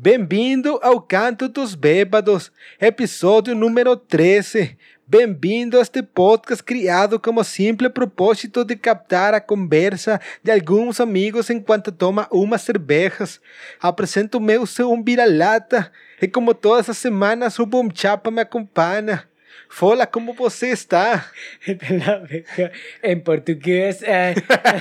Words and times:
Bem-vindo 0.00 0.78
ao 0.80 1.00
Canto 1.00 1.48
dos 1.48 1.74
Bêbados, 1.74 2.52
episódio 2.80 3.52
número 3.52 3.96
13. 3.96 4.78
Bem-vindo 5.04 5.76
a 5.76 5.80
este 5.80 6.04
podcast 6.04 6.62
criado 6.62 7.18
como 7.18 7.42
simple 7.42 7.90
propósito 7.90 8.64
de 8.64 8.76
captar 8.76 9.34
a 9.34 9.40
conversa 9.40 10.20
de 10.40 10.52
alguns 10.52 11.00
amigos 11.00 11.50
enquanto 11.50 11.90
toma 11.90 12.28
umas 12.30 12.62
cervejas. 12.62 13.40
Apresento 13.80 14.38
meu 14.38 14.66
seu 14.66 14.92
um 14.92 15.02
vira-lata 15.02 15.90
e 16.22 16.28
como 16.28 16.54
todas 16.54 16.88
as 16.88 16.98
semanas 16.98 17.58
o 17.58 17.66
Boom 17.66 17.88
Chapa 17.92 18.30
me 18.30 18.40
acompanha. 18.40 19.27
Fola, 19.70 20.06
como 20.10 20.34
você 20.34 20.70
está? 20.72 21.30
en 23.02 23.22
portugués. 23.22 24.02
eh, 24.06 24.34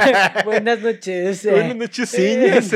buenas 0.45 0.79
noches. 0.79 1.45
eh, 1.45 1.51
Buenas 1.51 1.71
eh, 1.71 1.75
nochesinhas. 1.75 2.71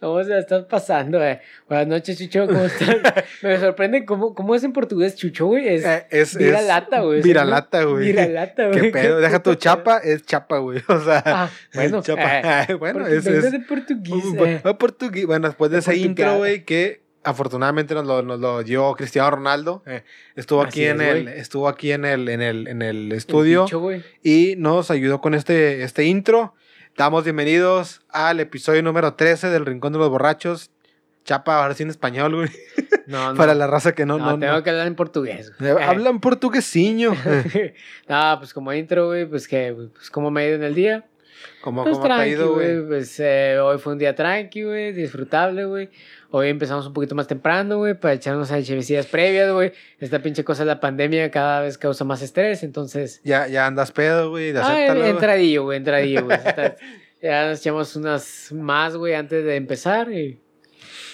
¿Cómo 0.00 0.22
se 0.24 0.30
la 0.30 0.38
estás 0.38 0.64
pasando? 0.64 1.22
eh? 1.24 1.40
Buenas 1.68 1.86
noches, 1.88 2.18
Chucho. 2.18 2.46
¿Cómo 2.46 2.64
estás? 2.64 2.96
Me 3.42 3.58
sorprende 3.58 4.04
cómo, 4.04 4.34
cómo 4.34 4.54
es 4.54 4.64
en 4.64 4.72
portugués, 4.72 5.16
Chucho, 5.16 5.46
güey. 5.46 5.68
Es, 5.68 5.84
Eh, 5.84 6.06
es, 6.10 6.36
Viralata, 6.36 7.00
güey. 7.00 7.22
Viralata, 7.22 7.82
güey. 7.84 8.06
Viralata, 8.06 8.68
güey. 8.68 8.80
¿Qué 8.80 8.90
pedo? 8.90 9.20
Deja 9.20 9.42
tu 9.42 9.54
chapa, 9.56 9.98
es 9.98 10.24
chapa, 10.24 10.58
güey. 10.58 10.82
O 10.88 11.00
sea, 11.00 11.22
Ah, 11.26 11.50
bueno. 11.74 12.02
chapa. 12.02 12.66
bueno, 12.78 13.06
es, 13.06 13.26
es 13.26 13.50
de 13.52 13.60
portugués. 13.60 14.24
Uh, 14.64 14.76
portugués. 14.78 15.26
Bueno, 15.26 15.48
después 15.48 15.70
de 15.70 15.78
Portugal. 15.78 15.98
intro, 16.06 16.36
güey, 16.38 16.64
que 16.64 17.05
afortunadamente 17.26 17.92
nos 17.94 18.06
lo, 18.06 18.22
nos 18.22 18.38
lo 18.38 18.62
dio 18.62 18.92
Cristiano 18.94 19.30
Ronaldo. 19.32 19.82
eh, 19.84 20.04
estuvo 20.36 20.62
aquí 20.62 20.84
es, 20.84 20.94
en 20.94 21.00
el, 21.00 21.28
estuvo 21.28 21.68
aquí 21.68 21.90
en 21.90 22.04
el, 22.04 22.28
en 22.28 22.40
el, 22.40 22.68
en 22.68 22.82
el 22.82 23.10
estudio 23.12 23.64
bicho, 23.64 23.82
y 24.22 24.54
nos 24.56 24.90
ayudó 24.90 25.20
con 25.20 25.34
este, 25.34 25.82
este 25.82 26.04
intro. 26.04 26.54
Damos 26.96 27.24
bienvenidos 27.24 28.00
al 28.10 28.38
episodio 28.40 28.82
número 28.82 29.14
13 29.14 29.50
del 29.50 29.66
Rincón 29.66 29.92
de 29.92 29.98
los 29.98 30.08
Borrachos. 30.08 30.70
Chapa, 31.24 31.60
ahora 31.60 31.74
sí 31.74 31.82
en 31.82 31.90
español, 31.90 32.36
güey. 32.36 32.48
No, 33.08 33.32
no. 33.32 33.36
Para 33.36 33.54
la 33.54 33.66
raza 33.66 33.92
que 33.92 34.06
no, 34.06 34.16
no, 34.16 34.30
no, 34.30 34.38
tengo 34.38 34.62
que 34.62 34.70
hablar 34.70 34.86
en 34.86 34.94
portugués. 34.94 35.52
Güey. 35.58 35.72
Eh, 35.72 35.82
Hablan 35.82 36.20
portuguesiño. 36.20 37.12
no, 38.08 38.36
pues 38.38 38.54
como 38.54 38.72
intro, 38.72 39.06
güey, 39.06 39.26
pues 39.26 39.48
que, 39.48 39.74
pues 39.92 40.10
como 40.10 40.30
me 40.30 40.42
ha 40.42 40.46
ido 40.46 40.54
en 40.54 40.62
el 40.62 40.74
día. 40.76 41.04
Como, 41.60 41.82
Pues 41.82 41.96
como 41.96 42.06
te 42.06 42.12
ha 42.12 42.26
ido, 42.28 42.54
güey. 42.54 42.76
güey. 42.76 42.86
Pues 42.86 43.18
eh, 43.18 43.58
hoy 43.58 43.78
fue 43.78 43.94
un 43.94 43.98
día 43.98 44.14
tranqui, 44.14 44.62
güey, 44.62 44.92
disfrutable, 44.92 45.64
güey. 45.64 45.90
Hoy 46.36 46.50
empezamos 46.50 46.86
un 46.86 46.92
poquito 46.92 47.14
más 47.14 47.26
temprano, 47.26 47.78
güey, 47.78 47.98
para 47.98 48.12
echarnos 48.12 48.50
a 48.52 48.62
chevecillas 48.62 49.06
previas, 49.06 49.50
güey. 49.54 49.72
Esta 49.98 50.20
pinche 50.20 50.44
cosa 50.44 50.64
de 50.64 50.66
la 50.66 50.80
pandemia 50.80 51.30
cada 51.30 51.62
vez 51.62 51.78
causa 51.78 52.04
más 52.04 52.20
estrés, 52.20 52.62
entonces... 52.62 53.22
Ya, 53.24 53.48
ya 53.48 53.66
andas 53.66 53.90
pedo, 53.90 54.28
güey. 54.28 54.54
Ah, 54.54 55.08
entradillo, 55.08 55.64
güey, 55.64 55.78
entradillo, 55.78 56.26
güey. 56.26 56.38
Ya 57.22 57.48
nos 57.48 57.60
echamos 57.60 57.96
unas 57.96 58.52
más, 58.52 58.94
güey, 58.96 59.14
antes 59.14 59.42
de 59.46 59.56
empezar 59.56 60.12
y... 60.12 60.38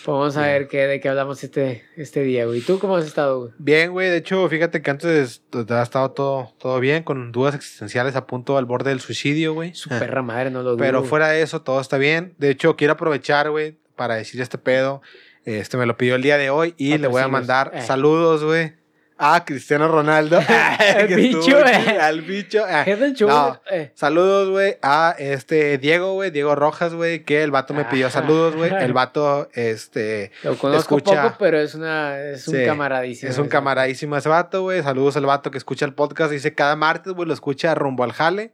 pues 0.04 0.06
vamos 0.06 0.36
a 0.36 0.40
Bien. 0.40 0.52
ver 0.54 0.68
qué, 0.68 0.86
de 0.88 0.98
qué 0.98 1.08
hablamos 1.08 1.44
este, 1.44 1.84
este 1.96 2.24
día, 2.24 2.44
güey. 2.44 2.60
¿Tú 2.60 2.80
cómo 2.80 2.96
has 2.96 3.06
estado, 3.06 3.42
güey? 3.42 3.52
Bien, 3.58 3.92
güey. 3.92 4.10
De 4.10 4.16
hecho, 4.16 4.48
fíjate 4.48 4.82
que 4.82 4.90
antes 4.90 5.44
te 5.50 5.72
ha 5.72 5.82
estado 5.82 6.10
todo, 6.10 6.52
todo 6.58 6.80
bien, 6.80 7.04
con 7.04 7.30
dudas 7.30 7.54
existenciales 7.54 8.16
a 8.16 8.26
punto 8.26 8.58
al 8.58 8.64
borde 8.64 8.90
del 8.90 8.98
suicidio, 8.98 9.54
güey. 9.54 9.72
Su 9.74 9.88
perra 9.88 10.22
madre, 10.22 10.50
no 10.50 10.64
lo 10.64 10.70
dudo. 10.72 10.78
Pero 10.78 11.04
fuera 11.04 11.28
de 11.28 11.42
eso, 11.42 11.62
todo 11.62 11.80
está 11.80 11.96
bien. 11.96 12.34
De 12.38 12.50
hecho, 12.50 12.74
quiero 12.74 12.94
aprovechar, 12.94 13.48
güey, 13.50 13.78
para 14.02 14.16
decir 14.16 14.40
este 14.40 14.58
pedo. 14.58 15.00
Este 15.44 15.76
me 15.76 15.86
lo 15.86 15.96
pidió 15.96 16.16
el 16.16 16.22
día 16.22 16.36
de 16.38 16.50
hoy 16.50 16.74
y 16.76 16.98
le 16.98 17.06
voy 17.06 17.22
a 17.22 17.28
mandar 17.28 17.70
Eh. 17.72 17.82
saludos, 17.82 18.42
güey. 18.42 18.74
A 19.16 19.44
Cristiano 19.44 19.86
Ronaldo. 19.86 20.38
Al 20.98 21.06
Que 21.06 21.14
bicho, 21.14 21.64
eh. 21.64 21.98
Al 22.00 22.22
bicho. 22.22 22.64
ah. 22.68 22.82
¿Qué 22.84 22.96
del 22.96 23.14
show, 23.14 23.28
No. 23.28 23.60
güey? 23.68 23.80
Eh, 23.82 23.92
Saludos, 23.94 24.50
güey, 24.50 24.76
a 24.82 25.14
este 25.16 25.78
Diego, 25.78 26.14
güey, 26.14 26.32
Diego 26.32 26.56
Rojas, 26.56 26.94
güey, 26.94 27.22
que 27.24 27.44
el 27.44 27.52
vato 27.52 27.74
me 27.74 27.84
pidió 27.84 28.08
Ajá. 28.08 28.20
saludos, 28.22 28.56
güey. 28.56 28.72
El 28.74 28.92
vato, 28.92 29.48
este, 29.54 30.32
Lo 30.42 30.58
conozco 30.58 30.96
Escucha. 30.96 31.22
poco, 31.22 31.36
pero 31.38 31.60
es 31.60 31.76
una 31.76 32.18
es 32.20 32.48
un 32.48 32.56
Sí, 32.56 32.64
camaradísimo. 32.66 33.30
Es 33.30 33.38
un 33.38 33.46
camaradísimo 33.46 34.16
ese 34.16 34.28
vato, 34.28 34.62
güey. 34.62 34.82
Saludos 34.82 35.16
al 35.16 35.26
vato 35.26 35.52
que 35.52 35.58
escucha 35.58 35.84
el 35.86 35.94
podcast. 35.94 36.32
Dice 36.32 36.52
cada 36.56 36.74
martes, 36.74 37.12
güey, 37.12 37.28
lo 37.28 37.34
escucha 37.34 37.72
rumbo 37.76 38.02
al 38.02 38.12
jale. 38.12 38.50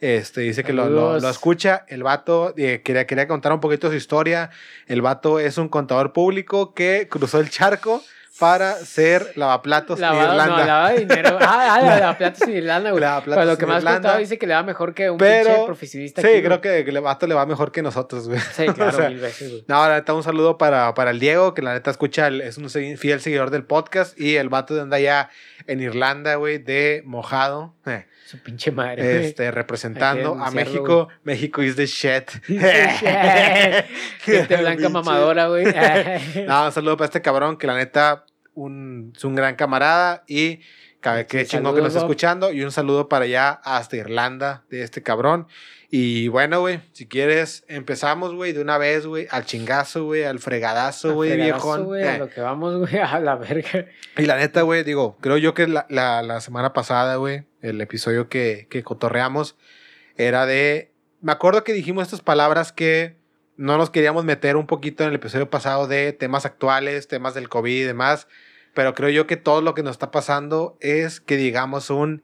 Este, 0.00 0.42
dice 0.42 0.62
que 0.62 0.72
lo, 0.74 0.88
lo- 0.90 1.18
lo 1.18 1.28
escucha. 1.30 1.84
El 1.88 2.02
vato 2.02 2.52
eh, 2.56 2.82
quería, 2.84 3.06
quería 3.06 3.26
contar 3.26 3.52
un 3.52 3.60
poquito 3.60 3.88
su 3.88 3.94
historia. 3.96 4.50
El 4.86 5.00
vato 5.02 5.38
es 5.40 5.56
un 5.58 5.68
contador 5.68 6.12
público 6.12 6.74
que 6.74 7.08
cruzó 7.10 7.40
el 7.40 7.48
charco 7.50 8.02
para 8.38 8.74
ser 8.74 9.32
lavaplatos 9.36 9.96
en 9.98 10.02
Lavado, 10.02 10.32
Irlanda. 10.32 10.56
no, 10.58 10.66
lavado 10.66 10.88
de 10.94 11.00
dinero. 11.00 11.38
Ah, 11.40 11.76
ah, 11.76 11.80
la, 11.86 11.98
la 12.00 12.18
plata 12.18 12.44
en 12.44 12.50
Irlanda, 12.54 12.90
güey. 12.90 13.00
Lavaplatos 13.00 13.34
Pero 13.34 13.46
lo 13.46 13.52
en 13.52 13.56
que 13.58 13.64
has 13.64 13.78
Irlanda. 13.78 13.92
contado 14.00 14.18
dice 14.18 14.38
que 14.38 14.46
le 14.46 14.52
va 14.54 14.62
mejor 14.62 14.92
que 14.92 15.08
un 15.08 15.16
Pero- 15.16 15.48
pinche 15.48 15.64
profesionista. 15.64 16.20
sí, 16.20 16.28
aquí, 16.28 16.42
creo 16.42 16.60
que 16.60 16.80
el 16.80 17.00
vato 17.00 17.26
le 17.26 17.34
va 17.34 17.46
mejor 17.46 17.72
que 17.72 17.80
nosotros, 17.80 18.28
güey. 18.28 18.38
Sí, 18.52 18.66
claro, 18.74 18.90
o 18.90 18.92
sea, 19.00 19.08
mil 19.08 19.20
veces, 19.20 19.50
güey. 19.50 19.64
No, 19.68 19.88
la 19.88 19.94
neta, 19.94 20.12
un 20.12 20.22
saludo 20.22 20.58
para, 20.58 20.92
para 20.92 21.12
el 21.12 21.18
Diego, 21.18 21.54
que 21.54 21.62
la 21.62 21.72
neta 21.72 21.90
escucha, 21.90 22.26
el- 22.26 22.42
es 22.42 22.58
un 22.58 22.68
fiel 22.68 23.22
seguidor 23.22 23.48
del 23.48 23.64
podcast. 23.64 24.20
Y 24.20 24.36
el 24.36 24.50
vato 24.50 24.74
de 24.74 24.82
anda 24.82 24.98
allá 24.98 25.30
en 25.66 25.80
Irlanda, 25.80 26.34
güey, 26.34 26.58
de 26.58 27.00
mojado. 27.06 27.74
eh, 27.86 28.04
Su 28.26 28.38
pinche 28.38 28.72
madre, 28.72 29.24
este, 29.24 29.52
representando 29.52 30.34
a 30.34 30.50
México. 30.50 31.06
México 31.22 31.62
is 31.62 31.76
the 31.76 31.86
shit. 31.86 32.28
Gente 34.20 34.56
blanca 34.56 34.88
mamadora, 34.88 35.46
güey. 35.46 35.64
No, 36.46 36.66
un 36.66 36.72
saludo 36.72 36.96
para 36.96 37.06
este 37.06 37.22
cabrón 37.22 37.56
que 37.56 37.68
la 37.68 37.76
neta 37.76 38.26
un, 38.54 39.12
es 39.16 39.22
un 39.22 39.36
gran 39.36 39.54
camarada 39.54 40.24
y 40.26 40.60
Sí, 41.28 41.46
chingo 41.46 41.74
que 41.74 41.80
nos 41.80 41.88
está 41.88 42.00
escuchando. 42.00 42.52
Y 42.52 42.62
un 42.62 42.72
saludo 42.72 43.08
para 43.08 43.26
allá 43.26 43.60
hasta 43.62 43.96
Irlanda 43.96 44.64
de 44.70 44.82
este 44.82 45.02
cabrón. 45.02 45.46
Y 45.90 46.28
bueno, 46.28 46.60
güey, 46.60 46.80
si 46.92 47.06
quieres, 47.06 47.64
empezamos, 47.68 48.34
güey, 48.34 48.52
de 48.52 48.60
una 48.60 48.76
vez, 48.76 49.06
güey, 49.06 49.28
al 49.30 49.44
chingazo, 49.44 50.04
güey, 50.04 50.24
al 50.24 50.40
fregadazo, 50.40 51.14
güey, 51.14 51.36
viejón. 51.36 51.94
a 51.94 52.14
Eh, 52.14 52.18
lo 52.18 52.28
que 52.28 52.40
vamos, 52.40 52.76
güey, 52.76 52.98
a 53.02 53.20
la 53.20 53.36
verga. 53.36 53.86
y 54.16 54.22
la 54.22 54.36
neta, 54.36 54.62
güey, 54.62 54.82
digo, 54.82 55.16
creo 55.20 55.36
yo 55.36 55.54
que 55.54 55.68
la, 55.68 55.86
la, 55.88 56.22
la 56.22 56.40
semana 56.40 56.72
pasada, 56.72 57.16
güey, 57.16 57.44
el 57.62 57.80
episodio 57.80 58.28
que, 58.28 58.66
que 58.68 58.82
cotorreamos 58.82 59.56
era 60.16 60.46
de... 60.46 60.92
Me 61.20 61.32
acuerdo 61.32 61.64
que 61.64 61.72
dijimos 61.72 62.04
estas 62.04 62.20
palabras 62.20 62.72
que 62.72 63.16
no 63.56 63.78
nos 63.78 63.90
queríamos 63.90 64.24
meter 64.24 64.56
un 64.56 64.66
poquito 64.66 65.02
en 65.02 65.10
el 65.10 65.16
episodio 65.16 65.50
pasado 65.50 65.86
de 65.86 66.12
temas 66.12 66.44
actuales, 66.44 67.08
temas 67.08 67.34
del 67.34 67.48
COVID 67.48 67.72
y 67.72 67.84
demás, 67.84 68.28
pero 68.74 68.94
creo 68.94 69.08
yo 69.08 69.26
que 69.26 69.36
todo 69.36 69.62
lo 69.62 69.74
que 69.74 69.82
nos 69.82 69.92
está 69.92 70.10
pasando 70.10 70.76
es 70.80 71.20
que 71.20 71.36
digamos 71.36 71.90
un... 71.90 72.22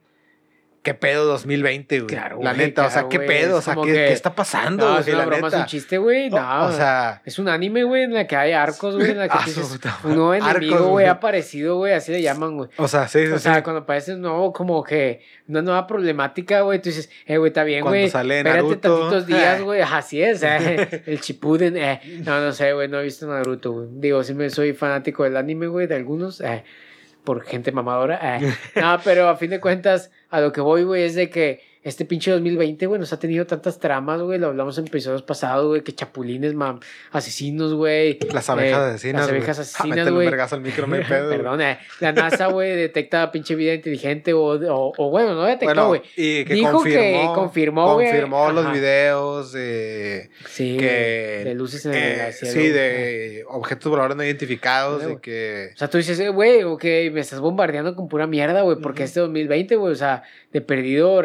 ¿Qué 0.82 0.94
pedo 0.94 1.26
2020, 1.26 2.00
güey? 2.00 2.06
Claro, 2.08 2.38
La 2.42 2.54
güey, 2.54 2.66
neta, 2.66 2.86
o 2.86 2.90
sea, 2.90 3.08
¿qué 3.08 3.18
güey, 3.18 3.28
pedo? 3.28 3.58
O 3.58 3.60
sea, 3.62 3.76
¿qué, 3.76 3.82
que- 3.82 3.92
qué 3.92 4.12
está 4.12 4.34
pasando, 4.34 4.84
No, 4.84 4.90
güey? 4.94 5.00
es 5.02 5.08
una 5.10 5.18
La 5.18 5.26
broma, 5.26 5.46
es 5.46 5.54
un 5.54 5.66
chiste, 5.66 5.96
güey. 5.98 6.28
No, 6.28 6.64
o 6.66 6.72
sea... 6.72 7.22
Es 7.24 7.38
un 7.38 7.48
anime, 7.48 7.84
güey, 7.84 8.02
en 8.02 8.14
la 8.14 8.26
que 8.26 8.34
hay 8.34 8.50
arcos, 8.50 8.96
güey, 8.96 9.12
en 9.12 9.18
la 9.18 9.28
que 9.28 9.34
Ah, 9.38 9.42
dices, 9.46 9.78
un 10.02 10.14
nuevo 10.16 10.34
enemigo, 10.34 10.74
Arcos, 10.74 10.88
güey, 10.90 11.06
ha 11.06 11.12
aparecido, 11.12 11.76
güey, 11.76 11.92
así 11.92 12.10
le 12.10 12.20
llaman, 12.20 12.56
güey. 12.56 12.68
O 12.78 12.88
sea, 12.88 13.06
sí, 13.06 13.24
sí, 13.26 13.32
O 13.32 13.36
sí. 13.38 13.44
sea, 13.44 13.62
cuando 13.62 13.82
aparece 13.82 14.14
un 14.14 14.22
nuevo, 14.22 14.52
como 14.52 14.82
que 14.82 15.20
una 15.46 15.62
nueva 15.62 15.86
problemática, 15.86 16.62
güey, 16.62 16.80
tú 16.82 16.88
dices, 16.88 17.08
eh, 17.26 17.36
güey, 17.38 17.50
está 17.50 17.62
bien, 17.62 17.82
Cuando 17.82 17.98
güey. 18.00 18.10
sale 18.10 18.38
Espérate 18.38 18.76
tantitos 18.76 19.26
días, 19.28 19.62
güey. 19.62 19.82
Así 19.82 20.20
es, 20.20 20.42
eh, 20.42 21.02
el 21.06 21.20
Chipuden, 21.20 21.76
eh. 21.76 22.00
No, 22.24 22.40
no 22.40 22.50
sé, 22.50 22.72
güey, 22.72 22.88
no 22.88 22.98
he 22.98 23.04
visto 23.04 23.24
Naruto, 23.28 23.70
güey. 23.70 23.86
Digo, 23.92 24.24
sí 24.24 24.34
me 24.34 24.50
soy 24.50 24.72
fanático 24.72 25.22
del 25.22 25.36
anime, 25.36 25.68
güey, 25.68 25.86
de 25.86 25.94
algunos, 25.94 26.40
eh, 26.40 26.64
por 27.24 27.42
gente 27.44 27.72
mamadora. 27.72 28.18
eh. 28.38 28.54
No, 28.76 28.98
pero 29.04 29.28
a 29.28 29.36
fin 29.36 29.50
de 29.50 29.60
cuentas, 29.60 30.10
a 30.30 30.40
lo 30.40 30.52
que 30.52 30.60
voy, 30.60 30.82
güey, 30.84 31.04
es 31.04 31.14
de 31.14 31.30
que 31.30 31.60
este 31.84 32.04
pinche 32.04 32.30
2020, 32.30 32.86
güey, 32.86 33.00
nos 33.00 33.12
ha 33.12 33.18
tenido 33.18 33.44
tantas 33.46 33.78
tramas, 33.80 34.20
güey. 34.20 34.38
Lo 34.38 34.48
hablamos 34.48 34.78
en 34.78 34.86
episodios 34.86 35.22
pasados, 35.22 35.66
güey, 35.66 35.82
que 35.82 35.92
chapulines, 35.92 36.54
mam, 36.54 36.78
asesinos, 37.10 37.74
güey. 37.74 38.18
Las 38.32 38.48
abejas 38.50 38.78
eh, 38.80 38.94
asesinas. 38.94 39.22
Las 39.22 39.30
abejas 39.30 39.58
Ah, 39.58 39.62
asesinas, 39.62 40.08
un 40.08 40.14
güey. 40.14 40.26
vergazo 40.28 40.54
al 40.54 40.60
micro, 40.62 40.86
pedo. 40.86 40.96
güey. 41.26 41.36
Perdón, 41.38 41.60
eh, 41.60 41.78
la 42.00 42.12
NASA, 42.12 42.46
güey, 42.46 42.76
detecta 42.76 43.32
pinche 43.32 43.54
vida 43.56 43.74
inteligente 43.74 44.32
o, 44.32 44.42
o, 44.44 44.92
o, 44.96 45.10
bueno, 45.10 45.34
no 45.34 45.42
detectó, 45.44 45.66
Bueno, 45.66 45.88
güey. 45.88 46.02
y 46.16 46.44
que 46.44 46.54
Dijo 46.54 46.82
que 46.84 46.94
confirmó, 46.94 47.34
confirmó, 47.34 47.94
güey. 47.94 48.06
confirmó 48.06 48.52
los 48.52 48.64
Ajá. 48.64 48.74
videos 48.74 49.52
de, 49.52 50.30
sí, 50.46 50.76
que- 50.78 51.42
de 51.44 51.54
luces 51.54 51.84
en 51.86 51.94
eh, 51.94 52.26
el 52.28 52.32
cielo. 52.32 52.52
sí, 52.54 52.68
de 52.68 53.44
objetos 53.48 53.90
voladores 53.90 54.16
no 54.16 54.24
identificados, 54.24 55.02
güey. 55.02 55.16
que 55.20 55.70
O 55.74 55.78
sea, 55.78 55.88
tú 55.90 55.98
dices, 55.98 56.18
eh, 56.20 56.28
güey, 56.28 56.62
ok, 56.62 56.84
me 57.12 57.20
estás 57.20 57.40
bombardeando 57.40 57.94
con 57.96 58.08
pura 58.08 58.26
mierda, 58.26 58.62
güey, 58.62 58.76
porque 58.80 59.02
Ujú. 59.02 59.06
este 59.08 59.20
2020, 59.20 59.76
güey, 59.76 59.92
o 59.92 59.96
sea, 59.96 60.22
de 60.52 60.60
perdido, 60.60 61.22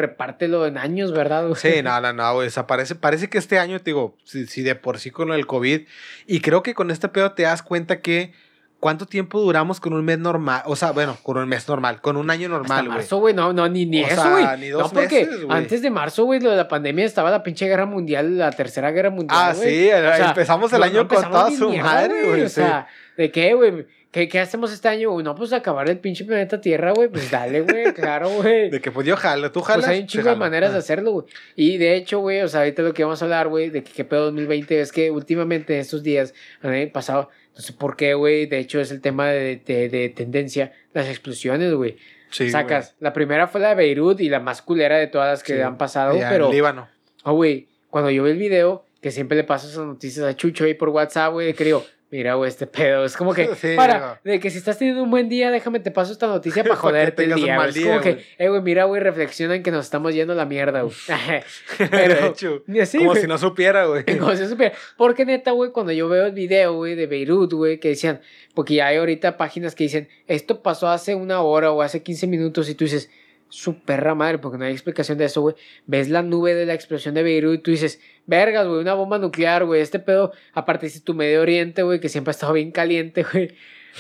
repártelo 0.48 0.66
en 0.66 0.78
años, 0.78 1.12
¿verdad? 1.12 1.44
güey? 1.48 1.56
Sí, 1.60 1.82
no, 1.84 2.00
no, 2.02 2.14
no, 2.14 2.34
güey. 2.36 2.48
O 2.48 2.52
sea, 2.52 2.68
parece, 2.68 2.96
parece 2.96 3.30
que 3.30 3.38
este 3.38 3.60
año, 3.60 3.78
te 3.80 3.92
digo, 3.92 4.18
si, 4.24 4.46
si 4.48 4.64
de 4.64 4.76
por 4.76 5.00
sí 5.00 5.12
con 5.12 5.30
del 5.30 5.46
COVID, 5.48 5.82
y 6.26 6.40
creo 6.42 6.64
que 6.64 6.74
con 6.74 6.92
este 6.92 7.10
pedo 7.10 7.32
te 7.34 7.44
das 7.44 7.62
cuenta 7.62 8.02
que 8.02 8.34
cuánto 8.80 9.08
tiempo 9.08 9.40
duramos 9.40 9.80
con 9.80 9.94
un 9.94 10.06
mes 10.06 10.20
normal, 10.20 10.62
o 10.66 10.76
sea, 10.76 10.92
bueno, 10.92 11.18
con 11.24 11.38
un 11.38 11.50
mes 11.50 11.68
normal, 11.68 12.00
con 12.00 12.16
un 12.16 12.30
año 12.30 12.48
normal, 12.48 12.86
güey. 12.86 12.98
marzo, 13.00 13.18
güey, 13.18 13.34
no, 13.34 13.52
no, 13.52 13.68
ni, 13.68 13.86
ni 13.88 14.04
O 14.04 14.08
eso, 14.08 14.30
güey. 14.30 14.46
No, 14.72 14.90
porque 14.90 15.26
meses, 15.26 15.46
antes 15.50 15.82
de 15.82 15.90
marzo, 15.90 16.26
güey, 16.26 16.40
lo 16.40 16.52
de 16.52 16.58
la 16.58 16.68
pandemia 16.68 17.04
estaba 17.06 17.32
la 17.32 17.42
pinche 17.42 17.66
guerra 17.68 17.86
mundial, 17.88 18.38
la 18.38 18.52
tercera 18.52 18.92
guerra 18.92 19.10
mundial, 19.10 19.40
Ah, 19.42 19.54
sí, 19.56 19.88
O 19.88 19.98
sea, 20.16 20.28
empezamos 20.30 20.72
el 20.74 20.80
no- 20.80 20.86
año 20.86 21.04
no 21.04 21.08
con 21.08 21.18
empezamos 21.18 21.38
toda 21.40 21.50
ni 21.50 21.56
su 21.56 21.70
mierda, 21.70 21.92
madre, 21.92 22.24
güey. 22.30 22.42
O 22.44 22.50
sí. 22.50 22.56
sea, 22.56 22.88
¿de 23.18 23.32
qué, 23.32 23.54
güey? 23.56 23.88
¿Qué, 24.12 24.28
¿qué 24.28 24.40
hacemos 24.40 24.72
este 24.74 24.88
año? 24.88 25.22
No, 25.22 25.36
pues 25.36 25.54
acabar 25.54 25.90
el 25.90 26.00
pinche 26.00 26.26
planeta 26.26 26.60
Tierra, 26.62 26.92
güey. 26.94 27.08
Pues 27.10 27.30
dale, 27.32 27.62
güey, 27.62 27.94
claro, 27.94 28.30
güey. 28.30 28.70
De 28.70 28.82
que 28.82 28.92
pues 28.92 29.06
yo 29.08 29.16
jalo, 29.18 29.52
tú 29.52 29.62
jalas. 29.62 29.86
Pues 29.86 29.96
hay 29.96 30.02
un 30.02 30.08
chingo 30.08 30.30
de 30.30 30.36
maneras 30.36 30.72
de 30.72 30.78
Ah. 30.78 30.80
hacerlo, 30.80 31.12
güey. 31.12 31.26
Y 31.56 31.78
de 31.78 31.96
hecho, 31.96 32.20
güey, 32.20 32.42
o 32.42 32.48
sea, 32.48 32.62
ahorita 32.62 32.82
lo 32.82 32.94
que 32.94 33.04
vamos 33.04 33.22
a 33.22 33.26
hablar, 33.26 33.48
güey, 33.48 33.70
de 33.70 33.84
que 33.84 33.92
qué 33.92 34.04
pedo 34.06 34.26
2020 34.26 34.82
es 34.82 34.92
que 34.92 35.12
últimamente 35.12 35.78
estos 35.80 36.04
días 36.04 36.34
han 36.62 36.90
pasado, 36.92 37.30
no 37.56 37.62
sé 37.62 37.74
por 37.74 37.96
qué, 37.96 38.14
güey, 38.14 38.46
de 38.46 38.60
hecho 38.60 38.80
es 38.80 38.92
el 38.92 39.02
tema 39.02 39.28
de, 39.30 39.58
de, 39.66 39.90
de 39.90 40.10
tendencia, 40.10 40.72
las 40.94 41.08
explosiones, 41.08 41.74
güey. 41.74 41.98
Sí, 42.30 42.50
Sacas, 42.50 42.96
la 43.00 43.14
primera 43.14 43.48
fue 43.48 43.62
la 43.62 43.70
de 43.70 43.76
Beirut 43.76 44.20
y 44.20 44.28
la 44.30 44.40
más 44.42 44.62
culera 44.62 44.98
de 44.98 45.08
todas 45.08 45.30
las 45.30 45.44
que 45.44 45.56
Sí. 45.56 45.62
han 45.62 45.78
pasado. 45.78 46.18
Ya, 46.18 46.30
pero, 46.30 46.48
en 46.48 46.52
Líbano. 46.52 46.88
oh, 47.24 47.34
güey, 47.34 47.68
cuando 47.90 48.10
yo 48.12 48.24
vi 48.24 48.32
el 48.32 48.38
video, 48.38 48.84
que 49.02 49.12
siempre 49.12 49.38
le 49.38 49.44
paso 49.46 49.68
esas 49.68 49.86
noticias 49.86 50.26
a 50.26 50.36
Chucho 50.36 50.66
ahí 50.66 50.74
por 50.74 50.90
WhatsApp, 50.90 51.32
güey, 51.32 51.54
que 51.54 51.64
digo, 51.64 51.86
mira, 52.10 52.36
güey, 52.36 52.50
este 52.50 52.68
pedo, 52.68 53.06
es 53.06 53.18
como 53.18 53.34
que, 53.34 53.48
Sí, 53.56 53.76
para, 53.76 54.20
de 54.24 54.40
que 54.40 54.50
si 54.50 54.58
estás 54.58 54.78
teniendo 54.78 55.04
un 55.04 55.12
buen 55.12 55.30
día, 55.30 55.52
déjame 55.52 55.80
te 55.80 55.92
paso 55.92 56.12
esta 56.12 56.28
noticia 56.28 56.64
para 56.64 56.76
joderte 56.76 57.24
el 57.24 57.36
día, 57.36 57.58
güey. 57.58 57.70
Es 57.70 57.86
como 57.86 58.02
que, 58.02 58.24
eh, 58.38 58.50
güey, 58.50 58.62
mira, 58.62 58.86
güey, 58.86 59.02
reflexiona 59.02 59.56
en 59.56 59.64
que 59.64 59.72
nos 59.72 59.86
estamos 59.86 60.14
yendo 60.14 60.34
a 60.34 60.36
la 60.36 60.46
mierda, 60.46 60.82
güey. 60.82 60.96
de 61.92 62.28
hecho, 62.28 62.64
como 62.92 63.12
güey. 63.12 63.22
si 63.22 63.28
no 63.28 63.38
supiera, 63.38 63.86
güey. 63.86 64.06
Como 64.18 64.36
si 64.36 64.48
supiera. 64.48 64.74
Porque 64.96 65.26
neta, 65.26 65.52
güey, 65.52 65.72
cuando 65.72 65.92
yo 65.92 66.08
veo 66.10 66.26
el 66.26 66.34
video, 66.34 66.74
güey, 66.76 66.96
de 66.96 67.08
Beirut, 67.08 67.54
güey, 67.54 67.80
que 67.80 67.90
decían, 67.90 68.22
porque 68.54 68.76
ya 68.76 68.88
hay 68.88 68.98
ahorita 68.98 69.38
páginas 69.38 69.76
que 69.76 69.84
dicen, 69.84 70.10
esto 70.28 70.62
pasó 70.62 70.88
hace 70.88 71.16
una 71.16 71.42
hora 71.42 71.72
o 71.72 71.82
hace 71.82 72.04
15 72.04 72.28
minutos 72.28 72.70
y 72.70 72.76
tú 72.76 72.86
dices, 72.86 73.10
su 73.50 73.80
perra 73.80 74.16
madre, 74.16 74.40
porque 74.40 74.58
no 74.58 74.66
hay 74.66 74.74
explicación 74.74 75.18
de 75.18 75.26
eso, 75.26 75.42
güey. 75.42 75.56
Ves 75.86 76.10
la 76.10 76.22
nube 76.22 76.54
de 76.54 76.66
la 76.66 76.74
explosión 76.74 77.16
de 77.16 77.24
Beirut 77.24 77.56
y 77.56 77.58
tú 77.60 77.72
dices, 77.72 78.00
vergas, 78.28 78.68
güey, 78.68 78.82
una 78.82 78.94
bomba 78.94 79.18
nuclear, 79.18 79.66
güey, 79.66 79.82
este 79.82 79.98
pedo, 80.00 80.32
aparte 80.54 80.86
es 80.86 81.04
tu 81.04 81.16
Medio 81.16 81.42
Oriente, 81.42 81.82
güey, 81.82 82.00
que 82.00 82.10
siempre 82.10 82.30
ha 82.30 82.34
estado 82.34 82.54
bien 82.54 82.72
caliente, 82.72 83.24
güey. 83.24 83.56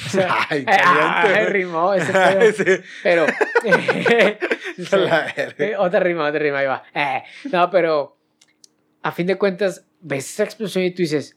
O 0.05 0.09
sea, 0.09 0.27
Ay, 0.49 0.63
caliente, 0.63 1.41
güey. 1.41 1.45
rimó 1.53 1.93
ese 1.93 2.13
pedo. 2.13 2.51
Sí. 2.53 2.81
Pero, 3.03 3.25
otra 5.79 5.99
rima, 5.99 6.27
otra 6.27 6.39
rima, 6.39 6.59
ahí 6.59 6.67
va. 6.67 6.83
Eh, 6.93 7.23
no, 7.51 7.69
pero 7.71 8.17
a 9.01 9.11
fin 9.11 9.27
de 9.27 9.37
cuentas, 9.37 9.85
ves 10.01 10.29
esa 10.33 10.43
explosión 10.43 10.83
y 10.83 10.91
tú 10.91 11.01
dices, 11.01 11.35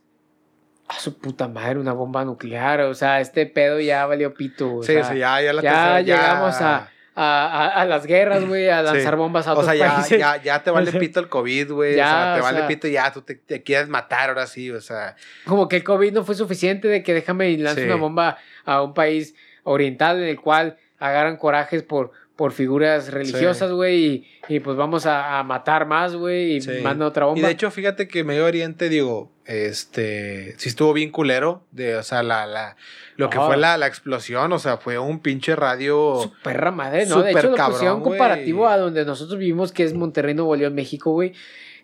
a 0.88 0.94
su 0.98 1.18
puta 1.18 1.46
madre, 1.48 1.78
una 1.78 1.92
bomba 1.92 2.24
nuclear. 2.24 2.80
O 2.82 2.94
sea, 2.94 3.20
este 3.20 3.46
pedo 3.46 3.80
ya 3.80 4.04
valió 4.06 4.34
pito. 4.34 4.76
O 4.76 4.82
Sí, 4.82 4.92
sea, 4.94 5.04
sí, 5.04 5.18
ya, 5.18 5.40
ya 5.40 5.52
la 5.52 5.62
ya 5.62 5.70
tercera, 5.70 6.00
llegamos 6.02 6.60
a, 6.60 6.90
a, 7.14 7.46
a- 7.46 7.80
a 7.82 7.84
las 7.84 8.06
guerras, 8.06 8.44
güey, 8.46 8.68
a 8.68 8.82
lanzar 8.82 9.14
Sí. 9.14 9.18
bombas 9.18 9.46
a 9.46 9.50
O 9.50 9.58
otros 9.58 9.66
sea, 9.66 9.74
ya, 9.74 9.94
países. 9.96 10.18
ya, 10.18 10.36
ya 10.42 10.62
te 10.62 10.70
vale 10.70 10.90
O 10.96 10.98
pito 10.98 11.20
el 11.20 11.28
COVID, 11.28 11.72
güey. 11.72 11.92
O 11.92 11.96
sea, 11.96 12.34
te 12.34 12.40
o 12.40 12.44
vale 12.44 12.58
sea- 12.58 12.68
pito 12.68 12.88
ya, 12.88 13.12
tú 13.12 13.22
te, 13.22 13.34
te 13.34 13.62
quieres 13.62 13.88
matar 13.88 14.28
ahora 14.30 14.46
sí, 14.46 14.70
o 14.70 14.80
sea. 14.80 15.16
Como 15.44 15.68
que 15.68 15.76
el 15.76 15.84
COVID 15.84 16.12
no 16.12 16.24
fue 16.24 16.34
suficiente 16.34 16.88
de 16.88 17.02
que 17.02 17.12
déjame 17.14 17.50
y 17.50 17.56
lance 17.56 17.80
Sí. 17.82 17.86
una 17.86 17.96
bomba 17.96 18.38
a 18.64 18.82
un 18.82 18.94
país 18.94 19.34
oriental 19.64 20.22
en 20.22 20.28
el 20.28 20.40
cual 20.40 20.76
agarran 20.98 21.36
corajes 21.36 21.82
por, 21.82 22.12
por 22.40 22.52
figuras 22.52 23.12
religiosas, 23.12 23.70
güey, 23.70 23.98
y, 24.06 24.26
y 24.48 24.60
pues 24.60 24.74
vamos 24.74 25.04
a, 25.04 25.38
a 25.38 25.42
matar 25.42 25.84
más, 25.84 26.16
güey, 26.16 26.56
y 26.56 26.60
Sí. 26.62 26.70
mandan 26.82 27.08
otra 27.08 27.26
bomba. 27.26 27.38
Y 27.38 27.42
de 27.42 27.50
hecho, 27.50 27.70
fíjate 27.70 28.08
que 28.08 28.24
Medio 28.24 28.46
Oriente, 28.46 28.88
digo, 28.88 29.30
este, 29.44 30.54
sí 30.56 30.70
estuvo 30.70 30.94
bien 30.94 31.10
culero, 31.10 31.66
de, 31.70 31.96
o 31.96 32.02
sea, 32.02 32.22
la, 32.22 32.46
la, 32.46 32.76
lo 33.16 33.28
que 33.28 33.38
fue 33.38 33.58
la, 33.58 33.76
la 33.76 33.86
explosión, 33.86 34.50
o 34.54 34.58
sea, 34.58 34.78
fue 34.78 34.98
un 34.98 35.20
pinche 35.20 35.54
radio. 35.54 36.20
Su 36.22 36.32
perra 36.42 36.70
madre, 36.70 37.04
¿no? 37.04 37.22
de 37.22 37.32
hecho, 37.32 37.50
lo 37.50 37.56
cabrón, 37.56 37.72
pusieron 37.74 38.00
güey. 38.00 38.18
comparativo 38.18 38.68
a 38.68 38.78
donde 38.78 39.04
nosotros 39.04 39.38
vivimos, 39.38 39.70
que 39.70 39.84
es 39.84 39.92
Monterrey, 39.92 40.32
Nuevo 40.32 40.56
León, 40.56 40.74
México, 40.74 41.12
güey, 41.12 41.34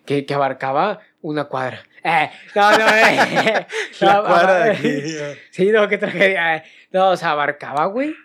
que, 0.07 0.25
que 0.25 0.33
abarcaba 0.33 1.01
una 1.21 1.43
cuadra. 1.43 1.83
Eh, 2.03 2.31
no, 2.55 2.71
no, 2.71 2.87
eh. 2.87 3.67
La 3.99 4.13
No, 4.15 4.23
cuadra 4.23 4.59
de 4.63 4.71
aquí. 4.71 5.37
Sí, 5.51 5.69
no, 5.69 5.87
qué 5.87 5.99
tragedia. 5.99 6.55
eh. 6.55 6.63
No, 6.91 7.09
o 7.11 7.15
sea, 7.15 7.31
abarcaba, 7.31 7.85
güey. 7.85 8.15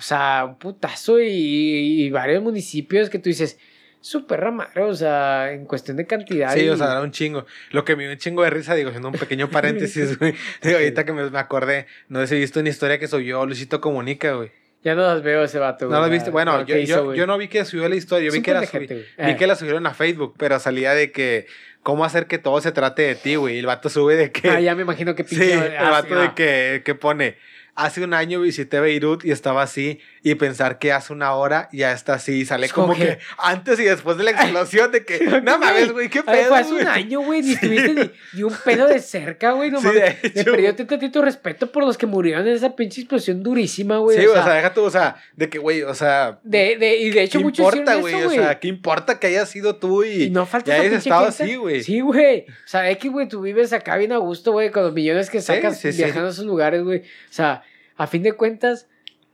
O 0.00 0.02
sea, 0.02 0.46
un 0.48 0.58
putazo 0.58 1.20
y, 1.20 1.26
y 1.28 2.10
varios 2.10 2.42
municipios 2.42 3.10
que 3.10 3.18
tú 3.18 3.28
dices, 3.28 3.58
su 4.00 4.26
perra 4.26 4.50
madre, 4.50 4.80
o 4.82 4.94
sea, 4.94 5.52
en 5.52 5.66
cuestión 5.66 5.98
de 5.98 6.06
cantidad. 6.06 6.54
Sí, 6.54 6.60
y- 6.62 6.68
o 6.70 6.76
sea, 6.78 6.86
era 6.92 7.02
un 7.02 7.10
chingo. 7.10 7.44
Lo 7.70 7.84
que 7.84 7.96
me 7.96 8.04
dio 8.04 8.12
un 8.12 8.18
chingo 8.18 8.42
de 8.42 8.48
risa, 8.48 8.74
digo, 8.74 8.88
haciendo 8.88 9.08
un 9.10 9.14
pequeño 9.18 9.50
paréntesis, 9.50 10.18
güey. 10.18 10.34
Digo, 10.62 10.78
ahorita 10.78 11.04
que 11.04 11.12
me, 11.12 11.28
me 11.28 11.38
acordé, 11.38 11.86
no 12.08 12.18
sé 12.20 12.28
si 12.28 12.36
viste 12.40 12.60
una 12.60 12.70
historia 12.70 12.98
que 12.98 13.08
subió 13.08 13.44
Luisito 13.44 13.78
Comunica, 13.82 14.32
güey. 14.32 14.50
Ya 14.82 14.94
no 14.94 15.02
las 15.02 15.22
veo 15.22 15.44
ese 15.44 15.58
vato, 15.58 15.86
güey. 15.88 15.98
¿No 16.00 16.06
sea, 16.06 16.10
viste? 16.14 16.30
Bueno, 16.30 16.64
yo, 16.64 16.78
hizo, 16.78 17.04
yo, 17.12 17.14
yo 17.14 17.26
no 17.26 17.36
vi 17.36 17.48
que 17.48 17.62
subió 17.66 17.86
la 17.90 17.96
historia, 17.96 18.28
yo 18.28 18.32
vi 18.32 18.40
que, 18.40 18.54
la 18.54 18.62
subi- 18.62 18.88
vi 18.88 19.04
Eh. 19.18 19.36
que 19.38 19.46
la 19.46 19.54
subieron 19.54 19.86
a 19.86 19.92
Facebook, 19.92 20.34
pero 20.38 20.58
salía 20.58 20.94
de 20.94 21.12
que 21.12 21.46
cómo 21.82 22.06
hacer 22.06 22.26
que 22.26 22.38
todo 22.38 22.58
se 22.62 22.72
trate 22.72 23.02
de 23.02 23.14
ti, 23.16 23.34
güey. 23.34 23.56
Y 23.56 23.58
el 23.58 23.66
vato 23.66 23.90
sube 23.90 24.16
de 24.16 24.32
que... 24.32 24.48
Ah, 24.48 24.60
ya 24.60 24.74
me 24.74 24.80
imagino 24.80 25.14
que 25.14 25.24
sí, 25.28 25.36
pinche. 25.36 25.52
el 25.66 25.76
ah, 25.76 25.90
vato 25.90 26.08
sí, 26.08 26.14
de 26.14 26.20
ah. 26.22 26.34
que, 26.34 26.82
que 26.86 26.94
pone... 26.94 27.36
Hace 27.74 28.02
un 28.04 28.12
año 28.14 28.40
visité 28.40 28.80
Beirut 28.80 29.24
y 29.24 29.30
estaba 29.30 29.62
así, 29.62 30.00
y 30.22 30.34
pensar 30.34 30.78
que 30.78 30.92
hace 30.92 31.12
una 31.12 31.32
hora 31.34 31.68
ya 31.72 31.92
está 31.92 32.14
así, 32.14 32.40
y 32.40 32.44
sale 32.44 32.66
Es 32.66 32.72
como 32.72 32.94
que, 32.94 32.98
que- 33.00 33.18
antes 33.38 33.78
y 33.78 33.84
después 33.84 34.16
de 34.18 34.24
la 34.24 34.32
explosión, 34.32 34.92
de 34.92 35.04
que, 35.04 35.20
no 35.42 35.58
mames, 35.58 35.92
güey, 35.92 36.08
qué 36.10 36.22
ver, 36.22 36.34
pedo, 36.34 36.48
fue 36.48 36.58
hace 36.58 36.70
güey?" 36.72 36.82
un 36.82 36.88
año, 36.88 37.20
güey, 37.20 37.42
ni 37.42 37.52
estuviste 37.54 37.94
ni, 37.94 38.10
ni 38.34 38.42
un 38.42 38.54
pedo 38.64 38.86
de 38.86 38.98
cerca, 38.98 39.52
güey, 39.52 39.70
no 39.70 39.80
Sí, 39.80 39.86
mames. 39.86 40.22
de 40.22 40.40
hecho. 40.40 40.50
perdió 40.50 40.74
tantito 40.74 41.22
respeto 41.22 41.70
por 41.72 41.84
los 41.84 41.96
que 41.96 42.06
murieron 42.06 42.46
en 42.46 42.54
esa 42.54 42.74
pinche 42.76 43.00
explosión 43.02 43.42
durísima, 43.42 43.98
güey. 43.98 44.18
Sí, 44.18 44.26
o 44.26 44.30
o 44.30 44.34
sea, 44.34 44.44
sea, 44.44 44.54
deja 44.54 44.74
tú, 44.74 44.82
o 44.82 44.90
sea, 44.90 45.16
de 45.36 45.48
que, 45.48 45.58
güey, 45.58 45.82
o 45.82 45.94
sea, 45.94 46.38
de, 46.42 46.76
de, 46.76 46.96
y 46.96 47.10
de 47.10 47.22
hecho 47.22 47.38
¿qué 47.38 47.44
muchos 47.44 47.64
importa, 47.64 47.94
güey? 47.96 48.14
O 48.24 48.30
sea, 48.30 48.58
¿qué 48.58 48.68
importa 48.68 49.18
que 49.18 49.28
hayas 49.28 49.48
sido 49.48 49.76
tú 49.76 50.02
y, 50.04 50.24
Y 50.24 50.30
no 50.30 50.44
falta 50.44 50.74
hayas 50.74 50.92
estado 51.04 51.26
gente. 51.30 51.44
así, 51.44 51.54
güey? 51.56 51.82
Sí, 51.82 52.00
güey. 52.00 52.46
O 52.48 52.68
sea, 52.68 52.90
es 52.90 52.98
que, 52.98 53.08
güey, 53.08 53.28
tú 53.28 53.40
vives 53.40 53.72
acá 53.72 53.96
bien 53.96 54.12
a 54.12 54.18
gusto, 54.18 54.52
güey, 54.52 54.70
con 54.70 54.82
los 54.82 54.92
millones 54.92 55.30
que 55.30 55.40
sacas 55.40 55.80
sí, 55.80 55.92
sí. 55.92 55.98
viajando 55.98 56.28
a 56.28 56.30
esos 56.32 56.44
lugares, 56.44 56.82
güey. 56.82 56.98
O 57.00 57.32
sea, 57.32 57.62
a 58.00 58.06
fin 58.06 58.22
de 58.22 58.32
cuentas, 58.32 58.88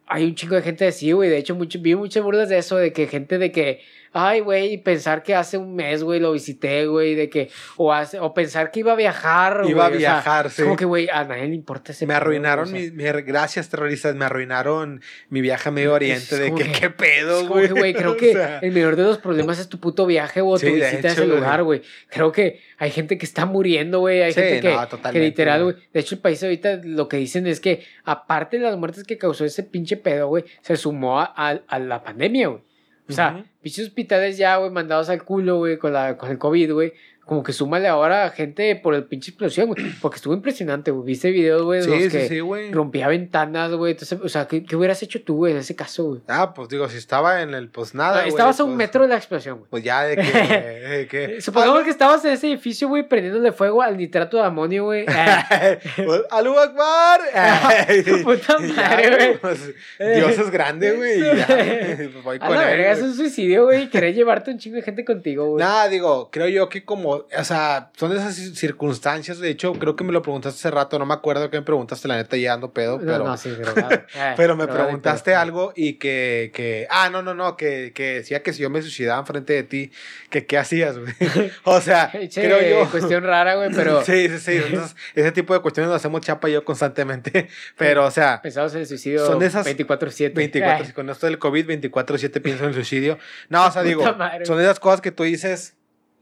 hay 0.09 0.25
un 0.25 0.35
chingo 0.35 0.57
de 0.57 0.63
gente 0.63 0.89
así, 0.89 1.13
güey. 1.13 1.31
De 1.31 1.39
hecho, 1.39 1.55
mucho, 1.55 1.79
vi 1.81 1.95
muchas 1.95 2.25
burlas 2.25 2.49
de 2.49 2.59
eso, 2.59 2.77
de 2.77 2.93
que 2.93 3.07
gente 3.07 3.39
de 3.39 3.53
que, 3.53 3.81
ay, 4.17 4.41
güey, 4.41 4.79
pensar 4.79 5.23
que 5.23 5.35
hace 5.35 5.59
un 5.59 5.75
mes, 5.77 6.03
güey, 6.03 6.21
lo 6.21 6.33
visité, 6.33 6.87
güey, 6.87 7.15
de 7.15 7.29
que, 7.29 7.51
o, 7.77 7.93
hace, 7.93 8.19
o 8.19 8.33
pensar 8.35 8.71
que 8.71 8.81
iba 8.81 8.93
a 8.93 8.97
viajar, 8.97 9.59
güey. 9.61 9.71
Iba 9.73 9.85
a 9.85 9.89
o 9.89 9.91
sea, 9.91 9.99
viajar, 9.99 10.47
es 10.47 10.53
sí. 10.55 10.63
Como 10.63 10.77
que, 10.77 10.85
güey, 10.85 11.09
a 11.13 11.25
nadie 11.25 11.47
le 11.49 11.55
importa 11.55 11.93
ese 11.93 12.07
Me 12.07 12.15
pedo, 12.15 12.23
arruinaron 12.23 12.69
o 12.69 12.73
mi, 12.73 12.91
mi- 12.91 13.05
gracias 13.23 13.69
terroristas, 13.69 14.15
me 14.15 14.25
arruinaron 14.25 15.01
mi 15.29 15.41
viaje 15.41 15.69
a 15.69 15.73
Medio 15.73 15.93
Oriente, 15.95 16.37
de 16.37 16.55
que, 16.55 16.65
que- 16.65 16.73
qué 16.73 16.91
pedo, 16.91 17.47
güey. 17.47 17.67
que, 17.69 17.73
güey, 17.75 17.95
creo 17.95 18.13
O 18.17 18.17
que 18.17 18.33
sea, 18.33 18.59
el 18.61 18.73
menor 18.73 18.97
de 18.97 19.03
los 19.03 19.19
problemas 19.19 19.59
es 19.59 19.69
tu 19.69 19.79
puto 19.81 20.07
viaje 20.07 20.41
o 20.41 20.57
Sí, 20.59 20.67
tu 20.67 20.75
visita 20.75 21.09
a 21.09 21.13
ese 21.13 21.27
lugar, 21.27 21.63
güey. 21.63 21.83
Creo 22.09 22.33
que 22.33 22.61
hay 22.79 22.91
gente 22.91 23.19
que 23.19 23.27
está 23.27 23.47
muriendo, 23.47 24.01
güey. 24.01 24.23
Hay 24.23 24.33
Sí, 24.33 24.41
gente 24.41 24.61
que, 24.61 24.75
no, 24.75 24.81
que 24.81 24.87
totalmente, 24.87 25.27
literal, 25.27 25.63
güey. 25.65 25.75
güey. 25.77 25.87
De 25.93 26.01
hecho, 26.01 26.15
el 26.15 26.21
país 26.21 26.43
ahorita 26.43 26.81
lo 26.85 27.09
que 27.09 27.17
dicen 27.19 27.47
es 27.47 27.61
que, 27.61 27.85
aparte 28.05 28.59
de 28.59 28.65
las 28.65 28.77
muertes 28.77 29.05
que 29.05 29.19
causó 29.19 29.45
ese 29.45 29.63
pinche 29.63 29.97
pedo, 29.97 30.29
güey, 30.29 30.45
se 30.63 30.77
sumó 30.77 31.21
a, 31.21 31.33
a- 31.37 31.61
a 31.69 31.79
la 31.79 32.03
pandemia, 32.03 32.49
güey. 32.49 32.66
O 33.09 33.13
sea, 33.13 33.37
Ujú. 33.37 33.45
pinches 33.63 33.87
hospitales 33.87 34.37
ya, 34.37 34.57
güey, 34.57 34.71
mandados 34.71 35.09
al 35.09 35.23
culo, 35.25 35.59
güey, 35.59 35.79
con, 35.79 35.93
la, 35.93 36.17
con 36.17 36.31
el 36.31 36.39
COVID, 36.39 36.73
güey. 36.73 36.93
Como 37.27 37.43
que 37.43 37.53
súmale 37.53 37.89
ahora 37.89 38.25
a 38.27 38.31
gente 38.31 38.77
por 38.77 38.95
el 38.95 39.03
pinche 39.05 39.31
explosión, 39.33 39.67
güey. 39.67 39.91
Porque 40.01 40.17
estuvo 40.17 40.33
impresionante, 40.33 40.93
güey. 40.93 41.05
Viste 41.07 41.31
videos, 41.33 41.63
güey, 41.63 41.83
Sí, 41.83 41.91
los 41.91 42.03
sí, 42.05 42.09
que 42.09 42.29
sí, 42.29 42.39
güey. 42.39 42.71
rompía 42.73 43.09
ventanas, 43.09 43.73
güey. 43.73 43.93
Entonces, 43.93 44.19
o 44.23 44.29
sea, 44.29 44.47
¿qué, 44.47 44.65
qué 44.65 44.77
hubieras 44.77 45.03
hecho 45.03 45.21
tú, 45.23 45.37
güey, 45.39 45.53
en 45.53 45.59
ese 45.59 45.75
caso, 45.75 46.05
güey? 46.05 46.21
Ah, 46.29 46.55
pues 46.55 46.69
digo, 46.69 46.89
si 46.89 46.97
estaba 46.99 47.43
en 47.43 47.53
el, 47.55 47.69
pues 47.69 47.95
nada, 47.97 48.19
güey, 48.21 48.29
Estabas 48.29 48.61
a 48.61 48.65
un 48.65 48.71
pues- 48.71 48.79
metro 48.79 49.03
de 49.03 49.09
la 49.09 49.17
explosión, 49.17 49.59
güey. 49.59 49.71
Pues 49.71 49.83
ya 49.83 50.05
de 50.05 50.17
que... 50.17 50.23
de 50.89 51.09
que 51.09 51.41
Supongamos 51.41 51.83
que 51.83 51.91
estabas 51.91 52.25
en 52.25 52.31
ese 52.33 52.47
edificio, 52.47 52.87
güey, 52.89 53.09
prendiéndole 53.09 53.51
fuego 53.51 53.83
al 53.83 53.97
nitrato 53.97 54.37
de 54.37 54.45
amonio, 54.45 54.85
güey. 54.85 55.05
Ah, 55.19 55.77
Pues, 55.97 56.23
¡Alú 56.31 56.57
Akbar! 56.59 57.21
Puta 58.25 58.57
Y 58.61 58.73
madre, 58.73 59.03
ya, 59.11 59.17
güey. 59.17 59.39
pues, 59.39 59.75
Dios 59.99 60.39
es 60.39 60.51
grande, 60.51 60.93
güey. 60.93 61.21
ya, 61.21 62.09
voy 62.23 62.37
a 62.37 62.39
con 62.47 62.55
la 62.57 62.71
él, 62.73 62.79
verga, 62.79 62.93
es 62.93 63.03
un 63.03 63.15
suicidio, 63.15 63.65
güey. 63.65 63.83
y 63.85 63.87
Querer 63.89 64.15
llevarte 64.15 64.51
un 64.51 64.59
chingo 64.59 64.77
de 64.77 64.83
gente 64.83 65.05
contigo, 65.05 65.47
güey. 65.51 65.65
Nada, 65.65 65.89
digo, 65.89 66.31
creo 66.31 66.49
yo 66.49 66.69
que 66.69 66.85
como, 66.85 67.16
o 67.39 67.45
sea, 67.45 67.91
son 67.97 68.13
esas 68.13 68.35
circunstancias, 68.35 69.39
de 69.39 69.51
hecho, 69.51 69.73
creo 69.75 69.97
que 69.97 70.05
me 70.05 70.13
lo 70.13 70.23
preguntaste 70.23 70.59
hace 70.59 70.71
rato, 70.71 70.99
no 70.99 71.07
me 71.07 71.15
acuerdo 71.15 71.51
que 71.51 71.59
me 71.59 71.63
preguntaste, 71.63 72.09
la 72.09 72.17
neta, 72.17 72.37
ya 72.37 72.55
ando 72.55 72.73
pedo, 72.73 72.99
pero, 72.99 73.25
no, 73.25 73.37
sí, 73.37 73.51
drogado. 73.51 73.87
Eh, 74.17 74.35
pero 74.37 74.57
me 74.57 74.67
preguntaste 74.67 75.35
algo 75.35 75.73
y 75.77 75.95
que, 75.95 76.51
que, 76.55 76.87
ah, 76.91 77.11
no, 77.11 77.23
no, 77.23 77.35
no, 77.35 77.57
que, 77.57 77.93
que 77.95 78.15
decía 78.15 78.43
que 78.43 78.53
si 78.53 78.63
yo 78.63 78.71
me 78.71 78.81
suicidaba 78.83 79.21
enfrente 79.21 79.53
de 79.53 79.63
ti, 79.63 79.93
que 80.31 80.47
qué 80.47 80.59
hacías, 80.59 80.99
güey. 80.99 81.15
o 81.65 81.81
sea, 81.81 82.11
Che, 82.29 82.43
creo 82.43 82.61
yo. 82.63 82.91
Cuestión 82.91 83.25
rara, 83.25 83.57
güey, 83.57 83.71
pero 83.75 84.03
Sí, 84.05 84.29
sí, 84.29 84.39
sí. 84.39 84.53
Entonces, 84.53 84.97
ese 85.15 85.33
tipo 85.33 85.55
de 85.55 85.61
cuestiones 85.61 85.91
lo 85.91 85.97
hacemos 85.97 86.21
chapa 86.21 86.49
y 86.49 86.53
yo 86.53 86.65
constantemente. 86.65 87.49
Pero, 87.77 88.05
o 88.07 88.11
sea, 88.11 88.41
pensamos 88.43 88.75
en 88.75 88.81
el 88.81 88.87
suicidio 88.87 89.27
Son 89.27 89.43
esas 89.43 89.67
24-7. 89.67 90.35
24, 90.35 90.87
Eh, 90.87 90.93
con 90.93 91.11
esto 91.11 91.27
del 91.27 91.39
COVID, 91.39 91.67
24-7 91.67 92.41
pienso 92.43 92.65
en 92.65 92.71
el 92.71 92.75
suicidio. 92.75 93.19
No, 93.49 93.67
o 93.67 93.71
sea, 93.71 93.83
digo, 93.83 94.03
madre, 94.15 94.47
son 94.47 94.61
esas 94.61 94.81
cosas 94.81 95.01
que 95.01 95.13
tú 95.13 95.25
dices, 95.25 95.75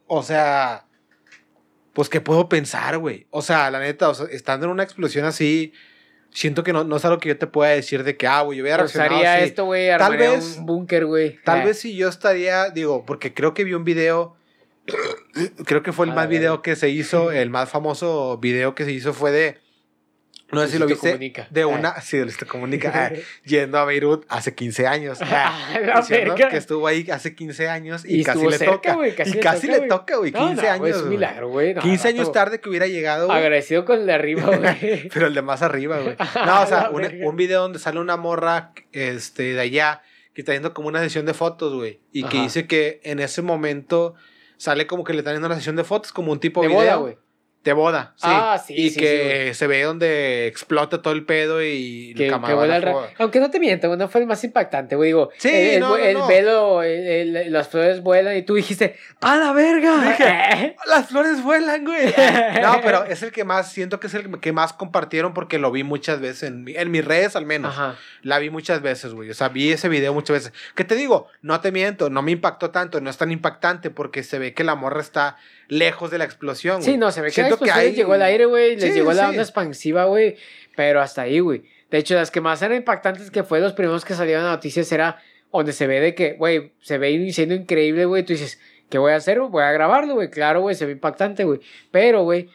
o 0.06 0.22
sea, 0.22 0.86
pues 1.92 2.08
que 2.08 2.20
puedo 2.20 2.48
pensar, 2.48 2.98
güey. 2.98 3.26
O 3.30 3.42
sea, 3.42 3.70
la 3.70 3.78
neta, 3.80 4.08
o 4.08 4.14
sea, 4.14 4.26
estando 4.30 4.66
en 4.66 4.72
una 4.72 4.82
explosión 4.82 5.24
así, 5.24 5.72
siento 6.30 6.64
que 6.64 6.72
no, 6.72 6.82
no 6.84 6.96
es 6.96 7.04
algo 7.04 7.18
que 7.18 7.28
yo 7.28 7.38
te 7.38 7.46
pueda 7.46 7.70
decir 7.70 8.02
de 8.04 8.16
que, 8.16 8.26
ah, 8.26 8.42
güey, 8.42 8.58
yo 8.58 8.64
reaccionado 8.64 9.12
Usaría 9.14 9.34
así. 9.36 9.44
esto, 9.44 9.64
güey, 9.66 9.88
Tal 9.96 10.16
vez- 10.16 10.56
un 10.58 10.66
búnker, 10.66 11.06
güey. 11.06 11.38
Tal 11.44 11.60
Eh, 11.62 11.66
vez 11.66 11.78
si 11.78 11.94
yo 11.96 12.08
estaría, 12.08 12.70
digo, 12.70 13.04
porque 13.06 13.32
creo 13.32 13.54
que 13.54 13.62
vi 13.64 13.74
un 13.74 13.84
video, 13.84 14.36
creo 15.64 15.82
que 15.82 15.92
fue 15.92 16.06
el 16.06 16.12
A 16.12 16.14
más 16.16 16.28
video 16.28 16.60
que 16.62 16.76
se 16.76 16.88
hizo, 16.90 17.30
el 17.30 17.50
más 17.50 17.70
famoso 17.70 18.38
video 18.38 18.74
que 18.74 18.84
se 18.84 18.92
hizo 18.92 19.12
fue 19.14 19.30
de 19.30 19.58
No 20.54 20.60
sé 20.62 20.68
si 20.72 20.78
lo 20.78 20.86
viste 20.86 21.10
Comunica. 21.10 21.46
de 21.50 21.62
Ah. 21.62 21.66
una, 21.66 22.00
sí, 22.00 22.18
Luisito 22.20 22.46
Comunica, 22.46 22.92
ah, 22.94 23.10
yendo 23.44 23.78
a 23.78 23.84
Beirut 23.84 24.24
hace 24.28 24.54
15 24.54 24.86
años. 24.86 25.18
diciendo 25.96 26.34
verga. 26.34 26.48
que 26.48 26.56
estuvo 26.56 26.86
ahí 26.86 27.06
hace 27.10 27.34
15 27.34 27.68
años 27.68 28.04
y, 28.04 28.20
Y 28.20 28.24
casi 28.24 28.46
le 28.46 28.58
cerca, 28.58 28.92
toca. 28.94 29.14
casi 29.16 29.30
y 29.30 29.34
le 29.34 29.40
casi 29.40 29.66
le 29.66 29.80
toca, 29.82 30.16
güey, 30.16 30.32
15 30.32 30.54
No, 30.54 30.62
no, 30.62 30.68
años. 30.70 30.88
es 30.88 30.96
un 30.96 31.00
güey. 31.02 31.10
milagro, 31.16 31.48
güey. 31.48 31.74
no, 31.74 31.80
15 31.82 32.08
el 32.08 32.14
años 32.16 32.32
tarde 32.32 32.60
que 32.60 32.68
hubiera 32.68 32.86
llegado. 32.86 33.30
Agradecido 33.30 33.84
con 33.84 34.00
el 34.00 34.06
de 34.06 34.12
arriba, 34.12 34.56
güey. 34.56 35.08
Pero 35.12 35.26
el 35.26 35.34
de 35.34 35.42
más 35.42 35.62
arriba, 35.62 35.98
güey. 36.00 36.16
No, 36.46 36.62
o 36.62 36.66
sea, 36.66 36.90
un, 36.90 37.36
video 37.36 37.62
donde 37.62 37.78
sale 37.78 37.98
una 38.00 38.16
morra 38.16 38.72
este, 38.92 39.54
de 39.54 39.60
allá 39.60 40.02
que 40.34 40.40
está 40.42 40.52
haciendo 40.52 40.74
como 40.74 40.88
una 40.88 41.00
sesión 41.00 41.26
de 41.26 41.34
fotos, 41.34 41.74
güey. 41.74 42.00
Y 42.12 42.24
que 42.24 42.40
dice 42.42 42.66
que 42.66 43.00
en 43.04 43.20
ese 43.20 43.40
momento 43.42 44.14
sale 44.56 44.86
como 44.86 45.04
que 45.04 45.12
le 45.12 45.18
están 45.20 45.32
haciendo 45.32 45.46
una 45.46 45.56
sesión 45.56 45.76
de 45.76 45.84
fotos, 45.84 46.12
como 46.12 46.32
un 46.32 46.40
tipo 46.40 46.60
de 46.62 46.68
video. 46.68 46.80
boda, 46.80 46.94
güey. 46.96 47.16
De 47.64 47.72
boda, 47.72 48.12
sí. 48.16 48.22
Ah, 48.28 48.62
sí, 48.64 48.74
Y 48.76 48.90
sí, 48.90 49.00
que 49.00 49.52
se 49.54 49.66
ve 49.66 49.82
donde 49.82 50.46
explota 50.46 51.00
todo 51.00 51.14
el 51.14 51.24
pedo 51.24 51.62
y 51.62 52.10
el 52.10 52.16
Que, 52.18 52.24
que 52.26 52.30
ra- 52.30 53.08
Aunque 53.18 53.40
no 53.40 53.50
te 53.50 53.58
miento, 53.58 53.88
güey, 53.88 53.98
no 53.98 54.06
fue 54.08 54.20
el 54.20 54.26
más 54.26 54.44
impactante, 54.44 54.96
güey. 54.96 55.08
Digo, 55.08 55.30
Sí, 55.38 55.48
el, 55.48 55.54
el- 55.74 55.80
no, 55.80 55.88
no, 55.88 55.96
el 55.96 56.14
no. 56.18 56.26
velo, 56.26 56.82
el- 56.82 57.36
el- 57.36 57.52
las 57.52 57.68
flores 57.68 58.02
vuelan 58.02 58.36
y 58.36 58.42
tú 58.42 58.54
dijiste, 58.54 58.96
¡a 59.22 59.36
la 59.36 59.52
verga! 59.52 59.96
Dije, 60.18 60.76
Las 60.86 61.06
flores 61.08 61.42
vuelan, 61.42 61.84
güey. 61.84 62.04
No, 62.62 62.80
pero 62.82 63.04
es 63.04 63.22
el 63.22 63.32
que 63.32 63.44
más, 63.44 63.72
siento 63.72 63.98
que 63.98 64.08
es 64.08 64.14
el 64.14 64.38
que 64.40 64.52
más 64.52 64.74
compartieron 64.74 65.32
porque 65.32 65.58
lo 65.58 65.70
vi 65.72 65.84
muchas 65.84 66.20
veces 66.20 66.42
en, 66.44 66.64
mi- 66.64 66.76
en 66.76 66.90
mis 66.90 67.04
redes 67.04 67.34
al 67.34 67.46
menos. 67.46 67.72
Ajá. 67.74 67.96
La 68.22 68.38
vi 68.38 68.50
muchas 68.50 68.82
veces, 68.82 69.14
güey. 69.14 69.30
O 69.30 69.34
sea, 69.34 69.48
vi 69.48 69.72
ese 69.72 69.88
video 69.88 70.12
muchas 70.12 70.34
veces. 70.34 70.52
¿Qué 70.74 70.84
te 70.84 70.94
digo? 70.96 71.28
No 71.40 71.60
te 71.60 71.72
miento, 71.72 72.10
no 72.10 72.20
me 72.20 72.32
impactó 72.32 72.70
tanto, 72.70 73.00
no 73.00 73.08
es 73.08 73.16
tan 73.16 73.30
impactante 73.30 73.88
porque 73.90 74.22
se 74.22 74.38
ve 74.38 74.52
que 74.52 74.64
la 74.64 74.74
morra 74.74 75.00
está 75.00 75.36
lejos 75.68 76.10
de 76.10 76.18
la 76.18 76.24
explosión, 76.24 76.76
güey. 76.80 76.90
Sí, 76.92 76.96
no, 76.98 77.10
se 77.10 77.22
ve 77.22 77.28
que 77.28 77.34
Siento 77.56 77.64
que 77.64 77.70
explosión 77.70 77.84
les 77.90 77.96
llegó 77.96 78.12
al 78.14 78.22
aire, 78.22 78.44
güey, 78.46 78.76
les 78.76 78.84
Sí, 78.84 78.92
llegó 78.92 79.12
la 79.12 79.22
sí. 79.24 79.28
onda 79.30 79.42
expansiva, 79.42 80.04
güey, 80.04 80.36
pero 80.76 81.00
hasta 81.00 81.22
ahí, 81.22 81.40
güey. 81.40 81.62
De 81.90 81.98
hecho, 81.98 82.14
las 82.14 82.30
que 82.30 82.40
más 82.40 82.60
eran 82.62 82.76
impactantes 82.76 83.30
que 83.30 83.42
fue 83.44 83.60
los 83.60 83.72
primeros 83.72 84.04
que 84.04 84.14
salieron 84.14 84.44
las 84.44 84.52
noticias 84.52 84.90
era 84.92 85.22
donde 85.52 85.72
se 85.72 85.86
ve 85.86 86.00
de 86.00 86.14
que, 86.14 86.32
güey, 86.32 86.72
se 86.80 86.98
ve 86.98 87.10
iniciando 87.12 87.54
increíble, 87.54 88.04
güey, 88.06 88.24
tú 88.24 88.32
dices, 88.32 88.58
¿qué 88.90 88.98
voy 88.98 89.12
a 89.12 89.16
hacer? 89.16 89.38
Voy 89.40 89.62
a 89.62 89.70
grabarlo, 89.72 90.14
güey, 90.14 90.28
claro, 90.30 90.60
güey, 90.62 90.74
se 90.74 90.86
ve 90.86 90.92
impactante, 90.92 91.44
güey, 91.44 91.60
pero, 91.92 92.22
güey, 92.24 92.48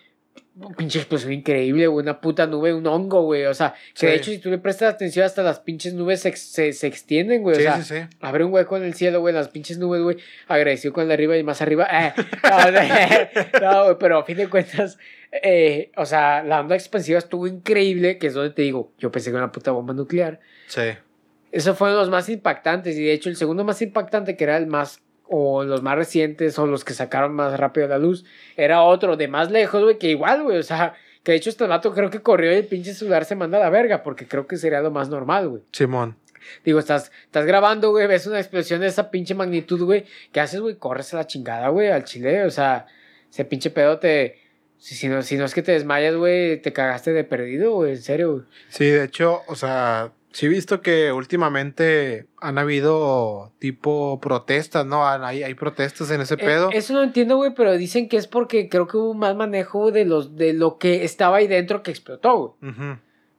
pinche 0.78 1.00
explosión 1.00 1.34
increíble, 1.34 1.88
güey, 1.88 2.04
una 2.04 2.20
puta 2.22 2.48
nube, 2.48 2.74
un 2.74 2.86
hongo, 2.88 3.24
güey, 3.24 3.46
o 3.46 3.54
sea, 3.54 3.74
que 3.94 4.08
de 4.08 4.16
hecho, 4.16 4.32
si 4.32 4.40
tú 4.40 4.50
le 4.50 4.58
prestas 4.58 4.94
atención, 4.94 5.26
hasta 5.26 5.44
las 5.44 5.60
pinches 5.60 5.94
nubes 5.94 6.22
se, 6.22 6.36
se, 6.36 6.74
se 6.74 6.88
extienden, 6.88 7.42
güey, 7.42 7.56
Sí, 7.56 7.62
o 7.62 7.64
sea, 7.64 7.82
sí, 7.82 7.96
sí. 7.96 8.18
Abre 8.20 8.44
un 8.44 8.54
hueco 8.54 8.78
en 8.78 8.84
el 8.84 8.94
cielo, 8.94 9.20
güey, 9.22 9.34
las 9.34 9.50
pinches 9.50 9.78
nubes, 9.78 10.02
güey. 10.02 10.18
Agradecido 10.48 10.94
con 10.94 11.08
de 11.08 11.14
arriba 11.14 11.38
y 11.38 11.44
más 11.44 11.62
arriba. 11.62 11.88
Eh, 11.92 12.14
no, 13.62 13.84
güey, 13.86 13.96
pero 14.00 14.20
a 14.20 14.24
fin 14.24 14.38
de 14.38 14.48
cuentas, 14.48 14.98
eh, 15.32 15.92
o 15.96 16.06
sea, 16.06 16.44
la 16.44 16.62
onda 16.62 16.76
expansiva 16.76 17.20
estuvo 17.20 17.48
increíble, 17.48 18.18
que 18.18 18.28
es 18.28 18.34
donde 18.34 18.52
te 18.52 18.62
digo, 18.62 18.94
yo 18.98 19.12
pensé 19.12 19.30
que 19.30 19.36
era 19.36 19.46
una 19.46 19.52
puta 19.52 19.72
bomba 19.72 19.94
nuclear. 19.94 20.40
Sí. 20.68 20.82
Esos 21.52 21.78
fueron 21.78 21.98
los 21.98 22.10
más 22.10 22.30
impactantes 22.30 22.96
y 22.98 23.04
de 23.04 23.14
hecho 23.14 23.30
el 23.30 23.36
segundo 23.36 23.64
más 23.64 23.82
impactante, 23.82 24.36
que 24.36 24.44
era 24.44 24.58
el 24.58 24.68
más, 24.68 25.02
o 25.30 25.64
los 25.64 25.84
más 25.84 25.96
recientes, 25.96 26.58
o 26.60 26.66
los 26.66 26.84
que 26.84 26.94
sacaron 26.94 27.34
más 27.34 27.58
rápido 27.60 27.88
la 27.88 28.00
luz, 28.00 28.26
era 28.58 28.82
otro 28.82 29.16
de 29.16 29.28
más 29.28 29.52
lejos, 29.52 29.84
güey, 29.84 29.98
que 29.98 30.10
igual, 30.10 30.44
güey, 30.44 30.58
o 30.58 30.64
sea, 30.64 30.96
que 31.24 31.34
de 31.34 31.38
hecho 31.38 31.50
este 31.50 31.68
vato 31.68 31.94
creo 31.94 32.10
que 32.10 32.22
corrió 32.22 32.52
y 32.52 32.56
el 32.56 32.66
pinche 32.66 32.94
celular 32.94 33.26
se 33.26 33.36
manda 33.36 33.58
a 33.58 33.62
la 33.62 33.70
verga, 33.70 34.04
porque 34.04 34.28
creo 34.28 34.48
que 34.48 34.58
sería 34.58 34.82
lo 34.82 34.92
más 34.92 35.10
normal, 35.10 35.48
güey. 35.48 35.62
Simón. 35.72 36.18
Digo, 36.66 36.80
estás, 36.80 37.12
estás 37.26 37.46
grabando, 37.46 37.92
güey, 37.92 38.08
ves 38.08 38.26
una 38.26 38.40
explosión 38.40 38.82
de 38.82 38.88
esa 38.88 39.12
pinche 39.12 39.36
magnitud, 39.36 39.84
güey. 39.84 40.06
¿Qué 40.32 40.40
haces, 40.40 40.60
güey? 40.60 40.76
Corres 40.76 41.14
a 41.14 41.18
la 41.18 41.28
chingada, 41.28 41.70
güey, 41.70 41.90
al 41.90 42.06
chile. 42.06 42.44
O 42.46 42.50
sea, 42.50 42.88
ese 43.30 43.46
pinche 43.46 43.70
pedo 43.70 44.00
te. 44.00 44.40
Si, 44.78 44.96
si 44.96 45.10
no, 45.10 45.22
si 45.22 45.36
no 45.36 45.46
es 45.46 45.54
que 45.54 45.62
te 45.62 45.74
desmayas, 45.74 46.16
güey, 46.16 46.62
te 46.62 46.72
cagaste 46.72 47.12
de 47.12 47.26
perdido, 47.26 47.74
güey, 47.74 47.92
en 47.92 48.02
serio, 48.02 48.32
güey. 48.32 48.44
Sí, 48.70 48.86
de 48.86 49.04
hecho, 49.04 49.42
o 49.48 49.56
sea, 49.56 50.14
sí 50.32 50.46
he 50.46 50.50
visto 50.50 50.82
que 50.82 51.12
últimamente 51.12 52.28
han 52.40 52.58
habido 52.58 53.52
tipo 53.60 54.20
protestas, 54.22 54.86
¿no? 54.86 55.08
Hay, 55.08 55.44
hay 55.44 55.54
protestas 55.56 56.12
en 56.12 56.22
ese 56.22 56.36
Eh, 56.36 56.38
pedo. 56.38 56.70
eso 56.72 56.94
no 56.94 57.04
entiendo, 57.04 57.36
güey, 57.38 57.54
pero 57.56 57.78
dicen 57.78 58.08
que 58.10 58.18
es 58.18 58.28
porque 58.28 58.70
creo 58.70 58.88
que 58.88 58.98
hubo 58.98 59.14
más 59.14 59.36
manejo 59.36 59.92
de, 59.92 60.06
los, 60.06 60.36
de 60.36 60.54
lo 60.54 60.78
que 60.78 61.04
estaba 61.04 61.38
ahí 61.38 61.48
dentro 61.48 61.84
que 61.84 61.92
explotó, 61.92 62.58
güey. 62.62 62.74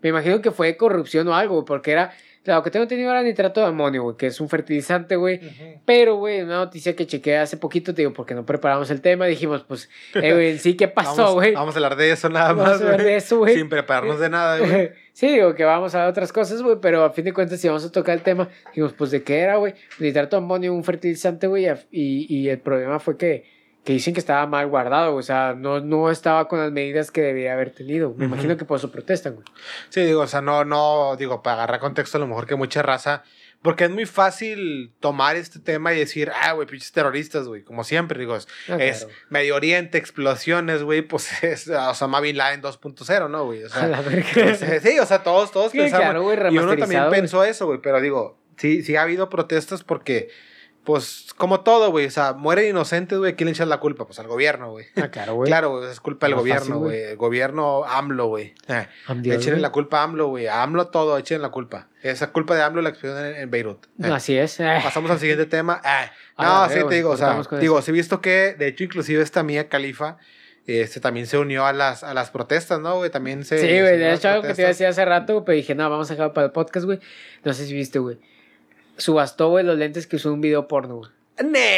Me 0.03 0.09
imagino 0.09 0.41
que 0.41 0.51
fue 0.51 0.77
corrupción 0.77 1.29
o 1.29 1.35
algo, 1.35 1.57
güey, 1.57 1.67
porque 1.67 1.93
era. 1.93 2.13
Lo 2.43 2.63
que 2.63 2.71
tengo 2.71 2.85
entendido 2.85 3.11
era 3.11 3.23
nitrato 3.23 3.61
de 3.61 3.67
amonio, 3.67 4.03
güey, 4.03 4.17
que 4.17 4.29
es 4.29 4.41
un 4.41 4.49
fertilizante, 4.49 5.15
güey. 5.17 5.39
Pero, 5.85 6.15
güey, 6.17 6.41
una 6.41 6.57
noticia 6.57 6.97
que 6.97 7.07
chequeé 7.07 7.37
hace 7.37 7.59
poquito, 7.59 7.93
te 7.95 8.01
digo, 8.01 8.15
porque 8.15 8.35
no 8.35 8.47
preparamos 8.47 8.91
el 8.91 9.03
tema, 9.03 9.27
dijimos, 9.27 9.63
pues, 9.69 9.91
eh, 10.15 10.33
güey, 10.33 10.59
sí, 10.59 10.75
¿qué 10.75 10.89
pasó, 10.89 11.17
Vamos- 11.17 11.35
güey? 11.35 11.53
Vamos, 11.53 11.75
a 11.75 11.79
hablar 11.79 11.97
de 11.97 12.11
eso 12.13 12.31
nada 12.31 12.55
Vamos 12.55 12.65
más, 12.65 12.81
a 12.81 12.85
hablar 12.85 13.03
de 13.03 13.17
eso, 13.17 13.37
güey. 13.39 13.55
Sin 13.55 13.69
prepararnos 13.69 14.19
de 14.19 14.31
nada, 14.31 14.59
güey. 14.59 14.91
Sí, 15.21 15.29
digo 15.29 15.55
que 15.55 15.65
vamos 15.65 15.95
a 15.95 15.99
ver 15.99 16.09
otras 16.09 16.33
cosas, 16.33 16.63
güey, 16.63 16.79
pero 16.81 17.05
a 17.05 17.11
fin 17.11 17.27
de 17.27 17.35
cuentas, 17.35 17.61
si 17.61 17.69
vamos 17.69 17.85
a 17.85 17.93
tocar 17.93 18.15
el 18.17 18.23
tema, 18.23 18.49
dijimos, 18.69 18.95
pues, 18.95 19.11
¿de 19.11 19.23
qué 19.23 19.41
era, 19.41 19.57
güey? 19.57 19.75
Nitrato 19.99 20.37
de 20.37 20.43
amonio, 20.43 20.73
un 20.73 20.83
fertilizante, 20.83 21.47
güey, 21.47 21.67
y, 21.91 22.35
y 22.35 22.49
el 22.49 22.59
problema 22.59 22.99
fue 23.01 23.19
que, 23.19 23.45
que 23.85 23.93
dicen 23.93 24.15
que 24.15 24.21
estaba 24.21 24.47
mal 24.47 24.67
guardado, 24.69 25.15
o 25.17 25.21
sea, 25.21 25.53
no, 25.55 25.81
no 25.81 26.11
estaba 26.11 26.49
con 26.49 26.61
las 26.61 26.73
medidas 26.73 27.11
que 27.11 27.21
debería 27.21 27.53
haber 27.53 27.71
tenido. 27.71 28.15
Me 28.17 28.25
imagino 28.25 28.57
que 28.57 28.65
por 28.65 28.79
eso 28.79 28.91
protestan, 28.91 29.35
güey. 29.35 29.45
Sí, 29.91 30.01
digo, 30.01 30.23
o 30.23 30.27
sea, 30.27 30.41
no, 30.41 30.65
no, 30.65 31.17
digo, 31.17 31.43
para 31.43 31.65
agarrar 31.65 31.81
contexto, 31.81 32.17
a 32.17 32.21
lo 32.21 32.27
mejor 32.27 32.47
que 32.47 32.57
mucha 32.57 32.81
raza. 32.81 33.23
Porque 33.63 33.85
es 33.85 33.91
muy 33.91 34.07
fácil 34.07 34.95
tomar 35.01 35.37
este 35.37 35.59
tema 35.59 35.93
y 35.93 35.99
decir, 35.99 36.33
ah, 36.35 36.53
güey, 36.53 36.67
pinches 36.67 36.93
terroristas, 36.93 37.47
güey, 37.47 37.63
como 37.63 37.85
siempre, 37.85 38.19
digo, 38.19 38.35
es, 38.35 38.49
Ah, 38.69 38.77
es. 38.79 39.07
Medio 39.29 39.55
Oriente, 39.57 39.99
explosiones, 39.99 40.83
güey, 40.83 41.03
pues 41.03 41.31
es 41.45 41.69
Osama 41.69 42.21
Bin 42.21 42.39
Laden 42.39 42.63
2.0, 42.63 43.29
¿no, 43.29 43.45
güey? 43.45 43.65
O 43.65 43.69
sea, 43.69 44.03
sí, 44.81 44.99
o 44.99 45.05
sea, 45.05 45.23
todos, 45.23 45.53
todos 45.53 45.73
Sí, 45.73 45.79
pensamos. 45.79 46.05
claro, 46.05 46.23
güey, 46.23 46.39
y 46.55 46.59
uno 46.59 46.75
también 46.77 47.11
pensó 47.11 47.45
eso, 47.45 47.67
güey, 47.67 47.81
pero 47.83 48.01
digo, 48.01 48.39
sí, 48.57 48.83
sí 48.83 48.97
ha 48.97 49.03
habido 49.03 49.29
protestas 49.29 49.85
porque, 49.85 50.31
pues, 50.85 51.27
como 51.37 51.61
todo, 51.61 51.91
güey, 51.91 52.07
o 52.07 52.11
sea, 52.11 52.33
mueren 52.33 52.71
inocentes, 52.71 53.19
güey, 53.19 53.37
¿quién 53.37 53.47
le 53.47 53.53
echa 53.53 53.67
la 53.67 53.79
culpa? 53.81 54.07
Pues 54.07 54.19
al 54.19 54.27
gobierno, 54.27 54.71
güey. 54.71 54.87
Ah, 54.97 55.09
claro, 55.09 55.35
güey. 55.35 55.49
Claro, 55.49 55.79
güey, 55.79 55.91
es 55.91 56.01
culpa 56.01 56.27
del 56.27 56.37
gobierno, 56.37 56.79
güey. 56.79 57.01
El 57.03 57.17
gobierno 57.17 57.85
AMLO, 57.85 58.27
güey. 58.29 58.55
Eh, 58.69 58.87
Dios, 59.17 59.37
Échenle 59.37 59.53
güey. 59.57 59.63
la 59.63 59.73
culpa 59.73 60.01
a 60.01 60.05
AMLO, 60.05 60.29
güey. 60.29 60.47
A 60.47 60.63
AMLO 60.63 60.89
todo, 60.89 61.19
échenle 61.19 61.43
la 61.43 61.51
culpa. 61.51 61.89
Esa 62.03 62.33
culpa 62.33 62.55
de 62.57 62.63
AMLO 62.63 62.81
la 62.83 62.89
explosión 62.91 63.25
en, 63.25 63.37
en 63.37 63.51
Beirut. 63.51 63.87
Eh, 64.03 64.07
Así 64.11 64.37
es. 64.39 64.59
eh. 64.61 64.81
Pasamos 64.83 65.11
al 65.11 65.19
siguiente 65.19 65.47
tema. 65.47 65.81
Ah, 65.85 66.11
no, 66.39 66.45
la 66.63 66.69
sí 66.69 66.75
verga, 66.77 66.89
te 66.89 66.95
digo, 66.97 67.11
o 67.11 67.17
sea, 67.17 67.43
digo, 67.61 67.79
eso. 67.79 67.85
sí 67.85 67.91
he 67.91 67.95
visto 67.95 68.21
que, 68.23 68.55
de 68.59 68.67
hecho, 68.69 68.85
inclusive 68.85 69.23
esta 69.23 69.43
Mía 69.43 69.69
Califa, 69.69 70.17
este, 70.67 71.01
también 71.01 71.27
se 71.27 71.37
unió 71.37 71.67
a 71.67 71.73
las, 71.73 72.03
a 72.05 72.15
las 72.15 72.31
protestas, 72.31 72.81
¿no, 72.81 72.97
güey? 72.97 73.11
También 73.11 73.45
se... 73.45 73.59
Sí, 73.59 73.67
güey, 73.67 73.99
de 73.99 74.15
hecho 74.15 74.29
algo 74.29 74.43
que 74.43 74.55
te 74.55 74.63
iba 74.63 74.69
a 74.69 74.69
protestas. 74.69 74.69
decir 74.69 74.87
hace 74.87 75.05
rato, 75.05 75.45
pero 75.45 75.57
dije, 75.57 75.75
no, 75.75 75.91
vamos 75.91 76.11
a 76.11 76.15
dejarlo 76.15 76.33
para 76.33 76.47
el 76.47 76.53
podcast, 76.53 76.87
güey. 76.87 77.01
No 77.45 77.53
sé 77.53 77.67
si 77.67 77.75
viste, 77.75 77.99
güey. 77.99 78.19
Subastó, 79.01 79.49
güey, 79.51 79.65
los 79.65 79.77
lentes 79.79 80.07
que 80.07 80.17
usó 80.17 80.33
un 80.33 80.41
video 80.41 80.69
porno, 80.69 80.97
güey. 80.97 81.11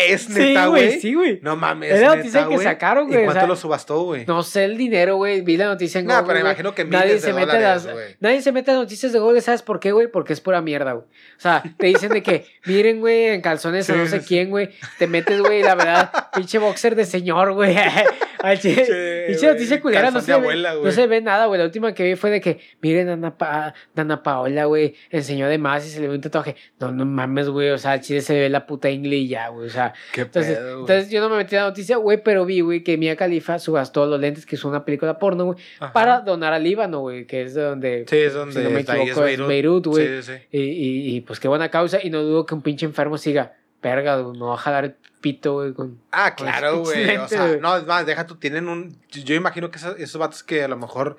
Es 0.08 0.28
neta, 0.28 0.66
güey. 0.66 1.00
sí, 1.00 1.14
güey. 1.14 1.38
No 1.40 1.54
mames, 1.54 1.92
Es 1.92 2.00
la 2.00 2.08
neta, 2.08 2.16
noticia 2.16 2.48
que 2.48 2.58
sacaron, 2.58 3.04
¿Y 3.04 3.12
güey, 3.12 3.20
o 3.20 3.24
cuánto 3.26 3.40
sea, 3.42 3.46
lo 3.46 3.54
subastó, 3.54 4.02
güey? 4.02 4.26
No 4.26 4.42
sé 4.42 4.64
el 4.64 4.76
dinero, 4.76 5.14
güey. 5.14 5.40
Vi 5.42 5.56
la 5.56 5.66
noticia 5.66 6.00
en 6.00 6.06
No, 6.06 6.14
Google, 6.14 6.26
pero 6.26 6.40
güey. 6.40 6.50
imagino 6.50 6.74
que 6.74 6.84
nadie 6.84 7.20
se 7.20 7.32
mete 7.32 7.52
a 7.52 7.54
dólares, 7.76 7.84
las. 7.84 7.94
Nadie 8.18 8.42
se 8.42 8.50
mete 8.50 8.72
a 8.72 8.74
noticias 8.74 9.12
de 9.12 9.20
Google, 9.20 9.40
¿sabes 9.40 9.62
por 9.62 9.78
qué, 9.78 9.92
güey? 9.92 10.08
Porque 10.08 10.32
es 10.32 10.40
pura 10.40 10.60
mierda, 10.60 10.94
güey. 10.94 11.04
O 11.04 11.40
sea, 11.40 11.62
te 11.78 11.86
dicen 11.86 12.10
de 12.10 12.24
que, 12.24 12.44
miren, 12.66 12.98
güey, 12.98 13.26
en 13.26 13.40
calzones 13.40 13.88
a 13.88 13.92
Sí, 13.92 13.98
no 14.00 14.06
sé 14.08 14.20
quién, 14.22 14.50
güey. 14.50 14.70
Te 14.98 15.06
metes, 15.06 15.40
güey, 15.40 15.62
la 15.62 15.76
verdad, 15.76 16.10
pinche 16.34 16.58
boxer 16.58 16.96
de 16.96 17.04
señor, 17.04 17.52
güey. 17.52 17.76
Al 18.42 18.58
chile, 18.58 18.84
Che, 18.84 19.36
güey, 19.38 19.52
noticia 19.54 19.80
culera, 19.80 20.10
no 20.10 20.20
se, 20.20 20.36
ve, 20.36 20.56
no 20.82 20.90
se 20.90 21.06
ve 21.06 21.20
nada, 21.20 21.46
güey. 21.46 21.58
La 21.58 21.64
última 21.64 21.94
que 21.94 22.02
vi 22.02 22.16
fue 22.16 22.30
de 22.30 22.40
que, 22.40 22.58
miren, 22.80 23.08
Ana, 23.08 23.38
Pa- 23.38 23.72
Dana 23.94 24.22
Paola, 24.22 24.64
güey, 24.64 24.94
enseñó 25.10 25.46
de 25.48 25.58
más 25.58 25.86
y 25.86 25.90
se 25.90 26.00
le 26.00 26.08
ve 26.08 26.14
un 26.16 26.20
tatuaje. 26.20 26.56
No, 26.80 26.90
no 26.90 27.04
mames, 27.06 27.48
güey. 27.48 27.70
O 27.70 27.78
sea, 27.78 27.92
al 27.92 28.00
chile 28.00 28.20
se 28.20 28.34
ve 28.38 28.48
la 28.48 28.66
puta 28.66 28.90
ingle 28.90 29.26
ya, 29.28 29.48
güey. 29.48 29.68
O 29.68 29.70
sea, 29.70 29.92
Qué 30.12 30.22
entonces, 30.22 30.58
pedo, 30.58 30.80
entonces 30.80 31.08
yo 31.10 31.20
no 31.20 31.28
me 31.28 31.36
metí 31.36 31.54
en 31.54 31.62
la 31.62 31.68
noticia, 31.68 31.96
güey, 31.98 32.22
pero 32.22 32.44
vi, 32.44 32.60
güey, 32.60 32.82
que 32.82 32.96
Mia 32.98 33.14
Khalifa 33.16 33.60
subastó 33.60 34.06
los 34.06 34.20
lentes 34.20 34.44
que 34.44 34.56
es 34.56 34.64
una 34.64 34.84
película 34.84 35.18
porno, 35.18 35.44
güey, 35.44 35.58
para 35.92 36.20
donar 36.20 36.52
al 36.52 36.64
Líbano, 36.64 36.98
güey, 37.00 37.26
que 37.26 37.42
es 37.42 37.54
de 37.54 37.62
donde, 37.62 38.04
Sí, 38.08 38.16
es 38.16 38.34
donde 38.34 38.54
si 38.54 38.60
no 38.60 38.70
me 38.70 38.80
equivoco, 38.80 39.24
es 39.26 39.38
Beirut, 39.46 39.86
güey. 39.86 40.06
Sí, 40.06 40.22
sí, 40.22 40.32
sí. 40.50 40.58
Y, 40.58 40.60
y, 40.62 41.16
y, 41.16 41.20
pues 41.20 41.38
qué 41.38 41.46
buena 41.48 41.70
causa, 41.70 41.98
y 42.02 42.10
no 42.10 42.22
dudo 42.22 42.44
que 42.44 42.54
un 42.54 42.62
pinche 42.62 42.86
enfermo 42.86 43.18
siga, 43.18 43.54
verga, 43.82 44.16
güey, 44.18 44.38
me 44.38 44.46
va 44.46 44.54
a 44.54 44.58
jalar 44.58 44.96
pito, 45.20 45.54
güey, 45.54 45.72
con... 45.72 46.00
Ah, 46.10 46.34
claro, 46.34 46.80
güey. 46.84 47.16
O 47.16 47.28
sea, 47.28 47.56
no, 47.56 47.76
es 47.76 47.86
más, 47.86 48.06
deja 48.06 48.26
tú, 48.26 48.36
tienen 48.36 48.68
un. 48.68 48.96
Yo, 49.10 49.22
yo 49.22 49.34
imagino 49.34 49.70
que 49.70 49.78
esos, 49.78 49.98
esos 49.98 50.18
vatos 50.18 50.42
que 50.42 50.62
a 50.62 50.68
lo 50.68 50.76
mejor 50.76 51.16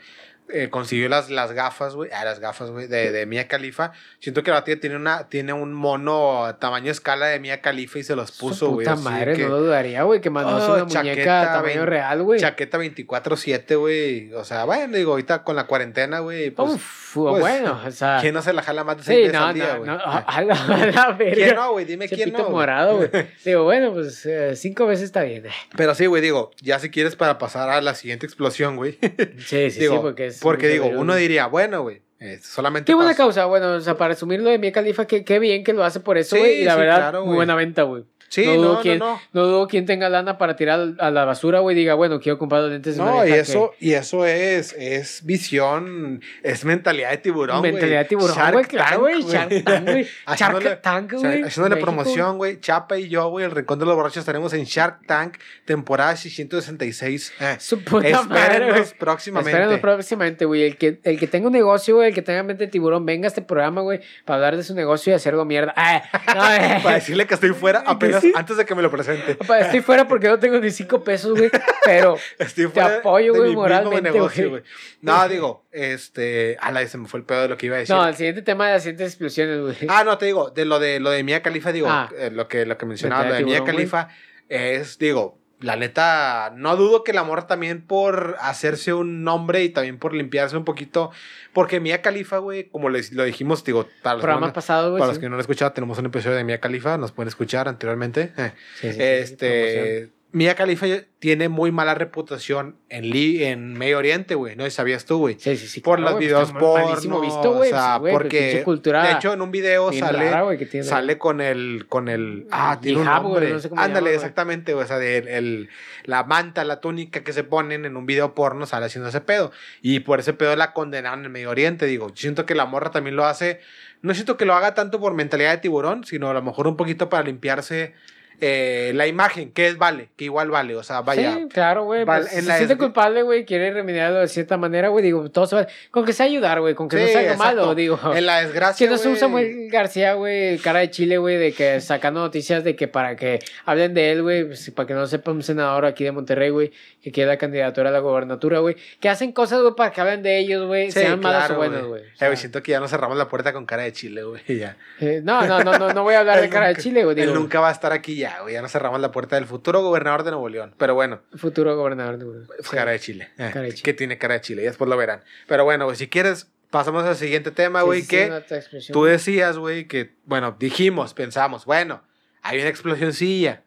eh, 0.49 0.69
consiguió 0.69 1.09
las, 1.09 1.29
las 1.29 1.51
gafas, 1.51 1.95
güey. 1.95 2.09
Ah, 2.13 2.25
las 2.25 2.39
gafas, 2.39 2.69
güey, 2.71 2.87
de, 2.87 3.11
de 3.11 3.25
Mia 3.25 3.47
Khalifa. 3.47 3.91
Siento 4.19 4.43
que 4.43 4.51
la 4.51 4.63
tía 4.63 4.79
tiene, 4.79 4.95
una, 4.95 5.27
tiene 5.29 5.53
un 5.53 5.73
mono 5.73 6.55
tamaño 6.59 6.91
escala 6.91 7.27
de 7.27 7.39
Mia 7.39 7.61
Khalifa 7.61 7.99
y 7.99 8.03
se 8.03 8.15
los 8.15 8.31
puso, 8.31 8.69
güey. 8.71 8.85
puta 8.85 8.93
así 8.93 9.03
madre, 9.03 9.33
que- 9.35 9.43
no 9.43 9.49
lo 9.49 9.59
dudaría, 9.61 10.03
güey, 10.03 10.21
que 10.21 10.29
mandó 10.29 10.51
Oh, 10.57 10.73
una 10.75 10.83
muñeca 10.85 11.03
chaqueta, 11.03 11.53
tamaño 11.53 11.73
vein- 11.81 11.85
real, 11.87 12.23
güey. 12.23 12.39
Chaqueta 12.39 12.77
24-7, 12.77 13.77
güey. 13.77 14.33
O 14.33 14.43
sea, 14.43 14.65
bueno, 14.65 14.95
digo, 14.97 15.11
ahorita 15.11 15.43
con 15.43 15.55
la 15.55 15.65
cuarentena, 15.65 16.19
güey. 16.19 16.51
Pues, 16.51 16.73
Uf, 16.73 17.13
pues, 17.15 17.39
bueno, 17.41 17.79
o 17.85 17.91
sea... 17.91 18.17
¿Quién 18.21 18.33
no 18.33 18.41
se 18.41 18.53
la 18.53 18.61
jala 18.63 18.83
más 18.83 18.97
de 18.97 19.03
seis 19.03 19.17
Sí, 19.17 19.23
veces 19.23 19.39
no, 19.39 19.45
al 19.47 19.53
día, 19.53 19.73
no, 19.73 19.77
güey? 19.79 19.89
no, 19.89 19.95
a 19.95 20.17
a 20.27 20.41
la, 20.41 20.53
a 20.55 20.85
la. 20.87 21.17
¿Quién 21.17 21.55
no, 21.55 21.71
güey? 21.73 21.85
Dime 21.85 22.07
quién 22.09 22.31
no. 22.33 22.49
morado, 22.49 22.97
güey. 22.97 23.09
Digo, 23.45 23.63
bueno, 23.63 23.93
pues 23.93 24.25
eh, 24.25 24.55
cinco 24.55 24.87
veces 24.87 25.05
está 25.05 25.23
bien. 25.23 25.43
Pero 25.77 25.95
sí, 25.95 26.05
güey, 26.05 26.21
digo, 26.21 26.51
ya 26.61 26.79
si 26.79 26.89
quieres 26.89 27.15
para 27.15 27.37
pasar 27.37 27.69
a 27.69 27.81
la 27.81 27.95
siguiente 27.95 28.25
explosión, 28.25 28.75
güey. 28.75 28.97
Sí, 29.45 29.69
sí, 29.71 29.79
Digo, 29.83 29.95
sí, 29.95 29.99
porque 30.01 30.31
es. 30.33 30.39
Porque 30.41 30.67
digo, 30.67 30.87
uno 30.87 31.15
diría, 31.15 31.47
bueno, 31.47 31.81
güey, 31.83 32.01
eh, 32.19 32.39
solamente. 32.41 32.85
Qué 32.85 32.95
buena 32.95 33.15
causa, 33.15 33.45
bueno, 33.45 33.73
o 33.73 33.79
sea, 33.81 33.95
para 33.97 34.09
resumirlo 34.13 34.49
de 34.49 34.57
Mia 34.59 34.71
Khalifa, 34.71 35.05
que 35.05 35.23
qué 35.25 35.39
bien 35.39 35.63
que 35.63 35.73
lo 35.73 35.83
hace 35.83 35.99
por 35.99 36.17
eso, 36.17 36.35
Sí, 36.35 36.39
güey. 36.41 36.61
y 36.61 36.65
la 36.65 36.73
sí, 36.73 36.79
verdad, 36.79 36.95
claro, 36.97 37.25
muy 37.25 37.35
buena 37.35 37.55
venta, 37.55 37.83
güey. 37.83 38.03
Sí, 38.33 38.43
no, 38.47 38.53
dudo 38.53 38.73
no, 38.73 38.81
quien, 38.81 38.97
no. 38.97 39.21
no 39.31 39.45
dudo 39.45 39.67
quien 39.67 39.85
tenga 39.85 40.09
lana 40.09 40.39
para 40.39 40.55
tirar 40.55 40.95
a 40.97 41.11
la 41.11 41.23
basura, 41.23 41.59
güey, 41.59 41.75
diga, 41.75 41.93
bueno, 41.93 42.19
quiero 42.19 42.39
comprar 42.39 42.63
los 42.63 42.71
lentes 42.71 42.97
de 42.97 43.03
No, 43.03 43.23
y 43.23 43.29
que- 43.29 43.39
eso, 43.39 43.73
y 43.79 43.93
eso 43.93 44.25
es, 44.25 44.73
es 44.73 45.23
visión, 45.23 46.19
es 46.41 46.65
mentalidad 46.65 47.11
de 47.11 47.17
tiburón, 47.17 47.59
güey. 47.59 47.73
Mentalidad 47.73 47.99
de 47.99 48.05
tiburón, 48.05 48.35
güey, 48.53 48.65
claro, 48.65 49.01
güey. 49.01 49.21
Shark 49.21 49.63
Tank, 49.63 49.87
güey. 49.87 50.07
Shark 50.35 50.81
Tank, 50.81 51.13
güey. 51.13 51.43
Haciéndole 51.43 51.79
promoción, 51.79 52.37
güey. 52.37 52.59
Chapa 52.59 52.97
y 52.97 53.07
yo, 53.07 53.29
güey, 53.29 53.45
el 53.45 53.51
Rincón 53.51 53.77
de 53.77 53.85
los 53.85 53.93
Borrachos 53.95 54.17
estaremos 54.17 54.51
en 54.53 54.63
Shark 54.63 55.05
Tank, 55.05 55.37
temporada 55.65 56.15
666. 56.15 57.33
Eh, 57.39 57.57
Su 57.59 57.83
puta 57.83 58.07
espérenos 58.07 58.95
próximamente. 58.95 59.51
Espérenos 59.51 59.79
próximamente, 59.79 60.45
güey. 60.45 60.63
El 60.63 60.77
que, 60.77 60.99
el 61.03 61.19
que 61.19 61.27
tenga 61.27 61.45
un 61.45 61.53
negocio, 61.53 61.97
güey, 61.97 62.07
el 62.07 62.15
que 62.15 62.23
tenga 62.23 62.41
mente 62.41 62.65
de 62.65 62.71
tiburón, 62.71 63.05
venga 63.05 63.27
a 63.27 63.29
este 63.29 63.43
programa, 63.43 63.81
güey, 63.81 63.99
para 64.25 64.37
hablar 64.37 64.57
de 64.57 64.63
su 64.63 64.73
negocio 64.73 65.13
y 65.13 65.15
hacerlo 65.15 65.45
mierda. 65.45 65.71
Ah, 65.77 66.01
eh. 66.59 66.79
Para 66.81 66.95
decirle 66.95 67.27
que 67.27 67.35
estoy 67.35 67.51
fuera 67.51 67.83
apenas 67.85 68.22
antes 68.35 68.57
de 68.57 68.65
que 68.65 68.75
me 68.75 68.81
lo 68.81 68.89
presente. 68.91 69.37
Estoy 69.59 69.81
fuera 69.81 70.07
porque 70.07 70.27
no 70.27 70.39
tengo 70.39 70.59
ni 70.59 70.71
cinco 70.71 71.03
pesos, 71.03 71.37
güey. 71.37 71.49
Pero 71.85 72.17
Estoy 72.39 72.65
Te 72.65 72.69
fuera 72.71 72.97
apoyo, 72.97 73.33
de 73.33 73.39
güey, 73.39 73.55
moralmente, 73.55 74.11
negocio, 74.11 74.49
güey. 74.51 74.63
No, 75.01 75.27
digo, 75.27 75.65
este. 75.71 76.57
Ala, 76.61 76.85
se 76.87 76.97
me 76.97 77.07
fue 77.07 77.19
el 77.19 77.25
pedo 77.25 77.41
de 77.43 77.47
lo 77.49 77.57
que 77.57 77.65
iba 77.65 77.75
a 77.75 77.79
decir. 77.79 77.95
no, 77.95 78.07
el 78.07 78.15
siguiente 78.15 78.41
tema 78.41 78.67
de 78.67 78.73
las 78.73 78.83
siguientes 78.83 79.07
explosiones, 79.07 79.59
güey. 79.61 79.75
Ah, 79.89 80.03
no, 80.03 80.17
te 80.17 80.25
digo, 80.25 80.49
de 80.51 80.65
lo 80.65 80.79
de 80.79 80.99
lo 80.99 81.09
de 81.09 81.23
Mia 81.23 81.41
Khalifa, 81.41 81.71
digo, 81.71 81.87
Ah. 81.89 82.09
eh, 82.17 82.29
lo 82.31 82.47
que 82.47 82.65
lo 82.65 82.77
que 82.77 82.85
mencionaba, 82.85 83.25
lo 83.25 83.33
de 83.35 83.43
güey. 83.43 83.63
Khalifa 83.63 84.07
es, 84.49 84.97
digo, 84.99 85.39
la 85.59 85.75
neta, 85.75 86.53
no 86.55 86.75
dudo 86.75 87.03
que 87.03 87.11
el 87.11 87.17
amor 87.17 87.47
también 87.47 87.81
por 87.85 88.35
hacerse 88.39 88.93
un 88.93 89.23
nombre 89.23 89.63
y 89.63 89.69
también 89.69 89.97
por 89.97 90.13
limpiarse 90.13 90.57
un 90.57 90.65
poquito, 90.65 91.11
porque 91.53 91.79
Mia 91.79 92.01
Khalifa, 92.01 92.39
güey, 92.39 92.65
como 92.65 92.89
les, 92.89 93.13
lo 93.13 93.23
dijimos, 93.23 93.63
digo, 93.63 93.87
para 94.01 94.15
los, 94.15 94.21
que 94.21 94.23
Programa 94.23 94.47
no, 94.47 94.53
pasado, 94.53 94.91
güey. 94.91 94.99
para 94.99 95.11
los 95.11 95.19
que 95.19 95.25
no 95.25 95.31
lo 95.31 95.35
han 95.35 95.41
escuchado, 95.41 95.71
tenemos 95.71 95.97
un 95.97 96.07
episodio 96.07 96.35
de 96.35 96.43
Mia 96.43 96.59
Khalifa, 96.59 96.97
nos 96.97 97.11
pueden 97.11 97.29
escuchar 97.29 97.67
anteriormente. 97.67 98.33
Sí, 98.75 98.91
sí, 98.91 98.97
este, 98.99 100.11
Mia 100.33 100.55
Khalifa 100.55 100.87
tiene 101.19 101.47
muy 101.47 101.71
mala 101.71 101.93
reputación 101.93 102.75
en, 102.89 103.15
en 103.15 103.73
Medio 103.75 103.99
Oriente, 103.99 104.33
güey, 104.33 104.55
¿no? 104.55 104.69
¿Sabías 104.71 105.05
tú, 105.05 105.19
güey? 105.19 105.35
Sí, 105.39 105.55
sí, 105.55 105.67
sí. 105.67 105.79
por 105.79 105.99
claro, 105.99 106.11
los 106.11 106.19
videos 106.19 106.47
está 106.49 106.59
mal- 106.59 106.83
malísimo 106.85 107.21
porno, 107.21 107.21
visto, 107.21 107.59
o 107.59 107.63
sea, 107.63 107.97
pues, 107.99 108.13
porque 108.13 108.61
cultura 108.65 109.03
de 109.07 109.13
hecho 109.13 109.31
en 109.31 109.41
un 109.41 109.51
video 109.51 109.93
sale 109.93 110.31
rara, 110.31 110.57
tiene. 110.57 110.83
sale 110.83 111.17
con 111.19 111.39
el 111.39 111.85
con 111.87 112.09
el 112.09 112.47
ah 112.51 112.79
tiene 112.81 112.99
un 112.99 113.05
nombre 113.05 113.51
no 113.51 113.59
sé 113.59 113.69
ándale 113.77 114.07
llama, 114.07 114.15
exactamente 114.15 114.73
o 114.73 114.85
sea 114.85 114.97
de 114.97 115.19
el, 115.19 115.69
la 116.03 116.23
manta 116.23 116.63
la 116.65 116.81
túnica 116.81 117.23
que 117.23 117.31
se 117.31 117.43
ponen 117.43 117.85
en 117.85 117.95
un 117.95 118.05
video 118.07 118.33
porno 118.33 118.65
sale 118.65 118.87
haciendo 118.87 119.07
ese 119.09 119.21
pedo 119.21 119.51
y 119.83 119.99
por 119.99 120.19
ese 120.19 120.33
pedo 120.33 120.55
la 120.55 120.73
condenaron 120.73 121.23
en 121.25 121.31
Medio 121.31 121.51
Oriente 121.51 121.85
digo 121.85 122.09
yo 122.09 122.15
siento 122.15 122.45
que 122.47 122.55
la 122.55 122.65
morra 122.65 122.89
también 122.91 123.15
lo 123.15 123.25
hace 123.25 123.59
no 124.01 124.13
siento 124.15 124.35
que 124.35 124.45
lo 124.45 124.55
haga 124.55 124.73
tanto 124.73 124.99
por 124.99 125.13
mentalidad 125.13 125.51
de 125.51 125.57
tiburón 125.59 126.03
sino 126.03 126.29
a 126.29 126.33
lo 126.33 126.41
mejor 126.41 126.67
un 126.67 126.75
poquito 126.75 127.07
para 127.07 127.23
limpiarse 127.23 127.93
eh, 128.41 128.91
la 128.95 129.07
imagen 129.07 129.51
que 129.51 129.67
es 129.67 129.77
vale 129.77 130.09
que 130.15 130.25
igual 130.25 130.49
vale 130.49 130.75
o 130.75 130.83
sea 130.83 131.01
vaya 131.01 131.33
Sí, 131.33 131.47
claro, 131.51 131.85
güey. 131.85 132.05
Pues, 132.05 132.27
se 132.29 132.41
siente 132.41 132.77
culpable, 132.77 133.21
güey. 133.23 133.45
Quiere 133.45 133.71
remediarlo 133.71 134.19
de 134.19 134.27
cierta 134.27 134.57
manera, 134.57 134.89
güey. 134.89 135.03
Digo, 135.03 135.29
todo 135.31 135.45
se 135.47 135.55
va. 135.55 135.67
Con 135.91 136.05
que 136.05 136.13
sea 136.13 136.25
ayudar, 136.25 136.59
güey. 136.59 136.75
Con 136.75 136.87
que 136.89 136.97
no 136.97 137.07
sea 137.07 137.35
malo, 137.35 137.73
digo. 137.75 137.99
en 138.15 138.25
la 138.25 138.41
desgracia 138.41 138.85
Que 138.87 138.93
no 138.93 138.97
un 138.99 139.03
güey, 139.07 139.17
Samuel 139.17 139.69
García, 139.71 140.13
güey, 140.13 140.57
cara 140.59 140.79
de 140.79 140.89
Chile, 140.91 141.17
güey, 141.17 141.37
de 141.37 141.53
que 141.53 141.79
sacando 141.81 142.19
noticias 142.21 142.63
de 142.63 142.75
que 142.75 142.87
para 142.87 143.15
que 143.15 143.39
hablen 143.65 143.93
de 143.93 144.11
él, 144.11 144.21
güey, 144.23 144.45
pues, 144.45 144.69
para 144.71 144.87
que 144.87 144.93
no 144.93 145.07
sepa 145.07 145.31
un 145.31 145.43
senador 145.43 145.85
aquí 145.85 146.03
de 146.03 146.11
Monterrey, 146.11 146.49
güey, 146.49 146.71
que 147.01 147.11
quiere 147.11 147.29
la 147.29 147.37
candidatura 147.37 147.89
a 147.89 147.91
la 147.93 147.99
gobernatura, 147.99 148.59
güey, 148.59 148.75
que 148.99 149.09
hacen 149.09 149.31
cosas, 149.31 149.61
güey, 149.61 149.73
para 149.75 149.91
que 149.91 150.01
hablen 150.01 150.23
de 150.23 150.39
ellos, 150.39 150.65
güey, 150.67 150.91
Sí, 150.91 150.99
sean 150.99 151.19
malas 151.19 151.45
claro, 151.47 151.55
o 151.55 151.57
buenas, 151.57 151.83
güey. 151.85 152.01
O 152.01 152.05
Eh, 152.05 152.09
sea, 152.17 152.35
siento 152.35 152.61
que 152.63 152.71
ya 152.71 152.79
nos 152.79 152.89
cerramos 152.91 153.17
la 153.17 153.27
puerta 153.29 153.53
con 153.53 153.65
cara 153.65 153.83
de 153.83 153.93
chile, 153.93 154.23
güey. 154.23 154.41
Ya. 154.59 154.77
eh, 154.99 155.21
no, 155.23 155.45
no, 155.45 155.63
no, 155.63 155.77
no, 155.77 155.93
no 155.93 156.03
voy 156.03 156.13
a 156.15 156.19
hablar 156.19 156.39
de 156.41 156.49
cara 156.49 156.67
de 156.67 156.75
Chile, 156.75 157.03
güey, 157.03 157.19
Él 157.19 157.33
nunca 157.33 157.59
va 157.59 157.69
a 157.69 157.71
estar 157.71 157.91
aquí 157.91 158.15
ya, 158.15 158.22
güey. 158.41 158.53
Ya 158.53 158.61
nos 158.61 158.71
cerramos 158.71 158.99
la 159.01 159.11
puerta 159.11 159.35
del 159.35 159.45
futuro 159.45 159.81
gobernador 159.81 160.23
de 160.23 160.31
Nuevo 160.31 160.49
León. 160.49 160.73
Pero 160.77 160.95
bueno, 160.95 161.21
futuro 161.35 161.75
gobernador, 161.75 162.23
güey. 162.23 162.39
Sí. 162.61 162.69
cara 162.71 162.91
de 162.91 162.99
chile. 162.99 163.29
Eh, 163.37 163.49
Cara 163.53 163.61
de 163.61 163.69
chile. 163.71 163.83
Que 163.83 163.93
tiene 163.93 164.17
cara 164.17 164.35
de 164.35 164.41
chile. 164.41 164.61
Y 164.61 164.65
después 164.65 164.89
lo 164.89 164.97
verán. 164.97 165.23
Pero 165.47 165.63
bueno, 165.65 165.93
si 165.95 166.07
quieres, 166.07 166.49
pasamos 166.69 167.03
al 167.05 167.15
siguiente 167.15 167.51
tema, 167.51 167.81
güey. 167.83 168.01
sí, 168.01 168.07
sí, 168.07 168.15
que 168.15 168.91
tú 168.91 169.05
decías, 169.05 169.57
güey, 169.57 169.87
que, 169.87 170.15
bueno, 170.25 170.55
dijimos, 170.59 171.13
pensamos, 171.13 171.65
bueno, 171.65 172.03
hay 172.41 172.59
una 172.59 172.69
explosioncilla. 172.69 173.63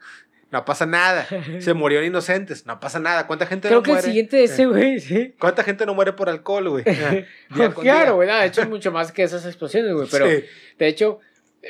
No 0.53 0.65
pasa 0.65 0.87
nada. 0.87 1.27
Se 1.61 1.75
murieron 1.75 2.07
inocentes. 2.07 2.67
No 2.67 2.79
pasa 2.79 3.01
nada. 3.01 3.27
¿Cuánta 3.27 3.47
gente 3.47 3.67
Creo 3.67 3.81
no 3.81 3.83
que 3.83 3.91
el 3.91 3.95
muere? 3.97 4.07
siguiente 4.09 4.37
de 4.37 4.45
ese, 4.45 4.63
Eh, 4.63 4.67
güey, 4.67 5.01
sí. 5.01 5.35
¿Cuánta 5.41 5.65
gente 5.65 5.85
no 5.87 5.95
muere 5.95 6.13
por 6.13 6.29
alcohol, 6.29 6.69
güey? 6.69 6.85
Con 7.57 7.73
claro, 7.73 8.15
güey, 8.15 8.29
de 8.29 8.47
hecho 8.47 8.63
es 8.63 8.69
mucho 8.69 8.93
más 8.93 9.11
que 9.11 9.25
esas 9.25 9.45
explosiones, 9.45 9.93
güey, 9.93 10.07
pero 10.11 10.27
de 10.79 10.87
hecho 10.87 11.19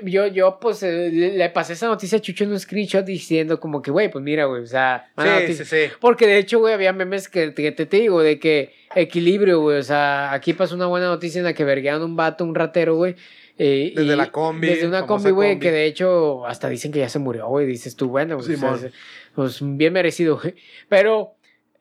yo, 0.05 0.27
yo 0.27 0.59
pues 0.61 0.83
eh, 0.83 1.11
le, 1.13 1.49
pasé 1.51 1.73
esa 1.75 1.87
noticia 1.87 2.19
a 2.19 2.21
Chucho 2.21 2.45
en 2.45 2.51
un 2.53 2.61
screenshot 2.61 3.05
diciendo 3.05 3.59
como 3.61 3.83
que, 3.83 3.91
güey, 3.91 4.11
pues 4.11 4.23
mira, 4.25 4.45
güey, 4.47 4.63
o 4.63 4.67
sea, 4.67 5.11
Sí, 5.19 5.25
noticia. 5.25 5.65
sí, 5.65 5.87
sí. 5.89 5.93
Porque 6.01 6.27
de 6.27 6.39
hecho, 6.39 6.59
güey, 6.59 6.75
había 6.75 6.93
memes 6.93 7.29
que, 7.29 7.51
te, 7.51 7.73
te 7.73 7.97
digo 7.97 8.23
de 8.23 8.39
que 8.39 8.73
equilibrio, 8.95 9.61
güey, 9.61 9.79
o 9.79 9.83
sea, 9.83 10.33
aquí 10.33 10.53
pasó 10.53 10.75
una 10.75 10.87
buena 10.87 11.07
noticia 11.07 11.39
en 11.39 11.45
la 11.45 11.53
que 11.55 11.65
verguearon 11.65 12.03
un 12.03 12.17
vato, 12.17 12.45
un 12.45 12.55
ratero, 12.55 12.95
güey. 12.97 13.15
eh, 13.59 13.93
Desde 13.97 14.13
y- 14.13 14.17
la 14.17 14.31
combi, 14.31 14.67
Desde 14.69 14.87
una 14.87 15.07
combi, 15.07 15.31
güey, 15.31 15.59
que 15.59 15.71
de 15.71 15.87
hecho 15.87 16.45
hasta 16.47 16.69
dicen 16.69 16.93
que 16.93 16.99
ya 16.99 17.09
se 17.09 17.19
murió, 17.19 17.47
güey. 17.49 17.67
Dices 17.67 17.97
tú, 17.97 18.09
bueno, 18.09 18.37
güey, 18.37 18.55
o 18.55 18.59
sea, 18.59 18.77
Simón. 18.77 18.87
es- 18.87 18.93
pues 19.35 19.59
bien 19.63 19.93
merecido, 19.95 20.39
güey. 20.41 20.55
Pero 20.89 21.36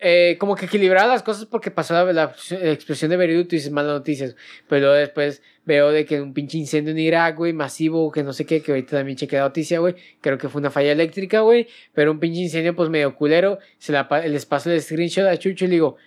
eh, 0.08 0.38
como 0.40 0.56
que 0.56 0.68
equilibrar 0.68 1.08
las 1.08 1.24
cosas 1.24 1.46
porque 1.48 1.72
pasó 1.72 1.96
la, 1.96 2.14
la 2.14 2.34
explosión 2.72 3.10
de 3.10 3.18
Beirut 3.18 3.52
y 3.52 3.56
dices 3.56 3.72
malas 3.72 3.94
noticias. 3.94 4.36
Pero 4.70 4.82
luego 4.82 4.96
después 4.96 5.42
veo 5.66 5.90
de 5.92 6.06
que 6.06 6.22
un 6.22 6.32
pinche 6.32 6.60
incendio 6.60 6.92
en 6.92 7.00
Irak, 7.00 7.38
güey, 7.38 7.54
masivo, 7.54 8.12
que 8.12 8.22
no 8.22 8.32
sé 8.32 8.46
qué, 8.46 8.62
que 8.62 8.72
ahorita 8.72 8.98
también 8.98 9.18
chequé 9.18 9.38
la 9.38 9.44
noticia, 9.44 9.80
güey. 9.80 9.96
Creo 10.22 10.38
que 10.38 10.48
fue 10.48 10.60
una 10.60 10.70
falla 10.70 10.92
eléctrica, 10.92 11.40
güey. 11.40 11.68
Pero 11.94 12.12
un 12.12 12.20
pinche 12.20 12.42
incendio, 12.42 12.76
pues 12.76 12.90
medio 12.90 13.16
culero. 13.16 13.58
Se 13.80 13.92
la, 13.92 14.08
les 14.28 14.46
paso 14.46 14.72
el 14.72 14.80
screenshot 14.80 15.26
a 15.26 15.38
Chucho 15.38 15.66
y 15.66 15.70
le 15.70 15.74
digo, 15.74 15.98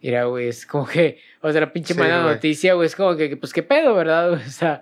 mira, 0.00 0.24
güey, 0.26 0.46
es 0.46 0.64
como 0.64 0.86
que, 0.86 1.18
o 1.40 1.50
sea, 1.50 1.60
la 1.62 1.72
pinche 1.72 1.94
Sí, 1.94 1.98
mala 1.98 2.22
güey. 2.22 2.34
noticia, 2.34 2.74
güey, 2.74 2.86
es 2.86 2.94
como 2.94 3.16
que, 3.16 3.36
pues 3.36 3.52
qué 3.52 3.64
pedo, 3.64 3.94
¿verdad? 3.96 4.32
O 4.46 4.50
sea, 4.50 4.80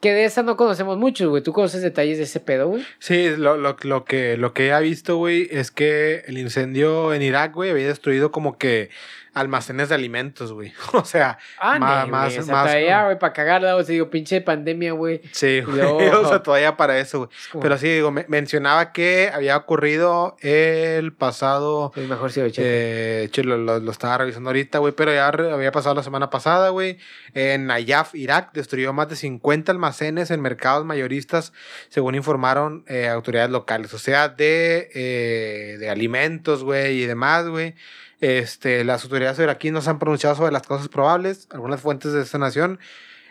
que 0.00 0.12
de 0.12 0.24
esa 0.24 0.42
no 0.42 0.56
conocemos 0.56 0.96
mucho, 0.96 1.28
güey. 1.28 1.42
¿Tú 1.42 1.52
conoces 1.52 1.82
detalles 1.82 2.18
de 2.18 2.24
ese 2.24 2.40
pedo, 2.40 2.68
güey? 2.68 2.86
Sí, 2.98 3.28
lo, 3.36 3.56
lo, 3.56 3.76
lo 3.82 4.04
que, 4.04 4.36
lo 4.36 4.54
que 4.54 4.68
he 4.68 4.80
visto, 4.80 5.16
güey, 5.16 5.48
es 5.50 5.70
que 5.70 6.24
el 6.26 6.38
incendio 6.38 7.12
en 7.12 7.22
Irak, 7.22 7.54
güey, 7.54 7.70
había 7.70 7.86
destruido 7.86 8.32
como 8.32 8.56
que 8.56 8.90
almacenes 9.34 9.88
de 9.88 9.94
alimentos, 9.94 10.52
güey. 10.52 10.72
O 10.92 11.04
sea, 11.04 11.38
Ah, 11.58 11.78
más- 11.78 12.04
o 12.38 12.42
sea, 12.42 12.52
más, 12.54 12.66
todavía, 12.66 12.98
¿no? 13.00 13.04
güey, 13.06 13.18
para 13.18 13.32
cagarla, 13.32 13.76
o 13.76 13.82
sea, 13.82 13.92
digo, 13.92 14.10
pinche 14.10 14.40
pandemia, 14.40 14.92
güey. 14.92 15.20
sí, 15.32 15.60
güey. 15.60 15.76
luego- 15.76 15.98
O 16.20 16.28
sea, 16.28 16.42
todavía 16.42 16.76
para 16.76 16.98
eso, 16.98 17.18
güey. 17.18 17.30
Es 17.38 17.48
como- 17.48 17.62
Pero 17.62 17.78
sí, 17.78 17.88
digo, 17.88 18.10
me- 18.10 18.26
mencionaba 18.28 18.92
que 18.92 19.30
había 19.32 19.56
ocurrido 19.56 20.36
el 20.40 21.12
pasado. 21.12 21.92
Es 21.96 22.08
mejor 22.08 22.32
si. 22.32 22.40
Eh, 22.56 23.30
lo, 23.44 23.56
lo- 23.56 23.78
lo 23.80 23.90
estaba 23.90 24.18
revisando 24.18 24.50
ahorita, 24.50 24.78
güey, 24.78 24.92
pero 24.92 25.12
ya 25.12 25.28
había 25.28 25.72
pasado 25.72 25.94
la 25.94 26.02
semana 26.02 26.30
pasada, 26.30 26.70
güey. 26.70 26.98
En 27.34 27.66
Nayaf, 27.66 28.14
Irak, 28.14 28.50
destruyó 28.52 28.92
más 28.92 29.08
de 29.08 29.16
50 29.16 29.72
almacenes 29.72 30.30
en 30.30 30.40
mercados 30.40 30.84
mayoristas, 30.84 31.52
según 31.88 32.14
informaron 32.14 32.84
eh, 32.88 33.08
autoridades 33.08 33.50
locales. 33.50 33.94
O 33.94 33.98
sea, 33.98 34.28
de, 34.28 34.90
eh, 34.94 35.76
de 35.78 35.90
alimentos, 35.90 36.64
güey, 36.64 37.02
y 37.02 37.06
demás, 37.06 37.46
güey. 37.48 37.74
Este, 38.20 38.84
las 38.84 39.04
autoridades 39.04 39.38
iraquíes 39.38 39.72
no 39.72 39.80
han 39.84 39.98
pronunciado 39.98 40.36
sobre 40.36 40.52
las 40.52 40.66
causas 40.66 40.88
probables. 40.88 41.48
Algunas 41.50 41.80
fuentes 41.80 42.12
de 42.12 42.20
esta 42.20 42.36
nación, 42.36 42.78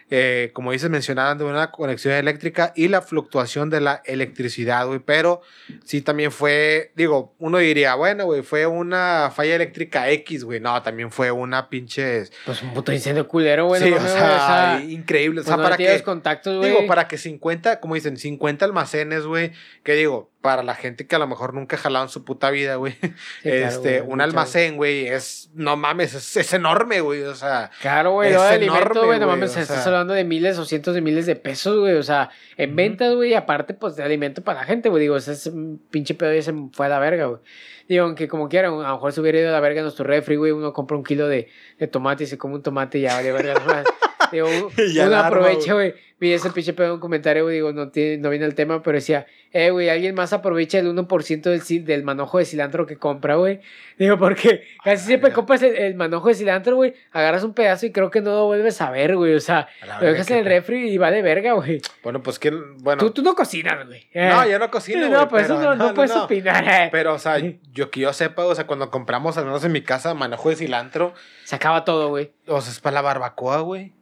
eh, 0.10 0.50
como 0.54 0.72
dices, 0.72 0.90
mencionaban 0.90 1.38
de 1.38 1.44
una 1.44 1.70
conexión 1.70 2.16
eléctrica 2.16 2.74
y 2.76 2.88
la 2.88 3.04
fluctuación 3.04 3.70
de 3.70 3.82
la 3.82 4.02
electricidad, 4.06 4.88
güey. 4.88 5.00
Pero 5.00 5.42
sí 5.84 6.02
también 6.02 6.32
fue, 6.32 6.92
digo, 6.96 7.36
uno 7.38 7.60
diría, 7.60 7.94
bueno, 7.94 8.26
güey, 8.26 8.42
fue 8.42 8.66
una 8.66 9.32
falla 9.32 9.56
eléctrica 9.56 10.10
X, 10.10 10.44
güey. 10.44 10.60
No, 10.60 10.82
también 10.82 11.12
fue 11.12 11.30
una 11.30 11.70
pinche... 11.70 12.24
Pues 12.46 12.64
un 12.64 12.74
puto 12.74 12.92
incendio 12.92 13.28
culero, 13.28 13.68
güey. 13.68 13.84
sí, 13.84 13.92
no 13.92 13.98
o 13.98 14.00
sea, 14.00 14.80
güey, 14.80 14.92
increíble. 14.92 15.42
O 15.42 15.44
pues 15.44 15.48
sea, 15.48 15.58
no 15.58 15.64
para 15.64 15.78
que... 15.78 16.02
contactos. 16.02 16.66
Digo, 16.66 16.88
para 16.88 17.08
que 17.08 17.20
50, 17.20 17.80
como 17.80 17.94
dicen, 17.94 18.18
50 18.18 18.66
almacenes, 18.66 19.28
güey. 19.28 19.52
Que 19.84 19.94
digo, 19.94 20.32
para 20.42 20.64
la 20.64 20.74
gente 20.74 21.06
que 21.06 21.16
a 21.16 21.20
lo 21.20 21.28
mejor 21.28 21.54
nunca 21.54 21.78
en 21.86 22.10
su 22.10 22.24
puta 22.24 22.50
vida, 22.50 22.76
güey. 22.76 22.94
Sí, 22.94 23.00
claro, 23.44 23.68
este, 23.68 24.00
güey, 24.02 24.14
un 24.14 24.22
almacén, 24.22 24.78
güey, 24.78 25.08
es, 25.08 25.50
no 25.54 25.76
mames, 25.76 26.14
es, 26.14 26.38
es 26.38 26.54
enorme, 26.54 27.02
güey. 27.02 27.24
O 27.24 27.36
sea, 27.36 27.72
Claro, 27.82 28.12
güey, 28.14 28.32
enorme, 28.32 28.56
alimento, 28.56 29.06
güey, 29.06 29.20
no 29.20 29.28
mames, 29.28 29.56
o 29.56 29.60
estás 29.60 29.84
sea. 29.84 29.88
hablando 29.88 30.14
de 30.14 30.24
miles 30.24 30.58
o 30.58 30.66
cientos 30.66 30.96
de 30.96 31.02
miles 31.02 31.26
de 31.26 31.36
pesos, 31.36 31.78
güey, 31.78 31.96
o 31.96 32.04
sea, 32.04 32.30
en 32.58 32.76
ventas, 32.76 33.14
güey, 33.16 33.34
aparte, 33.34 33.74
pues, 33.74 33.96
de 33.96 34.04
alimento 34.04 34.42
para 34.42 34.62
la 34.62 34.66
gente, 34.66 34.90
güey, 34.90 35.02
digo, 35.02 35.18
ese 35.18 35.34
es 35.34 35.48
un 35.48 35.82
pinche 35.92 36.14
pedo 36.14 36.34
y 36.34 36.42
se 36.42 36.54
fue 36.72 36.86
a 36.86 36.90
la 36.90 37.00
verga, 37.00 37.26
güey. 37.26 37.42
Digo, 37.90 38.06
aunque 38.06 38.28
como 38.28 38.48
quiera, 38.50 38.70
a 38.70 38.72
lo 38.72 38.78
mejor 38.78 39.12
se 39.12 39.20
hubiera 39.20 39.40
ido 39.40 39.50
a 39.50 39.52
la 39.52 39.60
verga 39.60 39.82
nuestro 39.82 40.06
refri, 40.06 40.36
güey, 40.36 40.52
uno 40.52 40.72
compra 40.74 40.96
un 40.96 41.04
kilo 41.04 41.28
de, 41.28 41.50
de 41.80 41.88
tomate 41.88 42.24
y 42.24 42.28
se 42.28 42.38
come 42.38 42.56
un 42.56 42.64
tomate 42.64 43.00
y 43.00 43.02
ya 43.02 43.16
vale 43.16 43.32
verga. 43.32 43.56
¿no? 43.56 43.84
Digo, 44.32 44.48
uno 44.48 45.18
aprovecha, 45.18 45.74
güey. 45.74 45.96
Vi 46.20 46.34
ese 46.34 46.50
pinche 46.50 46.74
pedo 46.74 46.96
un 46.96 47.00
comentario. 47.00 47.48
Digo, 47.48 47.72
no, 47.72 47.90
tiene, 47.90 48.18
no 48.18 48.30
viene 48.30 48.46
el 48.46 48.56
tema, 48.56 48.82
pero 48.84 48.96
decía, 48.96 49.26
eh, 49.52 49.72
güey, 49.72 49.90
alguien 49.90 50.16
más 50.16 50.34
aprovecha 50.34 50.78
el 50.80 50.94
1% 50.94 51.42
del, 51.42 51.86
del 51.86 52.04
manojo 52.04 52.38
de 52.38 52.46
cilantro 52.46 52.86
que 52.86 52.98
compra, 52.98 53.36
güey. 53.36 53.62
Digo, 53.98 54.18
porque 54.18 54.64
casi 54.84 55.06
siempre 55.06 55.32
compras 55.32 55.64
el, 55.64 55.96
manojo 55.96 56.28
de 56.28 56.36
cilantro, 56.36 56.76
güey. 56.76 56.94
Agarras 57.12 57.44
un 57.44 57.54
pedazo 57.54 57.86
y 57.86 57.92
creo 57.92 58.12
que 58.12 58.22
no 58.22 58.32
lo 58.32 58.46
vuelves 58.46 58.82
a 58.82 58.92
ver, 58.92 59.16
güey. 59.16 59.34
O 59.34 59.40
sea, 59.40 59.68
lo 60.02 60.08
dejas 60.08 60.30
en 60.32 60.38
el 60.40 60.46
refri 60.46 60.90
y 60.90 60.98
va 60.98 61.10
de 61.10 61.22
verga, 61.22 61.54
güey. 61.54 61.82
Bueno, 62.04 62.22
pues 62.22 62.38
que, 62.38 62.52
bueno. 62.52 63.00
Tú, 63.00 63.12
tú 63.12 63.22
no 63.24 63.34
cocinas, 63.34 63.88
güey. 63.88 64.08
No, 64.14 64.48
yo 64.48 64.60
no 64.60 64.70
cocino, 64.70 65.00
güey. 65.00 65.12
No, 65.12 65.28
pues 65.28 65.46
eso 65.46 65.60
no, 65.60 65.76
no, 65.76 65.94
puedes 65.94 66.12
opinar. 66.12 66.64
Eh. 66.68 66.90
Pero, 66.92 67.14
o 67.14 67.20
sea, 67.20 67.38
yo 67.72 67.90
que 67.90 68.02
yo 68.02 68.14
sepa, 68.14 68.46
o 68.46 68.54
sea, 68.54 68.68
cuando 68.68 68.92
compramos, 68.92 69.38
al 69.38 69.46
menos 69.46 69.64
en 69.64 69.72
mi 69.72 69.82
casa, 69.82 70.14
manojo 70.14 70.50
de 70.50 70.58
cilantro. 70.58 71.14
Se 71.46 71.56
acaba 71.56 71.86
todo, 71.86 72.10
güey. 72.10 72.32
O 72.46 72.62
sea, 72.62 72.72
es 72.72 72.80
para 72.80 72.96
la 72.96 73.02
barbacoa, 73.02 73.62
güey. 73.62 73.94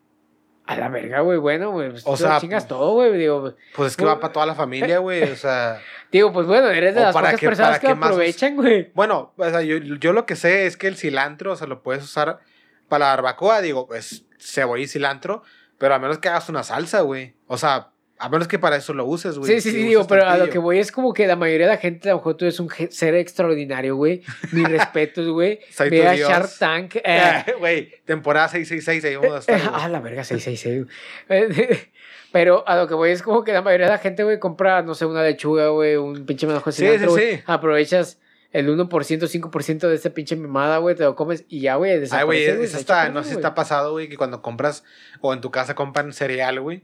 A 0.67 0.75
la 0.75 0.89
verga, 0.89 1.21
güey, 1.21 1.37
bueno, 1.37 1.71
güey. 1.71 1.91
Pues, 1.91 2.03
o 2.05 2.17
sea, 2.17 2.41
chingas 2.41 2.67
todo, 2.67 2.91
güey. 2.93 3.17
Digo, 3.17 3.55
pues 3.73 3.91
es 3.91 3.97
que 3.97 4.03
va 4.03 4.19
para 4.19 4.33
toda 4.33 4.45
la 4.45 4.53
familia, 4.53 4.97
güey. 4.99 5.23
O 5.23 5.35
sea. 5.37 5.79
Digo, 6.11 6.33
pues 6.33 6.45
bueno, 6.45 6.67
eres 6.67 6.93
de 6.93 7.01
las 7.01 7.13
pocas 7.13 7.39
personas 7.39 7.79
que 7.79 7.87
aprovechan, 7.87 8.57
güey. 8.57 8.91
Bueno, 8.93 9.33
o 9.37 9.49
sea, 9.49 9.61
yo, 9.61 9.77
yo, 9.77 10.11
lo 10.11 10.25
que 10.25 10.35
sé 10.35 10.65
es 10.65 10.75
que 10.75 10.87
el 10.87 10.97
cilantro, 10.97 11.53
o 11.53 11.55
sea, 11.55 11.67
lo 11.67 11.81
puedes 11.81 12.03
usar 12.03 12.39
para 12.89 13.05
la 13.05 13.11
barbacoa, 13.15 13.61
digo, 13.61 13.87
pues 13.87 14.25
cebolla 14.39 14.83
y 14.83 14.87
cilantro, 14.87 15.43
pero 15.77 15.95
a 15.95 15.99
menos 15.99 16.19
que 16.19 16.27
hagas 16.27 16.49
una 16.49 16.63
salsa, 16.63 17.01
güey. 17.01 17.35
O 17.47 17.57
sea, 17.57 17.91
a 18.19 18.29
menos 18.29 18.47
que 18.47 18.57
para 18.57 18.77
eso 18.77 18.93
lo 18.93 19.05
uses, 19.05 19.37
güey. 19.37 19.53
Sí, 19.53 19.61
sí, 19.61 19.71
sí, 19.71 19.83
digo, 19.83 20.07
pero 20.07 20.27
a 20.27 20.37
lo 20.37 20.49
que 20.49 20.57
voy 20.57 20.79
es 20.79 20.91
como 20.91 21.13
que 21.13 21.27
la 21.27 21.35
mayoría 21.35 21.67
de 21.67 21.73
la 21.73 21.77
gente, 21.77 22.09
a 22.09 22.13
lo 22.13 22.17
mejor 22.17 22.35
tú 22.35 22.45
eres 22.45 22.59
un 22.59 22.69
ser 22.89 23.15
extraordinario, 23.15 23.95
güey. 23.95 24.23
Mis 24.51 24.67
respetos, 24.69 25.27
güey. 25.29 25.59
Ve 25.89 26.07
a 26.07 26.15
Shark 26.15 26.49
Tank. 26.57 26.95
Eh. 27.03 27.45
Güey, 27.59 27.91
temporada 28.05 28.47
666, 28.47 29.05
ahí 29.05 29.15
vamos 29.15 29.35
a 29.35 29.39
estar. 29.39 29.71
ah, 29.73 29.87
la 29.91 29.99
verga, 29.99 30.23
666. 30.23 31.87
pero 32.31 32.67
a 32.67 32.75
lo 32.75 32.87
que 32.87 32.93
voy 32.93 33.11
es 33.11 33.21
como 33.21 33.43
que 33.43 33.53
la 33.53 33.61
mayoría 33.61 33.85
de 33.85 33.93
la 33.93 33.99
gente, 33.99 34.23
güey, 34.23 34.39
compra, 34.39 34.81
no 34.81 34.95
sé, 34.95 35.05
una 35.05 35.23
lechuga, 35.23 35.69
güey, 35.69 35.95
un 35.95 36.25
pinche 36.25 36.47
manojo 36.47 36.71
de 36.71 36.75
cilantro, 36.75 37.15
sí, 37.15 37.21
sí, 37.21 37.35
sí. 37.37 37.43
Aprovechas 37.45 38.19
el 38.51 38.67
1%, 38.67 38.89
5% 38.89 39.87
de 39.87 39.95
esa 39.95 40.09
pinche 40.11 40.35
mimada, 40.35 40.77
güey, 40.77 40.95
te 40.95 41.03
lo 41.03 41.15
comes 41.15 41.45
y 41.47 41.61
ya, 41.61 41.75
güey, 41.75 42.03
Ay, 42.11 42.23
güey, 42.25 42.43
eso 42.45 42.77
está, 42.77 43.09
no 43.09 43.23
sé 43.23 43.29
si 43.31 43.35
está 43.35 43.53
pasado, 43.53 43.91
güey, 43.91 44.09
que 44.09 44.17
cuando 44.17 44.41
compras 44.41 44.83
o 45.21 45.33
en 45.33 45.41
tu 45.41 45.51
casa 45.51 45.75
compran 45.75 46.13
cereal, 46.13 46.59
güey 46.61 46.81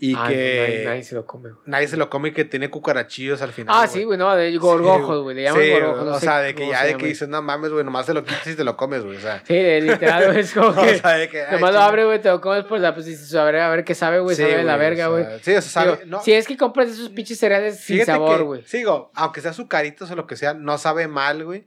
y 0.00 0.14
que. 0.14 0.82
nadie, 0.84 1.04
se 1.04 1.14
lo 1.14 1.24
come, 1.24 1.50
Nadie 1.66 1.88
se 1.88 1.96
lo 1.96 2.10
come 2.10 2.30
y 2.30 2.32
que 2.32 2.44
tiene 2.44 2.68
cucarachillos 2.68 3.40
al 3.42 3.52
final. 3.52 3.76
Ah, 3.78 3.86
sí, 3.86 4.04
güey, 4.04 4.18
no, 4.18 4.34
de 4.34 4.56
gorgojos, 4.58 5.22
güey. 5.22 5.36
le 5.36 5.42
llaman 5.44 5.62
sí, 5.62 5.70
gorgojos. 5.70 6.16
o 6.16 6.20
sea, 6.20 6.40
de 6.40 6.54
que 6.54 6.68
ya 6.68 6.84
de 6.84 6.96
que 6.96 7.06
dices, 7.06 7.28
no 7.28 7.40
mames, 7.42 7.70
güey, 7.70 7.84
nomás 7.84 8.06
te 8.06 8.14
lo 8.14 8.24
quitas 8.24 8.46
y 8.48 8.56
te 8.56 8.64
lo 8.64 8.76
comes, 8.76 9.04
güey. 9.04 9.16
O 9.16 9.20
sea. 9.20 9.42
Sí, 9.46 9.54
literal, 9.54 10.26
güey, 10.26 10.40
es 10.40 10.52
como 10.52 10.74
que. 10.82 10.94
o 10.94 10.98
sea, 10.98 11.12
de 11.12 11.28
que 11.28 11.44
nomás 11.52 11.72
lo 11.72 11.80
abre, 11.80 12.04
güey, 12.04 12.20
te 12.20 12.28
lo 12.28 12.40
comes, 12.40 12.64
pues, 12.64 12.82
la, 12.82 12.92
pues 12.92 13.06
dices, 13.06 13.34
a 13.34 13.44
ver, 13.44 13.56
a 13.56 13.70
ver 13.70 13.84
qué 13.84 13.94
sabe, 13.94 14.18
güey, 14.20 14.36
sabe 14.36 14.56
de 14.58 14.64
la 14.64 14.76
verga, 14.76 15.06
güey. 15.08 15.24
sí, 15.42 15.54
o 15.54 15.62
sea, 15.62 15.62
sabe. 15.62 16.06
no. 16.06 16.22
Si 16.22 16.32
es 16.32 16.46
que 16.46 16.56
compras 16.56 16.88
esos 16.88 17.10
pinches 17.10 17.38
cereales 17.38 17.80
sin 17.80 18.04
sabor, 18.04 18.42
güey. 18.42 18.62
Sigo, 18.64 19.10
aunque 19.14 19.40
sea 19.40 19.52
azucaritos 19.52 20.10
o 20.10 20.16
lo 20.16 20.26
que 20.26 20.36
sea, 20.36 20.54
no 20.54 20.76
sabe 20.78 21.08
mal, 21.08 21.44
güey. 21.44 21.66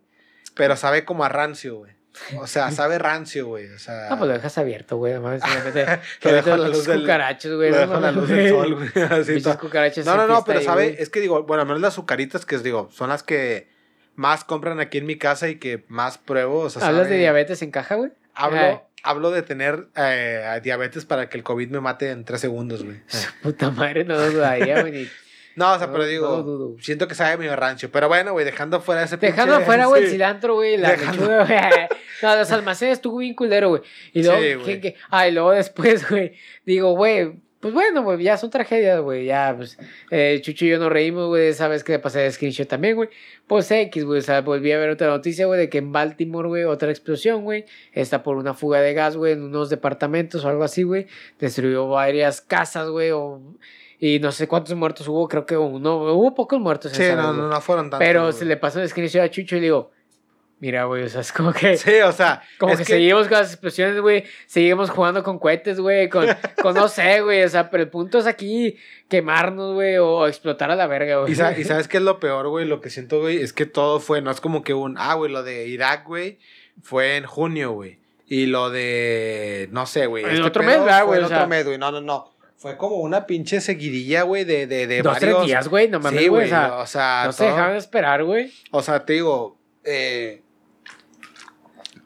Pero 0.53 0.75
sabe 0.75 1.05
como 1.05 1.23
a 1.23 1.29
rancio, 1.29 1.77
güey. 1.77 1.96
O 2.39 2.47
sea, 2.47 2.71
sabe 2.71 2.99
rancio, 2.99 3.47
güey. 3.47 3.67
O 3.67 3.79
sea. 3.79 4.07
Ah, 4.11 4.17
pues 4.17 4.27
lo 4.27 4.33
dejas 4.33 4.57
abierto, 4.57 4.97
güey. 4.97 5.13
Además, 5.13 5.41
lo 6.23 6.31
dejas 6.31 6.59
la 6.59 6.67
luz 6.67 6.85
del 6.85 7.01
cucarachos, 7.01 7.55
güey. 7.55 7.71
Lo 7.71 7.77
dejas 7.77 8.01
la 8.01 8.11
luz 8.11 8.29
del 8.29 8.49
sol, 8.49 8.75
güey. 8.75 9.05
Así 9.11 9.41
cucarachos 9.59 10.05
no, 10.05 10.15
no, 10.15 10.27
no, 10.27 10.43
pero 10.43 10.61
sabe, 10.61 11.01
es 11.01 11.09
que 11.09 11.19
digo, 11.19 11.43
bueno, 11.43 11.61
al 11.61 11.67
menos 11.67 11.81
las 11.81 11.93
azucaritas 11.93 12.45
que 12.45 12.57
digo, 12.59 12.89
son 12.91 13.09
las 13.09 13.23
que 13.23 13.69
más 14.15 14.43
compran 14.43 14.79
aquí 14.79 14.97
en 14.97 15.05
mi 15.05 15.17
casa 15.17 15.47
y 15.47 15.55
que 15.55 15.85
más 15.87 16.17
pruebo. 16.17 16.61
O 16.61 16.69
sea, 16.69 16.87
¿Hablas 16.87 17.09
de 17.09 17.17
diabetes 17.17 17.61
en 17.61 17.71
caja, 17.71 17.95
güey? 17.95 18.11
Hablo, 18.33 18.87
hablo 19.03 19.31
de 19.31 19.41
tener 19.41 19.87
eh, 19.95 20.59
diabetes 20.63 21.05
para 21.05 21.29
que 21.29 21.37
el 21.37 21.43
COVID 21.43 21.69
me 21.69 21.79
mate 21.79 22.09
en 22.09 22.25
tres 22.25 22.41
segundos, 22.41 22.83
güey. 22.83 22.99
Puta 23.43 23.71
madre, 23.71 24.03
no 24.03 24.19
dudaría, 24.19 24.81
güey. 24.81 25.09
No, 25.57 25.73
o 25.73 25.79
sea, 25.79 25.91
pero 25.91 26.05
digo, 26.05 26.75
siento 26.79 27.07
que 27.07 27.15
sabe 27.15 27.35
medio 27.35 27.55
rancho. 27.55 27.89
Pero 27.91 28.07
bueno, 28.07 28.31
güey, 28.31 28.45
dejando 28.45 28.79
fuera 28.79 29.01
ese 29.01 29.17
Dejando 29.17 29.55
afuera, 29.55 29.87
güey, 29.87 30.03
el 30.03 30.09
cilantro, 30.11 30.53
güey, 30.53 30.77
la 30.77 30.95
lechuga, 30.95 31.45
güey. 31.47 31.59
No, 32.21 32.35
los 32.35 32.51
almacenes 32.51 32.93
estuvo 32.93 33.17
bien 33.17 33.33
culero, 33.33 33.69
güey. 33.69 33.81
Y 34.13 34.21
luego, 34.21 34.63
sí, 34.63 34.79
¿qué, 34.79 34.95
Ah, 35.09 35.27
y 35.27 35.31
luego 35.31 35.49
después, 35.49 36.07
güey, 36.11 36.33
digo, 36.63 36.91
güey, 36.91 37.33
pues 37.59 37.73
bueno, 37.73 38.03
güey, 38.03 38.21
ya 38.21 38.37
son 38.37 38.51
tragedias, 38.51 39.01
güey. 39.01 39.25
Ya, 39.25 39.55
pues, 39.57 39.79
eh, 40.11 40.39
Chucho 40.43 40.65
y 40.65 40.69
yo 40.69 40.77
nos 40.77 40.91
reímos, 40.91 41.27
güey. 41.27 41.51
Sabes 41.53 41.83
que 41.83 41.93
le 41.93 41.99
pasé 41.99 42.19
de 42.19 42.31
screenshot 42.31 42.67
también, 42.67 42.95
güey. 42.95 43.09
Pues 43.47 43.71
X, 43.71 44.05
güey. 44.05 44.19
O 44.19 44.21
sea, 44.21 44.41
volví 44.41 44.71
a 44.71 44.77
ver 44.77 44.91
otra 44.91 45.07
noticia, 45.07 45.47
güey, 45.47 45.59
de 45.59 45.69
que 45.69 45.79
en 45.79 45.91
Baltimore, 45.91 46.47
güey, 46.47 46.65
otra 46.65 46.91
explosión, 46.91 47.43
güey. 47.43 47.65
Está 47.93 48.21
por 48.21 48.37
una 48.37 48.53
fuga 48.53 48.79
de 48.81 48.93
gas, 48.93 49.17
güey, 49.17 49.33
en 49.33 49.41
unos 49.41 49.71
departamentos 49.71 50.45
o 50.45 50.49
algo 50.49 50.63
así, 50.63 50.83
güey. 50.83 51.07
Destruyó 51.39 51.87
varias 51.87 52.41
casas, 52.41 52.89
güey, 52.89 53.09
o 53.09 53.41
y 53.99 54.19
no 54.19 54.31
sé 54.31 54.47
cuántos 54.47 54.75
muertos 54.75 55.07
hubo, 55.07 55.27
creo 55.27 55.45
que 55.45 55.57
uno, 55.57 56.13
hubo 56.13 56.35
pocos 56.35 56.59
muertos. 56.59 56.91
Sí, 56.91 57.03
no, 57.15 57.33
no, 57.33 57.47
no, 57.47 57.61
fueron 57.61 57.89
tantos. 57.89 58.05
Pero 58.05 58.31
se 58.31 58.45
le 58.45 58.57
pasó 58.57 58.79
el 58.79 58.89
screenshot 58.89 59.21
a 59.21 59.29
Chucho 59.29 59.55
y 59.55 59.59
le 59.59 59.65
digo, 59.65 59.91
mira, 60.59 60.85
güey, 60.85 61.03
o 61.03 61.09
sea, 61.09 61.21
es 61.21 61.31
como 61.31 61.51
que... 61.53 61.77
Sí, 61.77 61.99
o 62.01 62.11
sea... 62.11 62.41
Como 62.59 62.75
que, 62.75 62.85
seguimos 62.85 63.27
con 63.27 63.37
las 63.37 63.51
explosiones, 63.51 63.99
güey, 63.99 64.23
seguimos 64.45 64.89
jugando 64.89 65.23
con 65.23 65.39
cohetes, 65.39 65.79
güey, 65.79 66.09
con, 66.09 66.27
con 66.61 66.75
no 66.75 66.87
sé, 66.87 67.21
güey, 67.21 67.43
o 67.43 67.49
sea, 67.49 67.69
pero 67.69 67.83
el 67.83 67.89
punto 67.89 68.17
es 68.19 68.27
aquí 68.27 68.77
quemarnos, 69.07 69.73
güey, 69.73 69.97
o 69.97 70.27
explotar 70.27 70.71
a 70.71 70.75
la 70.75 70.87
verga, 70.87 71.21
güey. 71.21 71.31
Y, 71.31 71.35
sabes 71.65 71.87
qué 71.87 71.97
es 71.97 72.03
lo 72.03 72.19
peor, 72.19 72.47
güey, 72.49 72.65
lo 72.65 72.81
que 72.81 72.89
siento, 72.89 73.19
güey, 73.19 73.37
es 73.37 73.53
que 73.53 73.65
todo 73.65 73.99
fue, 73.99 74.21
no 74.21 74.31
es 74.31 74.41
como 74.41 74.63
que 74.63 74.73
un, 74.73 74.95
ah, 74.97 75.15
güey, 75.15 75.31
lo 75.31 75.43
de 75.43 75.67
Irak, 75.67 76.05
güey, 76.05 76.39
fue 76.81 77.17
en 77.17 77.25
junio, 77.25 77.71
güey. 77.71 77.99
Y 78.29 78.47
lo 78.47 78.69
de, 78.69 79.69
no 79.71 79.85
sé, 79.85 80.05
güey. 80.05 80.25
En 80.25 80.31
este 80.31 80.43
otro 80.43 80.61
mes, 80.61 80.79
güey. 80.79 81.19
En 81.19 81.25
otro 81.25 81.47
mes, 81.47 81.65
güey, 81.65 81.77
no, 81.77 81.91
no, 81.91 82.01
no. 82.01 82.36
Fue 82.57 82.75
como 82.75 82.95
una 82.97 83.27
pinche 83.27 83.61
seguidilla, 83.61 84.23
güey, 84.23 84.43
de, 84.43 84.65
de, 84.65 84.87
de 84.87 85.03
Dos, 85.03 85.13
varios... 85.13 85.37
tres 85.37 85.47
días, 85.47 85.67
güey, 85.67 85.89
no 85.89 85.99
mames, 85.99 86.27
güey. 86.27 86.51
o 86.51 86.87
sea, 86.87 87.23
no 87.25 87.31
se 87.31 87.45
dejaban 87.45 87.75
esperar, 87.75 88.23
güey. 88.23 88.51
O 88.71 88.81
sea, 88.81 89.05
te 89.05 89.13
digo, 89.13 89.59
eh, 89.83 90.41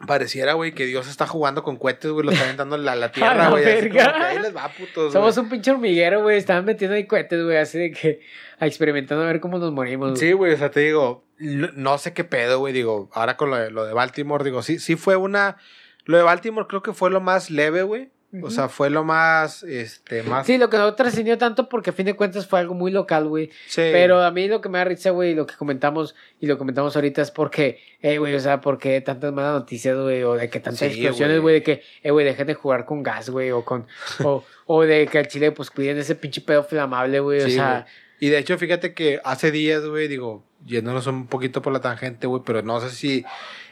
pareciera, 0.05 0.53
güey, 0.53 0.73
que 0.73 0.85
Dios 0.85 1.07
está 1.07 1.25
jugando 1.25 1.63
con 1.63 1.77
cohetes, 1.77 2.11
güey, 2.11 2.25
lo 2.25 2.31
está 2.33 2.43
aventando 2.43 2.77
la, 2.77 2.95
la 2.95 3.11
tierra, 3.13 3.49
güey. 3.49 3.63
ahí 3.65 4.39
les 4.39 4.53
va, 4.53 4.69
putos, 4.69 5.13
Somos 5.13 5.37
un 5.37 5.47
pinche 5.47 5.71
hormiguero, 5.71 6.21
güey, 6.21 6.37
estaban 6.37 6.65
metiendo 6.65 6.95
ahí 6.95 7.07
cohetes, 7.07 7.43
güey, 7.43 7.55
así 7.55 7.79
de 7.79 7.91
que 7.91 8.19
experimentando 8.59 9.23
a 9.23 9.27
ver 9.27 9.39
cómo 9.39 9.57
nos 9.57 9.71
morimos. 9.71 10.19
Sí, 10.19 10.33
güey, 10.33 10.53
o 10.53 10.57
sea, 10.57 10.69
te 10.69 10.81
digo, 10.81 11.23
no, 11.39 11.97
sé 11.97 12.13
qué 12.13 12.25
pedo, 12.25 12.59
güey, 12.59 12.73
digo, 12.73 13.09
ahora 13.13 13.37
con 13.37 13.51
lo 13.51 13.57
de, 13.57 13.71
lo 13.71 13.85
de 13.85 13.93
Baltimore, 13.93 14.43
digo, 14.43 14.61
sí, 14.63 14.79
sí 14.79 14.97
fue 14.97 15.15
una... 15.15 15.55
Lo 16.03 16.17
de 16.17 16.23
Baltimore 16.23 16.67
creo 16.67 16.81
que 16.81 16.93
fue 16.93 17.09
lo 17.09 17.21
más 17.21 17.51
leve, 17.51 17.83
güey. 17.83 18.11
O 18.41 18.49
sea, 18.49 18.69
fue 18.69 18.89
lo 18.89 19.03
más, 19.03 19.63
este, 19.63 20.23
más... 20.23 20.47
Sí, 20.47 20.57
lo 20.57 20.69
que 20.69 20.77
no 20.77 20.93
trascendió 20.95 21.37
tanto 21.37 21.67
porque 21.67 21.89
a 21.89 21.93
fin 21.93 22.05
de 22.05 22.13
cuentas 22.13 22.47
fue 22.47 22.59
algo 22.59 22.73
muy 22.73 22.89
local, 22.89 23.27
güey. 23.27 23.49
Sí. 23.67 23.81
Pero 23.91 24.21
a 24.23 24.31
mí 24.31 24.47
lo 24.47 24.61
que 24.61 24.69
me 24.69 24.77
da 24.77 24.85
risa, 24.85 25.09
güey, 25.09 25.35
lo 25.35 25.45
que 25.45 25.55
comentamos 25.55 26.15
y 26.39 26.47
lo 26.47 26.57
comentamos 26.57 26.95
ahorita 26.95 27.21
es 27.21 27.31
porque, 27.31 27.79
eh, 28.01 28.19
güey, 28.19 28.33
o 28.33 28.39
sea, 28.39 28.61
porque 28.61 29.01
tantas 29.01 29.33
malas 29.33 29.53
noticias, 29.53 29.97
güey, 29.97 30.23
o 30.23 30.35
de 30.35 30.49
que 30.49 30.61
tantas 30.61 30.83
explosiones, 30.83 31.41
güey, 31.41 31.55
de 31.55 31.63
que, 31.63 31.83
eh, 32.03 32.11
güey, 32.11 32.25
dejen 32.25 32.47
de 32.47 32.53
jugar 32.53 32.85
con 32.85 33.03
gas, 33.03 33.29
güey, 33.29 33.51
o 33.51 33.65
con, 33.65 33.85
o, 34.23 34.45
o 34.65 34.81
de 34.83 35.07
que 35.07 35.17
al 35.17 35.27
chile, 35.27 35.51
pues, 35.51 35.69
cuiden 35.69 35.97
ese 35.97 36.15
pinche 36.15 36.39
pedo 36.39 36.63
flamable, 36.63 37.19
güey, 37.19 37.41
o 37.41 37.49
sea... 37.49 37.85
Y 38.21 38.29
de 38.29 38.37
hecho, 38.37 38.55
fíjate 38.59 38.93
que 38.93 39.19
hace 39.23 39.49
días, 39.49 39.83
güey, 39.83 40.07
digo, 40.07 40.43
yéndonos 40.63 41.07
un 41.07 41.25
poquito 41.25 41.63
por 41.63 41.73
la 41.73 41.81
tangente, 41.81 42.27
güey, 42.27 42.43
pero 42.45 42.61
no 42.61 42.79
sé 42.79 42.91
si 42.91 43.25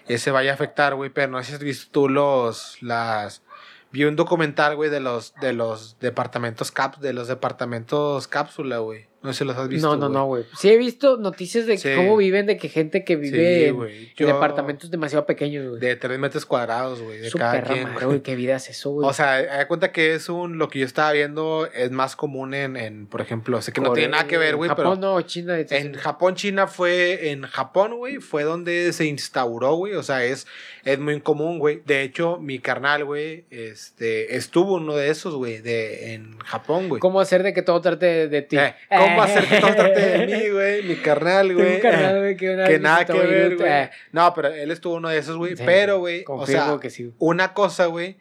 ese 0.08 0.32
vaya 0.32 0.52
a 0.52 0.54
afectar, 0.56 0.96
güey, 0.96 1.12
pero 1.12 1.32
no 1.32 1.40
sé 1.40 1.46
si 1.46 1.54
has 1.54 1.64
visto 1.64 1.92
tú 1.92 2.10
los, 2.10 2.82
las 2.82 3.44
vi 3.92 4.06
un 4.06 4.16
documental, 4.16 4.76
güey, 4.76 4.90
de 4.90 5.00
los, 5.00 5.34
de 5.42 5.54
los 5.54 5.98
departamentos 6.00 6.72
cap, 6.72 6.98
de 6.98 7.14
los 7.14 7.28
departamentos 7.28 8.28
cápsula, 8.28 8.80
güey. 8.80 9.08
No 9.22 9.34
sé 9.34 9.40
si 9.40 9.46
los 9.46 9.58
has 9.58 9.68
visto. 9.68 9.88
No, 9.88 9.98
no, 9.98 10.08
no, 10.08 10.26
güey. 10.28 10.46
Sí 10.58 10.70
he 10.70 10.78
visto 10.78 11.18
noticias 11.18 11.66
de 11.66 11.78
cómo 11.96 12.16
viven, 12.16 12.46
de 12.46 12.58
que 12.58 12.70
gente 12.70 13.04
que 13.04 13.18
vive 13.18 13.68
en, 13.68 13.78
departamentos 14.18 14.90
demasiado 14.90 15.26
pequeños, 15.26 15.68
güey. 15.68 15.82
De 15.82 15.96
tres 15.98 16.18
metros 16.18 16.46
cuadrados, 16.46 17.02
güey. 17.02 17.20
De 17.20 17.32
cada 17.32 17.62
quien, 17.62 17.90
güey. 17.94 18.22
Qué 18.22 18.36
vida 18.36 18.56
es 18.56 18.70
eso, 18.70 18.92
güey. 18.92 19.08
O 19.08 19.14
sea, 19.14 19.44
da 19.44 19.68
cuenta 19.68 19.92
que 19.92 20.14
es 20.14 20.30
un. 20.30 20.58
Lo 20.58 20.70
que 20.70 20.80
yo 20.80 20.86
estaba 20.86 21.12
viendo 21.12 21.68
es 21.74 21.92
más 21.92 22.16
común 22.16 22.54
en, 22.54 22.78
en 22.78 23.08
por 23.08 23.22
ejemplo, 23.22 23.62
sé 23.62 23.74
que 23.74 23.82
no 23.82 23.94
tiene 23.94 24.10
nada 24.10 24.28
que 24.28 24.38
ver, 24.38 24.56
güey. 24.56 24.70
Japón, 24.70 25.00
no, 25.02 25.22
China. 25.22 25.58
En 25.60 25.94
Japón, 25.96 26.36
China 26.36 26.68
fue. 26.68 27.32
En 27.32 27.44
Japón, 27.44 27.98
güey, 27.98 28.18
fue 28.18 28.44
donde 28.44 28.94
se 28.94 29.06
instauró, 29.06 29.76
güey. 29.76 29.96
O 29.96 30.04
sea, 30.04 30.24
es, 30.24 30.48
es 30.86 30.98
muy 30.98 31.20
común, 31.20 31.60
güey. 31.60 31.82
De 31.86 32.04
hecho, 32.04 32.38
mi 32.38 32.60
carnal, 32.60 33.04
güey, 33.04 33.46
este, 33.50 34.36
estuvo 34.36 34.76
uno 34.76 34.96
de 34.96 35.10
esos, 35.10 35.36
güey, 35.36 35.60
de, 35.60 36.14
en 36.14 36.38
Japón, 36.40 36.88
güey. 36.88 37.00
¿Cómo 37.00 37.20
hacer 37.20 37.44
de 37.44 37.54
que 37.54 37.62
todo 37.62 37.82
trate 37.82 38.28
de 38.28 38.42
ti? 38.42 38.58
Eh, 38.58 38.76
¿Cómo 38.90 39.09
hacer 39.18 39.46
que 39.46 39.60
todo 39.60 39.76
trate 39.76 40.00
de 40.00 40.28
mí, 40.28 40.50
güey? 40.54 40.84
Mi 40.84 40.96
carnal, 40.96 41.54
güey. 41.54 41.76
Mi 41.76 41.82
carnal, 41.82 42.20
güey, 42.20 42.38
que, 42.38 42.64
que 42.68 42.80
nada 42.80 43.06
que 43.06 43.14
ver, 43.14 43.58
güey. 43.58 43.90
No, 44.12 44.34
pero 44.34 44.50
él 44.50 44.72
estuvo 44.72 44.96
uno 44.96 45.10
de 45.10 45.18
esos, 45.18 45.38
güey. 45.38 45.56
pero, 45.56 46.00
güey, 46.00 46.24
o 46.28 46.46
sea, 46.46 46.78
que 46.82 46.90
sí. 46.90 47.14
una 47.20 47.54
cosa, 47.54 47.86
güey, 47.88 48.18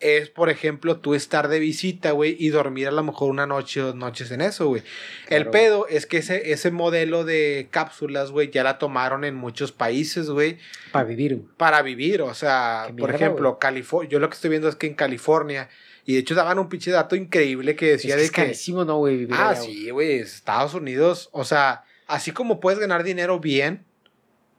es, 0.00 0.30
por 0.30 0.48
ejemplo, 0.48 0.96
tú 0.96 1.14
estar 1.14 1.48
de 1.48 1.58
visita, 1.58 2.12
güey, 2.12 2.34
y 2.38 2.48
dormir 2.48 2.88
a 2.88 2.90
lo 2.90 3.02
mejor 3.02 3.30
una 3.30 3.46
noche 3.46 3.82
o 3.82 3.86
dos 3.88 3.94
noches 3.94 4.30
en 4.30 4.40
eso, 4.40 4.66
güey. 4.68 4.82
El 5.28 5.48
pedo 5.48 5.86
es 5.88 6.06
que 6.06 6.18
ese, 6.18 6.52
ese 6.52 6.70
modelo 6.70 7.24
de 7.24 7.68
cápsulas, 7.70 8.30
güey, 8.30 8.50
ya 8.50 8.64
la 8.64 8.78
tomaron 8.78 9.24
en 9.24 9.34
muchos 9.34 9.72
países, 9.72 10.30
güey, 10.30 10.56
Para 10.90 11.04
vivir, 11.04 11.34
güey. 11.36 11.46
para 11.58 11.82
vivir. 11.82 12.22
O 12.22 12.32
sea, 12.32 12.84
Qué 12.86 12.94
por 12.94 13.10
mierda, 13.10 13.26
ejemplo, 13.26 13.58
California, 13.58 14.08
yo 14.10 14.18
lo 14.20 14.30
que 14.30 14.34
estoy 14.36 14.48
viendo 14.48 14.68
es 14.70 14.76
que 14.76 14.86
en 14.86 14.94
California, 14.94 15.68
y 16.06 16.14
de 16.14 16.20
hecho 16.20 16.34
daban 16.34 16.58
un 16.58 16.68
pinche 16.68 16.90
dato 16.90 17.16
increíble 17.16 17.76
que 17.76 17.94
Es, 17.94 18.02
decía 18.02 18.14
que 18.14 18.20
de 18.20 18.24
es 18.26 18.30
que... 18.30 18.42
carísimo, 18.42 18.84
¿no, 18.84 18.96
güey? 18.98 19.28
Ah, 19.30 19.50
allá, 19.50 19.60
sí, 19.60 19.90
güey, 19.90 20.18
Estados 20.20 20.74
Unidos, 20.74 21.28
o 21.32 21.44
sea, 21.44 21.84
así 22.06 22.32
como 22.32 22.60
puedes 22.60 22.78
ganar 22.80 23.02
dinero 23.02 23.38
bien, 23.40 23.84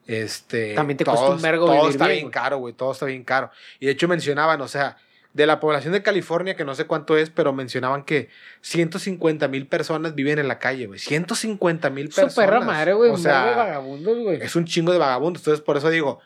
este... 0.08 0.74
También 0.74 0.98
te 0.98 1.04
todo, 1.06 1.16
cuesta 1.16 1.36
un 1.36 1.42
vergo 1.42 1.66
Todo 1.68 1.90
está 1.90 2.08
bien, 2.08 2.20
bien 2.20 2.32
caro, 2.32 2.58
güey, 2.58 2.74
todo 2.74 2.92
está 2.92 3.06
bien 3.06 3.24
caro. 3.24 3.52
Y 3.80 3.86
de 3.86 3.92
hecho 3.94 4.08
mencionaban, 4.08 4.60
o 4.62 4.68
sea, 4.68 4.98
de 5.34 5.46
la 5.46 5.60
población 5.60 5.94
de 5.94 6.04
California, 6.04 6.56
que 6.56 6.66
no 6.66 6.76
sé 6.76 6.86
cuánto 6.86 7.18
es, 7.18 7.30
pero 7.30 7.54
mencionaban 7.54 8.04
que 8.04 8.30
150 8.62 9.48
mil 9.48 9.68
personas 9.68 10.14
viven 10.16 10.40
en 10.40 10.48
la 10.48 10.60
calle, 10.60 10.88
güey. 10.88 11.00
150 11.00 11.90
mil 11.90 12.12
Su 12.12 12.22
personas. 12.22 12.36
perra 12.36 12.60
madre, 12.60 12.94
güey. 12.94 13.12
O 13.12 13.14
Un 13.16 13.24
vergo 13.24 13.40
de 13.48 13.54
sea, 13.54 13.56
vagabundos, 13.64 14.18
güey. 14.18 14.42
es 14.42 14.56
un 14.56 14.66
chingo 14.66 14.92
de 14.92 14.98
vagabundos. 14.98 15.42
Entonces, 15.42 15.64
por 15.64 15.78
eso 15.78 15.90
digo, 15.90 16.20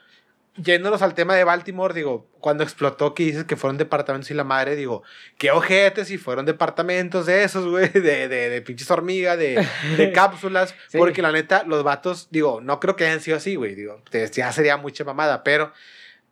yéndonos 0.58 1.02
al 1.02 1.14
tema 1.16 1.36
de 1.36 1.44
Baltimore, 1.44 1.94
digo, 1.94 2.28
cuando 2.40 2.64
explotó 2.64 3.14
que 3.14 3.24
dices 3.24 3.44
que 3.44 3.56
fueron 3.56 3.78
departamentos 3.78 4.32
y 4.32 4.34
la 4.34 4.44
madre, 4.44 4.76
digo, 4.76 5.04
qué 5.38 5.52
ojetes 5.52 6.12
y 6.12 6.18
fueron 6.18 6.46
departamentos 6.46 7.26
de 7.26 7.44
esos, 7.44 7.66
güey, 7.68 7.90
de, 7.90 8.28
de, 8.30 8.50
de 8.50 8.62
pinches 8.62 8.90
hormigas, 8.90 9.38
de, 9.38 9.66
de 9.98 10.12
cápsulas, 10.14 10.74
Sí. 10.88 10.98
porque 10.98 11.22
la 11.22 11.32
neta, 11.32 11.64
los 11.66 11.84
vatos, 11.84 12.28
digo, 12.32 12.62
no 12.62 12.80
creo 12.80 12.96
que 12.96 13.06
hayan 13.06 13.20
sido 13.22 13.38
así, 13.38 13.56
güey, 13.56 13.76
digo, 13.76 14.02
ya 14.32 14.52
sería 14.52 14.78
mucha 14.78 15.04
mamada, 15.04 15.44
pero 15.44 15.74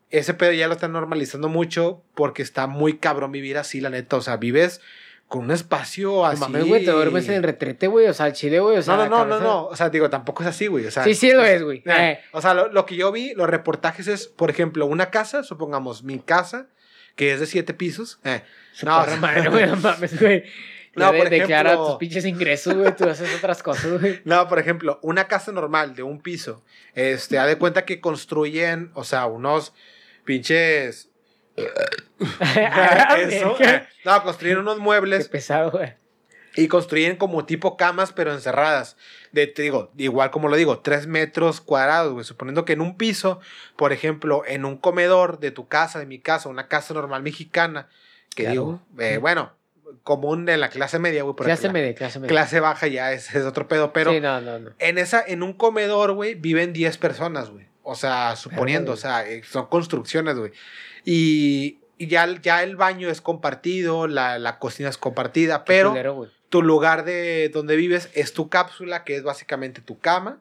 ese 0.10 0.34
pedo 0.34 0.52
ya 0.52 0.68
lo 0.68 0.74
están 0.76 0.92
normalizando 0.94 1.50
mucho 1.50 2.02
porque 2.14 2.44
está 2.44 2.68
muy 2.68 2.98
cabrón 2.98 3.32
vivir 3.32 3.58
así, 3.58 3.82
la 3.82 3.90
neta, 3.90 4.16
o 4.16 4.22
sea, 4.22 4.38
vives 4.38 4.80
con 5.28 5.46
un 5.46 5.52
espacio 5.52 6.26
así. 6.26 6.40
mames, 6.40 6.66
güey, 6.66 6.86
te 6.86 6.92
duermes 6.92 7.28
en 7.28 7.36
el 7.36 7.44
retrete, 7.44 7.88
güey. 7.88 8.08
O 8.08 8.14
sea, 8.14 8.28
el 8.28 8.34
chile, 8.34 8.60
güey. 8.60 8.78
O 8.78 8.82
sea, 8.84 8.96
no, 8.98 9.06
no, 9.06 9.10
no, 9.10 9.18
no, 9.26 9.30
cabeza- 9.30 9.44
no, 9.44 9.66
o 9.66 9.76
sea, 9.76 9.90
digo, 9.90 10.10
tampoco 10.10 10.44
es 10.44 10.50
así, 10.50 10.68
güey, 10.68 10.86
o 10.86 10.92
sea. 10.92 11.04
Sí, 11.04 11.16
sí 11.16 11.32
lo 11.32 11.44
es, 11.44 11.64
güey. 11.64 11.80
Eh, 11.86 11.92
Eh, 12.12 12.20
O 12.34 12.42
sea, 12.42 12.54
lo, 12.54 12.68
lo 12.70 12.86
que 12.86 12.96
yo 12.96 13.12
vi, 13.12 13.34
los 13.34 13.50
reportajes 13.50 14.08
es, 14.08 14.28
por 14.28 14.50
ejemplo, 14.52 14.86
una 14.86 15.10
casa, 15.10 15.44
supongamos 15.44 16.04
mi 16.04 16.20
casa, 16.20 16.68
que 17.16 17.34
es 17.34 17.40
de 17.40 17.46
siete 17.48 17.74
pisos. 17.74 18.20
eh, 18.24 18.44
no, 18.84 19.06
madre, 19.20 19.50
güey. 19.50 19.66
No 19.68 19.76
mames, 19.78 20.20
güey. 20.20 20.44
No, 20.96 21.12
de- 21.12 21.18
por 21.18 21.30
declara 21.32 21.72
ejemplo- 21.72 21.88
tus 21.88 21.96
pinches 21.98 22.24
ingresos, 22.26 22.76
güey. 22.76 22.96
Tú 22.96 23.06
haces 23.10 23.28
otras 23.36 23.64
cosas, 23.64 24.00
güey. 24.00 24.22
No, 24.26 24.48
por 24.48 24.60
ejemplo, 24.60 25.00
una 25.02 25.28
casa 25.28 25.52
normal 25.52 25.96
de 25.96 26.04
un 26.04 26.22
piso, 26.22 26.64
este, 26.94 27.40
haz 27.40 27.48
de 27.48 27.58
cuenta 27.58 27.84
que 27.84 28.00
construyen, 28.00 28.92
o 28.94 29.04
sea, 29.04 29.26
unos 29.26 29.74
pinches... 30.24 31.10
Eso, 33.20 33.56
Qué 33.58 33.64
eh, 33.66 33.88
no, 34.06 34.24
construyen 34.24 34.58
unos 34.58 34.80
muebles 34.80 35.28
pesado, 35.30 35.72
güey. 35.72 35.94
y 36.56 36.68
construyen 36.68 37.16
como 37.16 37.46
tipo 37.46 37.78
camas, 37.78 38.12
pero 38.14 38.32
encerradas. 38.34 38.98
De, 39.32 39.48
te 39.48 39.64
digo, 39.64 39.92
igual 39.98 40.32
como 40.32 40.48
lo 40.48 40.56
digo, 40.56 40.80
tres 40.80 41.08
metros 41.08 41.62
cuadrados, 41.62 42.14
güey. 42.14 42.24
Suponiendo 42.26 42.66
que 42.66 42.74
en 42.74 42.82
un 42.82 42.98
piso, 42.98 43.40
por 43.76 43.92
ejemplo, 43.94 44.44
en 44.46 44.66
un 44.66 44.78
comedor 44.78 45.40
de 45.40 45.52
tu 45.52 45.68
casa, 45.68 46.00
de 46.00 46.06
mi 46.06 46.20
casa, 46.20 46.50
una 46.50 46.68
casa 46.68 46.94
normal 46.94 47.24
mexicana, 47.24 47.88
que 48.36 48.44
Claro. 48.44 48.52
digo, 48.52 48.82
eh, 49.00 49.18
bueno, 49.18 49.54
común 50.04 50.46
de 50.46 50.58
la 50.58 50.70
clase 50.70 51.00
media, 51.00 51.24
güey. 51.24 51.36
Clase 51.36 51.68
la 51.68 51.74
media, 51.74 51.96
clase 51.96 52.20
media. 52.20 52.30
Clase 52.30 52.60
baja 52.60 52.88
ya 52.88 53.12
es, 53.14 53.34
es 53.36 53.46
otro 53.46 53.68
pedo, 53.68 53.94
pero 53.94 54.12
Sí, 54.12 54.20
no, 54.20 54.40
no, 54.42 54.60
no. 54.60 54.72
en, 54.80 54.98
esa, 54.98 55.24
en 55.26 55.44
un 55.44 55.54
comedor, 55.54 56.14
güey, 56.14 56.36
viven 56.36 56.74
10 56.74 56.98
personas, 57.00 57.50
güey. 57.50 57.68
O 57.86 57.96
sea, 57.96 58.36
suponiendo, 58.38 58.92
o 58.92 58.96
güey. 58.96 59.02
sea, 59.02 59.28
eh, 59.28 59.42
son 59.44 59.66
construcciones, 59.68 60.36
güey. 60.38 60.52
Y, 61.06 61.80
y 61.98 62.08
ya, 62.08 62.28
ya 62.42 62.64
el 62.64 62.76
baño 62.76 63.10
es 63.10 63.22
compartido, 63.22 64.08
la, 64.08 64.40
la 64.40 64.60
cocina 64.60 64.90
es 64.90 64.98
compartida, 64.98 65.66
pero 65.66 65.90
Culero, 65.90 66.28
tu 66.50 66.62
lugar 66.62 67.04
de 67.04 67.50
donde 67.50 67.76
vives 67.76 68.10
es 68.14 68.34
tu 68.34 68.50
cápsula, 68.50 69.04
que 69.04 69.16
es 69.16 69.24
básicamente 69.24 69.82
tu 69.82 70.00
cama. 70.00 70.40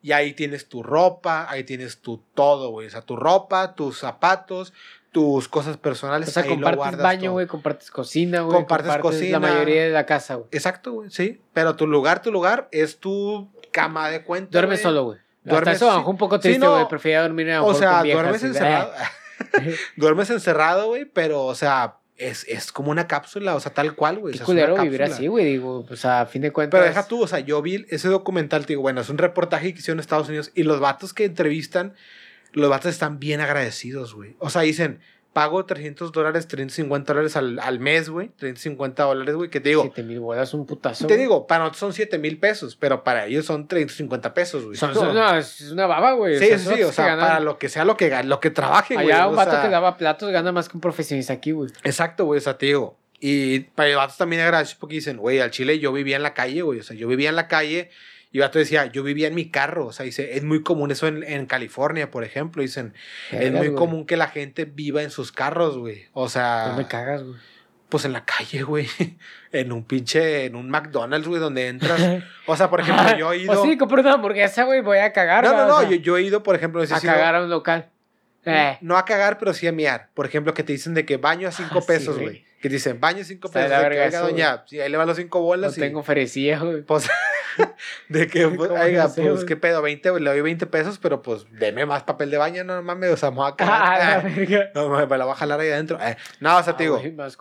Y 0.00 0.12
ahí 0.12 0.32
tienes 0.32 0.68
tu 0.68 0.84
ropa, 0.84 1.50
ahí 1.50 1.64
tienes 1.64 1.98
tu 1.98 2.22
todo, 2.34 2.70
güey. 2.70 2.86
O 2.86 2.90
sea, 2.90 3.02
tu 3.02 3.16
ropa, 3.16 3.74
tus 3.74 3.98
zapatos, 3.98 4.72
tus 5.10 5.48
cosas 5.48 5.76
personales. 5.76 6.28
O 6.28 6.32
sea, 6.32 6.44
ahí 6.44 6.50
lo 6.50 6.54
compartes 6.54 6.76
guardas 6.76 7.02
baño, 7.02 7.32
güey, 7.32 7.48
compartes 7.48 7.90
cocina, 7.90 8.42
güey. 8.42 8.56
Compartes 8.56 8.96
cocina. 8.98 9.40
La 9.40 9.40
mayoría 9.40 9.82
de 9.82 9.90
la 9.90 10.06
casa, 10.06 10.36
güey. 10.36 10.48
Exacto, 10.52 10.92
güey, 10.92 11.10
sí. 11.10 11.40
Pero 11.52 11.74
tu 11.74 11.88
lugar, 11.88 12.22
tu 12.22 12.30
lugar 12.30 12.68
es 12.70 12.98
tu 12.98 13.48
cama 13.72 14.08
de 14.08 14.22
cuenta. 14.22 14.50
Duermes 14.52 14.80
solo, 14.80 15.04
güey. 15.04 15.18
Hasta 15.50 15.72
eso 15.72 15.86
bajó 15.86 16.10
un 16.10 16.18
poco 16.18 16.36
sí, 16.36 16.42
triste, 16.42 16.60
no. 16.60 16.74
güey. 16.74 16.88
Prefería 16.88 17.22
dormir 17.22 17.48
lo 17.48 17.66
O 17.66 17.74
sea, 17.74 17.94
con 17.94 18.02
viejas, 18.04 18.22
duermes 18.22 18.44
encerrado. 18.44 18.92
duermes 19.96 20.30
encerrado, 20.30 20.88
güey, 20.88 21.04
pero, 21.04 21.44
o 21.44 21.54
sea, 21.54 21.96
es, 22.16 22.44
es 22.48 22.72
como 22.72 22.90
una 22.90 23.06
cápsula, 23.06 23.54
o 23.54 23.60
sea, 23.60 23.72
tal 23.72 23.94
cual, 23.94 24.18
güey. 24.18 24.34
Qué 24.34 24.42
o 24.42 24.46
sea, 24.46 24.46
culero 24.46 24.82
vivir 24.82 25.02
así, 25.04 25.28
güey. 25.28 25.44
Digo, 25.44 25.84
pues 25.86 26.04
a 26.04 26.26
fin 26.26 26.42
de 26.42 26.52
cuentas. 26.52 26.78
Pero 26.78 26.88
deja 26.88 27.06
tú, 27.06 27.22
o 27.22 27.26
sea, 27.26 27.38
yo 27.38 27.62
vi 27.62 27.86
ese 27.90 28.08
documental, 28.08 28.62
te 28.62 28.72
digo, 28.72 28.82
bueno, 28.82 29.00
es 29.00 29.08
un 29.08 29.18
reportaje 29.18 29.72
que 29.72 29.78
hicieron 29.78 29.98
en 29.98 30.00
Estados 30.00 30.28
Unidos 30.28 30.50
y 30.54 30.64
los 30.64 30.80
vatos 30.80 31.14
que 31.14 31.24
entrevistan, 31.24 31.94
los 32.52 32.68
vatos 32.68 32.90
están 32.90 33.20
bien 33.20 33.40
agradecidos, 33.40 34.14
güey. 34.14 34.36
O 34.40 34.50
sea, 34.50 34.62
dicen, 34.62 35.00
pago 35.38 35.64
300 35.64 36.10
dólares, 36.12 36.48
350 36.48 37.12
dólares 37.12 37.36
al, 37.36 37.58
al 37.60 37.78
mes, 37.80 38.08
güey, 38.08 38.28
350 38.36 39.02
dólares, 39.04 39.34
güey, 39.34 39.50
que 39.50 39.60
te 39.60 39.68
digo, 39.68 39.82
7 39.82 40.02
mil 40.02 40.20
bolas, 40.20 40.52
un 40.54 40.66
putazo. 40.66 41.06
te 41.06 41.16
digo, 41.16 41.46
para 41.46 41.60
nosotros 41.60 41.78
son 41.80 41.92
7 41.92 42.18
mil 42.18 42.38
pesos, 42.38 42.76
pero 42.76 43.04
para 43.04 43.26
ellos 43.26 43.46
son 43.46 43.68
350 43.68 44.34
pesos, 44.34 44.64
güey. 44.64 44.76
Son, 44.76 44.90
es 44.90 45.70
una 45.70 45.86
baba, 45.86 46.12
güey. 46.12 46.38
Sí, 46.38 46.44
O 46.46 46.48
sea, 46.48 46.58
sí, 46.58 46.66
o 46.66 46.70
vatos 46.86 46.94
sea, 46.94 47.06
ganan- 47.06 47.20
para 47.28 47.40
lo 47.40 47.58
que 47.58 47.68
sea 47.68 47.84
lo 47.84 47.96
que, 47.96 48.22
lo 48.24 48.40
que 48.40 48.50
trabajen, 48.50 48.96
güey. 49.00 49.12
Allá 49.12 49.26
o 49.26 49.30
un 49.30 49.36
vato 49.36 49.52
sea, 49.52 49.62
que 49.62 49.68
lava 49.68 49.96
platos 49.96 50.30
gana 50.30 50.50
más 50.52 50.68
que 50.68 50.76
un 50.76 50.80
profesionista 50.80 51.32
aquí, 51.32 51.52
güey. 51.52 51.70
Exacto, 51.84 52.24
güey, 52.24 52.38
o 52.38 52.40
sea, 52.40 52.58
te 52.58 52.66
digo. 52.66 52.96
Y 53.20 53.60
para 53.60 53.88
el 53.88 53.96
vato 53.96 54.14
también 54.16 54.42
agradecido 54.42 54.78
porque 54.80 54.94
dicen, 54.96 55.16
güey, 55.16 55.40
al 55.40 55.50
Chile 55.50 55.78
yo 55.78 55.92
vivía 55.92 56.16
en 56.16 56.22
la 56.22 56.34
calle, 56.34 56.62
güey. 56.62 56.80
O 56.80 56.82
sea, 56.82 56.96
yo 56.96 57.08
vivía 57.08 57.28
en 57.30 57.36
la 57.36 57.48
calle 57.48 57.90
y 58.30 58.40
vato 58.40 58.58
decía, 58.58 58.86
yo 58.86 59.02
vivía 59.02 59.28
en 59.28 59.34
mi 59.34 59.50
carro. 59.50 59.86
O 59.86 59.92
sea, 59.92 60.04
dice, 60.04 60.36
es 60.36 60.44
muy 60.44 60.62
común 60.62 60.90
eso 60.90 61.06
en, 61.06 61.22
en 61.22 61.46
California, 61.46 62.10
por 62.10 62.24
ejemplo. 62.24 62.62
Dicen, 62.62 62.94
es 63.30 63.52
muy 63.52 63.74
común 63.74 64.04
que 64.06 64.16
la 64.16 64.28
gente 64.28 64.64
viva 64.66 65.02
en 65.02 65.10
sus 65.10 65.32
carros, 65.32 65.78
güey. 65.78 66.06
O 66.12 66.28
sea, 66.28 66.66
No 66.70 66.76
me 66.76 66.86
cagas, 66.86 67.22
güey. 67.22 67.36
pues 67.88 68.04
en 68.04 68.12
la 68.12 68.24
calle, 68.24 68.62
güey. 68.62 68.86
En 69.50 69.72
un 69.72 69.82
pinche, 69.82 70.44
en 70.44 70.56
un 70.56 70.68
McDonald's, 70.68 71.26
güey, 71.26 71.40
donde 71.40 71.68
entras. 71.68 72.22
O 72.46 72.54
sea, 72.54 72.68
por 72.68 72.80
ejemplo, 72.80 73.16
yo 73.16 73.32
he 73.32 73.38
ido. 73.44 73.62
O 73.62 73.64
sí, 73.64 73.78
compro 73.78 74.02
una 74.02 74.12
hamburguesa, 74.12 74.64
güey, 74.64 74.82
voy 74.82 74.98
a 74.98 75.10
cagar. 75.14 75.42
no, 75.42 75.52
no, 75.52 75.66
no, 75.66 75.76
o 75.76 75.80
sea, 75.80 75.88
yo, 75.88 75.96
yo 75.96 76.18
he 76.18 76.22
ido, 76.22 76.42
por 76.42 76.54
ejemplo, 76.54 76.82
a 76.82 76.86
sí 76.86 76.94
cagar 77.06 77.34
a 77.34 77.42
un 77.42 77.48
local. 77.48 77.88
Eh, 78.44 78.76
No 78.82 78.98
a 78.98 79.04
cagar, 79.06 79.38
pero 79.38 79.54
sí 79.54 79.66
a 79.66 79.72
miar. 79.72 80.10
Por 80.12 80.26
ejemplo, 80.26 80.52
que 80.52 80.62
te 80.64 80.72
dicen 80.72 80.92
de 80.92 81.06
que 81.06 81.16
baño 81.16 81.48
a 81.48 81.50
cinco 81.50 81.78
Ah, 81.78 81.80
sí, 81.80 81.86
pesos, 81.86 82.16
güey. 82.16 82.26
güey. 82.26 82.44
Que 82.60 82.68
te 82.68 82.74
dicen 82.74 82.98
baño 83.00 83.22
cinco 83.24 83.48
de 83.48 83.54
pesos. 83.54 83.70
la 83.70 83.76
De 83.78 83.82
que, 83.84 83.88
verga 83.90 84.04
oiga, 84.06 84.18
eso, 84.18 84.26
doña, 84.28 84.64
sí, 84.66 84.80
ahí 84.80 84.90
le 84.90 84.96
van 84.96 85.06
los 85.06 85.16
cinco 85.16 85.38
no 85.38 85.44
bolas. 85.44 85.76
y- 85.78 85.80
tengo 85.80 86.02
ferecilla, 86.02 86.58
güey. 86.60 86.82
Pues, 86.82 87.08
de 88.08 88.26
que, 88.26 88.48
pues, 88.48 88.68
¿Cómo 88.68 88.80
oiga, 88.80 89.04
no 89.08 89.14
pues, 89.14 89.32
güey? 89.34 89.46
¿qué 89.46 89.56
pedo? 89.56 89.82
20, 89.82 90.10
güey, 90.10 90.22
le 90.22 90.30
doy 90.30 90.40
20 90.40 90.66
pesos, 90.66 90.98
pero 90.98 91.22
pues, 91.22 91.46
deme 91.52 91.86
más 91.86 92.02
papel 92.04 92.30
de 92.30 92.36
baño, 92.38 92.64
no 92.64 92.82
mames, 92.82 93.10
o 93.12 93.16
sea, 93.16 93.30
me 93.30 93.36
voy 93.36 93.50
a 93.50 93.54
Ah, 93.58 93.98
la 93.98 93.98
cagar. 93.98 94.26
Eh, 94.26 94.34
verga. 94.36 94.70
no, 94.74 94.88
me, 94.88 95.16
la 95.18 95.24
voy 95.24 95.32
a 95.32 95.36
jalar 95.36 95.60
ahí 95.60 95.70
adentro. 95.70 95.98
Eh, 96.00 96.16
no, 96.40 96.56
o 96.56 96.62
sea, 96.62 96.76
te 96.76 96.82
Ah, 96.82 96.86
digo, 96.86 96.98
güey, 96.98 97.12
más 97.12 97.36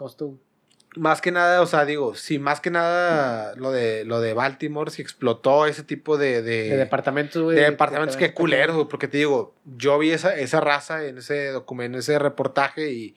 más 0.95 1.21
que 1.21 1.32
nada, 1.32 1.62
o 1.62 1.67
sea, 1.67 1.86
digo, 1.86 2.15
sí, 2.15 2.39
más 2.39 2.60
que 2.60 2.71
nada, 2.71 3.53
lo 3.56 3.71
de, 3.71 4.03
lo 4.03 4.19
de 4.19 4.34
Baltimore, 4.34 4.89
si 4.89 5.03
explotó 5.03 5.67
ese 5.67 5.84
tipo 5.84 6.17
de... 6.17 6.41
De, 6.41 6.69
De 6.69 6.77
departamentos, 6.77 7.43
güey. 7.43 7.56
de 7.56 7.63
departamentos 7.63 8.17
que 8.17 8.34
culeros 8.34 8.34
culeros, 8.34 8.75
güey, 8.77 8.88
porque 8.88 9.08
te 9.08 9.17
digo, 9.17 9.53
yo 9.65 9.99
vi 9.99 10.10
esa, 10.12 10.36
esa 10.36 10.60
raza 10.60 11.06
en 11.06 11.19
ese 11.19 11.49
documento, 11.49 11.97
en 11.97 11.99
ese 11.99 12.17
reportaje 12.17 12.91
y 12.91 13.15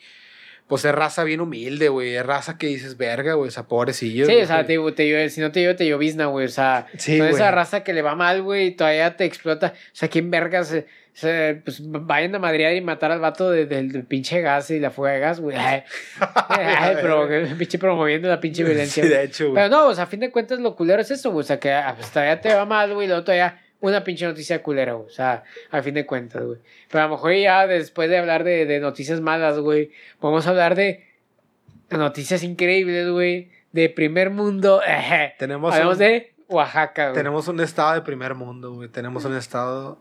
pues 0.70 0.86
es 0.86 0.92
raza 0.94 1.22
bien 1.24 1.42
humilde, 1.42 1.90
güey, 1.90 2.14
es 2.14 2.24
raza 2.24 2.56
que 2.56 2.66
dices, 2.68 2.96
verga, 2.96 3.34
güey, 3.34 3.48
o 3.48 3.50
sea, 3.50 3.64
pobrecillo. 3.64 4.24
Sí, 4.24 4.36
o 4.36 4.46
sea, 4.46 4.64
te, 4.64 4.78
te 4.92 5.28
si 5.28 5.42
no 5.42 5.52
te 5.52 5.60
llueve, 5.60 5.74
te 5.74 5.86
llovizna, 5.86 6.26
güey. 6.26 6.46
O 6.46 6.48
sea, 6.48 6.86
Sí, 6.96 7.18
güey. 7.18 7.30
esa 7.30 7.50
raza 7.50 7.84
que 7.84 7.92
le 7.92 8.00
va 8.00 8.14
mal, 8.14 8.40
güey, 8.42 8.68
y 8.68 8.70
todavía 8.70 9.14
te 9.18 9.26
explota. 9.26 9.74
O 9.76 9.90
sea, 9.92 10.08
¿quién 10.08 10.30
vergas? 10.30 10.68
se- 10.68 10.86
se- 11.12 11.60
pues 11.64 11.80
vayan 11.82 12.34
a 12.36 12.38
madrear 12.38 12.72
y 12.74 12.80
matar 12.80 13.10
al 13.10 13.18
vato 13.20 13.50
de- 13.50 13.66
del, 13.66 13.90
del 13.92 14.04
pinche 14.04 14.40
gas 14.40 14.70
y 14.70 14.78
la 14.78 14.90
fuga 14.90 15.10
de 15.10 15.18
gas, 15.18 15.40
güey. 15.40 15.56
Ay, 15.58 15.82
ay, 16.48 16.96
pero 17.02 17.28
pinche 17.58 17.78
promoviendo 17.78 18.28
la 18.28 18.40
pinche 18.40 18.62
violencia. 18.64 19.02
Sí, 19.02 19.08
de 19.08 19.24
hecho, 19.24 19.44
güey. 19.50 19.56
Pero 19.56 19.68
no, 19.68 19.88
o 19.88 19.94
sea, 19.94 20.04
a 20.04 20.06
fin 20.06 20.20
de 20.20 20.30
cuentas 20.30 20.60
lo 20.60 20.76
culero 20.76 21.02
es 21.02 21.10
eso, 21.10 21.30
güey. 21.32 21.42
O 21.42 21.46
sea, 21.46 21.58
que 21.58 21.72
ah, 21.72 21.94
pues, 21.96 22.10
todavía 22.10 22.40
te 22.40 22.54
va 22.54 22.64
mal, 22.64 22.94
güey, 22.94 23.06
y 23.06 23.08
luego 23.08 23.24
todavía 23.24 23.58
una 23.80 24.04
pinche 24.04 24.26
noticia 24.26 24.62
culera, 24.62 24.92
güey. 24.94 25.06
O 25.06 25.10
sea, 25.10 25.42
a 25.70 25.82
fin 25.82 25.94
de 25.94 26.06
cuentas, 26.06 26.42
güey. 26.44 26.58
Pero 26.90 27.04
a 27.04 27.06
lo 27.06 27.12
mejor 27.14 27.34
ya 27.34 27.66
después 27.66 28.08
de 28.10 28.18
hablar 28.18 28.44
de, 28.44 28.66
de 28.66 28.80
noticias 28.80 29.20
malas, 29.20 29.58
güey, 29.58 29.90
vamos 30.20 30.46
a 30.46 30.50
hablar 30.50 30.74
de 30.74 31.06
noticias 31.90 32.42
increíbles, 32.42 33.08
güey. 33.10 33.50
De 33.72 33.88
primer 33.88 34.30
mundo. 34.30 34.80
Tenemos 35.38 35.72
Hablamos 35.74 35.94
un- 35.94 35.98
de 36.00 36.34
Oaxaca, 36.48 37.04
güey. 37.10 37.14
Tenemos 37.14 37.46
un 37.48 37.60
estado 37.60 37.94
de 37.94 38.02
primer 38.02 38.34
mundo, 38.34 38.72
güey. 38.74 38.88
Tenemos 38.88 39.24
un 39.24 39.36
estado. 39.36 40.00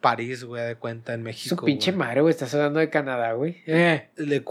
París, 0.00 0.42
güey, 0.44 0.64
de 0.66 0.74
cuenta 0.76 1.14
en 1.14 1.22
México. 1.22 1.54
Su 1.56 1.64
pinche 1.64 1.92
güey. 1.92 1.98
madre, 1.98 2.20
güey. 2.22 2.30
Estás 2.32 2.52
hablando 2.54 2.80
de 2.80 2.90
Canadá, 2.90 3.32
güey. 3.32 3.62
Eh. 3.66 4.08
¿Le 4.16 4.42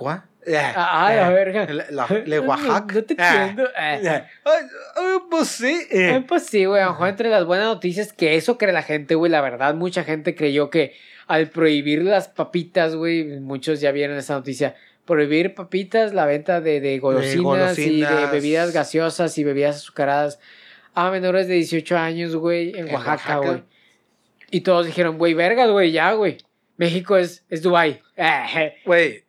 Eh, 0.46 0.56
Ah, 0.58 1.08
ah, 1.08 1.14
la 1.16 1.32
eh, 1.32 1.34
verga. 1.34 1.68
La- 1.90 2.08
le 2.26 2.40
Oaxaca. 2.40 2.94
No 2.96 3.04
te 3.04 3.14
Eh, 3.14 3.18
entiendo. 3.20 3.70
Ay, 3.76 4.00
ay, 4.06 5.18
pues 5.30 5.48
sí. 5.48 5.82
pues 6.28 6.46
sí, 6.46 6.66
güey, 6.66 6.82
a 6.82 6.86
lo 6.86 6.92
mejor 6.92 7.10
entre 7.10 7.30
las 7.30 7.46
buenas 7.46 7.66
noticias 7.68 8.14
que 8.14 8.36
eso 8.36 8.58
cree 8.58 8.72
la 8.74 8.84
gente, 8.84 9.16
güey, 9.16 9.32
la 9.32 9.42
verdad, 9.42 9.74
mucha 9.76 10.04
gente 10.04 10.36
creyó 10.36 10.70
que 10.70 10.94
al 11.28 11.50
prohibir 11.50 12.04
las 12.04 12.28
papitas, 12.28 12.96
güey, 12.96 13.24
muchos 13.40 13.82
ya 13.82 13.92
vieron 13.92 14.18
esa 14.18 14.36
noticia, 14.36 14.76
prohibir 15.06 15.56
papitas, 15.56 16.14
la 16.14 16.26
venta 16.26 16.62
de, 16.62 16.80
de 16.80 17.00
golosinas, 17.00 17.78
y 17.80 18.02
de 18.02 18.26
bebidas 18.32 18.72
gaseosas 18.74 19.38
y 19.38 19.44
bebidas 19.44 19.78
azucaradas 19.78 20.40
a 20.94 21.10
menores 21.12 21.48
de 21.48 21.56
18 21.56 21.98
años, 21.98 22.36
güey, 22.36 22.70
en 22.78 22.88
En 22.88 22.94
Oaxaca, 22.96 23.38
güey. 23.38 23.64
Y 24.52 24.62
todos 24.62 24.86
dijeron, 24.86 25.18
güey, 25.18 25.34
vergas, 25.34 25.70
güey, 25.72 25.92
ya, 25.92 26.14
güey. 26.14 26.38
México 26.78 27.18
es, 27.18 27.44
es 27.50 27.62
Dubai. 27.62 28.02
Güey, 28.86 29.25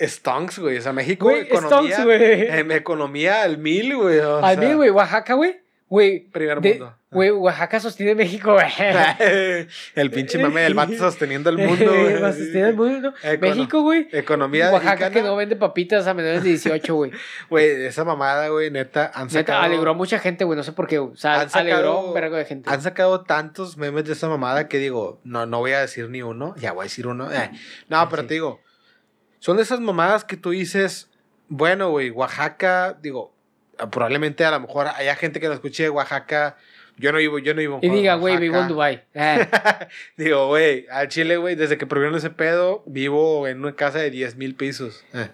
stonks, 0.00 0.58
güey. 0.58 0.78
O 0.78 0.82
sea, 0.82 0.92
México, 0.92 1.26
Güey, 1.26 1.42
economía. 1.42 1.68
stonks, 1.96 2.04
güey. 2.04 2.42
em, 2.48 2.70
economía 2.72 3.42
al 3.42 3.58
mil, 3.58 3.96
güey. 3.96 4.18
o 4.18 4.44
Al 4.44 4.58
sea, 4.58 4.68
mí, 4.68 4.74
güey, 4.74 4.90
Oaxaca, 4.90 5.34
güey. 5.34 5.60
Güey, 5.88 6.20
Primer 6.30 6.60
de- 6.60 6.70
mundo. 6.74 6.96
güey, 7.10 7.30
Oaxaca 7.30 7.80
sostiene 7.80 8.14
México, 8.14 8.52
güey. 8.52 8.66
el 9.96 10.10
pinche 10.12 10.38
mame 10.38 10.60
del 10.60 10.74
vato 10.74 10.92
sosteniendo 10.96 11.50
el 11.50 11.58
mundo, 11.58 11.84
güey. 11.92 12.16
Sostener 12.18 12.66
el 12.68 12.76
mundo. 12.76 13.12
Econo- 13.24 13.40
México, 13.40 13.82
güey. 13.82 14.08
Economía 14.12 14.70
Oaxaca 14.70 14.90
mexicana. 14.90 15.10
que 15.14 15.22
no 15.22 15.34
vende 15.34 15.56
papitas 15.56 16.06
a 16.06 16.14
menores 16.14 16.44
de 16.44 16.50
18, 16.50 16.94
güey. 16.94 17.10
Güey, 17.50 17.86
esa 17.86 18.04
mamada, 18.04 18.48
güey, 18.48 18.70
neta, 18.70 19.10
han 19.14 19.26
Neta, 19.26 19.40
sacado... 19.40 19.62
alegró 19.62 19.90
a 19.90 19.94
mucha 19.94 20.20
gente, 20.20 20.44
güey. 20.44 20.56
No 20.56 20.62
sé 20.62 20.70
por 20.72 20.86
qué, 20.86 20.98
güey. 20.98 21.12
O 21.14 21.16
sea, 21.16 21.40
Han 21.40 21.50
sacado- 21.50 21.72
alegró 21.72 22.00
un 22.06 22.14
vergo 22.14 22.36
de 22.36 22.44
gente. 22.44 22.70
Han 22.70 22.82
sacado 22.82 23.22
tantos 23.22 23.76
memes 23.76 24.04
de 24.04 24.12
esa 24.12 24.28
mamada 24.28 24.68
que 24.68 24.78
digo, 24.78 25.20
no, 25.24 25.44
no 25.46 25.58
voy 25.58 25.72
a 25.72 25.80
decir 25.80 26.08
ni 26.08 26.22
uno, 26.22 26.54
ya 26.56 26.70
voy 26.70 26.82
a 26.82 26.84
decir 26.84 27.08
uno. 27.08 27.32
eh. 27.32 27.50
No, 27.88 28.08
pero 28.08 28.22
Sí. 28.22 28.28
te 28.28 28.34
digo, 28.34 28.60
son 29.40 29.56
de 29.56 29.64
esas 29.64 29.80
mamadas 29.80 30.24
que 30.24 30.36
tú 30.36 30.50
dices, 30.50 31.10
bueno, 31.48 31.90
güey, 31.90 32.10
Oaxaca, 32.10 32.96
digo, 33.02 33.34
probablemente 33.90 34.44
a 34.44 34.52
lo 34.52 34.60
mejor 34.60 34.86
haya 34.86 35.16
gente 35.16 35.40
que 35.40 35.48
lo 35.48 35.54
escuche 35.54 35.82
de 35.82 35.90
Oaxaca, 35.90 36.56
yo 36.96 37.12
no 37.12 37.18
vivo, 37.18 37.38
yo 37.38 37.54
no 37.54 37.60
vivo 37.60 37.78
Y 37.82 37.88
diga, 37.88 38.14
güey, 38.16 38.36
vivo 38.36 38.58
en. 38.60 38.68
Dubai. 38.68 39.02
Eh, 39.14 39.48
Digo, 40.16 40.48
güey, 40.48 40.86
al 40.90 41.08
Chile, 41.08 41.38
güey, 41.38 41.56
desde 41.56 41.78
que 41.78 41.86
prohibieron 41.86 42.16
ese 42.18 42.30
pedo, 42.30 42.82
vivo 42.86 43.48
en 43.48 43.60
una 43.60 43.74
casa 43.74 43.98
de 43.98 44.10
10 44.10 44.36
mil 44.36 44.54
pesos. 44.54 45.04
Eh. 45.14 45.28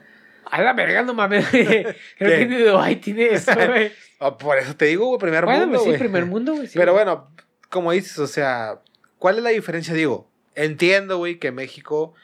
a 0.48 0.62
la 0.62 0.72
verga, 0.74 1.02
no 1.02 1.12
mames. 1.12 1.44
Creo 1.50 1.94
que 2.18 2.46
ni 2.46 2.56
Dubai 2.58 2.96
tiene 2.96 3.26
eso, 3.34 3.52
güey. 3.66 3.90
Oh, 4.18 4.38
por 4.38 4.56
eso 4.58 4.76
te 4.76 4.84
digo, 4.86 5.06
güey, 5.08 5.18
primer 5.18 5.44
Bueno, 5.44 5.66
mundo, 5.66 5.82
pues 5.82 5.94
sí, 5.94 5.98
primer 5.98 6.24
mundo, 6.26 6.54
güey. 6.54 6.68
sí, 6.68 6.78
Pero 6.78 6.92
güey. 6.92 7.04
bueno, 7.04 7.28
como 7.68 7.90
dices, 7.90 8.18
o 8.20 8.28
sea, 8.28 8.78
¿cuál 9.18 9.38
es 9.38 9.42
la 9.42 9.50
diferencia? 9.50 9.92
Digo, 9.92 10.30
entiendo, 10.54 11.18
güey, 11.18 11.40
que 11.40 11.50
México 11.50 12.14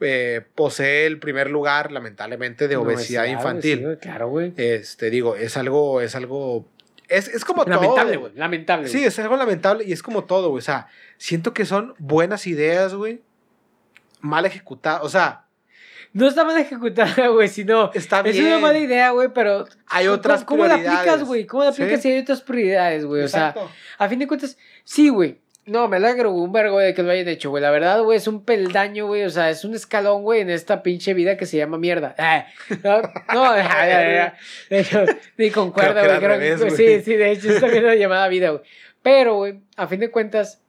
eh, 0.00 0.42
posee 0.54 1.06
el 1.06 1.18
primer 1.18 1.50
lugar, 1.50 1.90
lamentablemente, 1.92 2.68
de 2.68 2.76
obesidad 2.76 3.24
infantil. 3.26 3.98
claro, 4.00 4.28
güey. 4.28 4.52
Este, 4.56 5.10
digo, 5.10 5.36
es 5.36 5.56
algo, 5.56 6.00
es 6.00 6.14
algo, 6.14 6.66
es, 7.08 7.28
es 7.28 7.44
como 7.44 7.64
Lamentable, 7.64 8.12
todo, 8.12 8.20
güey. 8.20 8.32
Lamentable. 8.36 8.88
Sí, 8.88 9.04
es 9.04 9.18
algo 9.18 9.36
lamentable 9.36 9.84
y 9.84 9.92
es 9.92 10.02
como 10.02 10.24
todo, 10.24 10.50
güey. 10.50 10.58
O 10.60 10.62
sea, 10.64 10.86
siento 11.16 11.52
que 11.52 11.64
son 11.64 11.94
buenas 11.98 12.46
ideas, 12.46 12.94
güey, 12.94 13.22
mal 14.20 14.46
ejecutadas. 14.46 15.00
O 15.02 15.08
sea, 15.08 15.44
No 16.12 16.26
está 16.26 16.42
mal 16.44 16.56
ejecutada, 16.58 17.28
güey, 17.28 17.48
sino. 17.48 17.90
está 17.92 18.20
Es 18.20 18.32
bien. 18.34 18.46
una 18.46 18.58
mala 18.60 18.78
idea, 18.78 19.10
güey, 19.10 19.28
pero. 19.34 19.66
Hay 19.88 20.06
¿cómo- 20.06 20.16
otras 20.16 20.44
¿Cómo 20.44 20.64
la 20.64 20.74
prioridades. 20.74 20.98
aplicas, 21.00 21.24
güey? 21.28 21.46
¿Cómo 21.46 21.64
la 21.64 21.72
Sí. 21.72 21.82
aplicas 21.82 22.02
si 22.02 22.10
hay 22.10 22.18
otras 22.20 22.40
prioridades, 22.40 23.04
güey? 23.04 23.22
O 23.22 23.28
sea, 23.28 23.54
a 23.98 24.08
fin 24.08 24.18
de 24.18 24.26
cuentas, 24.26 24.56
sí, 24.84 25.08
güey. 25.10 25.38
No, 25.68 25.86
me 25.88 25.98
alegro 25.98 26.32
un 26.32 26.50
vergo 26.50 26.78
de 26.78 26.94
que 26.94 27.02
lo 27.02 27.10
hayan 27.10 27.28
hecho, 27.28 27.50
güey. 27.50 27.62
La 27.62 27.70
verdad, 27.70 28.02
güey, 28.02 28.16
es 28.18 28.26
un 28.26 28.44
peldaño, 28.44 29.06
güey. 29.06 29.22
O 29.24 29.30
sea, 29.30 29.50
es 29.50 29.64
un 29.64 29.74
escalón, 29.74 30.22
güey, 30.22 30.40
en 30.40 30.50
esta 30.50 30.82
pinche 30.82 31.14
vida 31.14 31.36
que 31.36 31.46
se 31.46 31.56
llama 31.58 31.78
mierda. 31.78 32.14
Ah, 32.18 32.46
no, 32.82 33.02
no, 33.34 33.56
ya, 33.56 33.86
ya, 33.86 34.12
ya. 34.12 34.34
De 34.70 34.80
hecho, 34.80 35.04
ni 35.36 35.50
concuerdo, 35.50 35.92
güey. 35.94 36.04
era 36.06 36.14
al 36.14 36.20
creo 36.20 36.38
que- 36.38 36.56
revés, 36.56 36.74
Sí, 36.76 37.00
sí, 37.02 37.14
de 37.16 37.30
hecho, 37.32 37.50
está 37.50 37.66
bien 37.68 37.84
la 37.86 37.94
llamada 37.94 38.28
vida, 38.28 38.50
güey. 38.50 38.62
Pero, 39.02 39.36
güey, 39.36 39.60
a 39.76 39.86
fin 39.86 40.00
de 40.00 40.10
cuentas, 40.10 40.60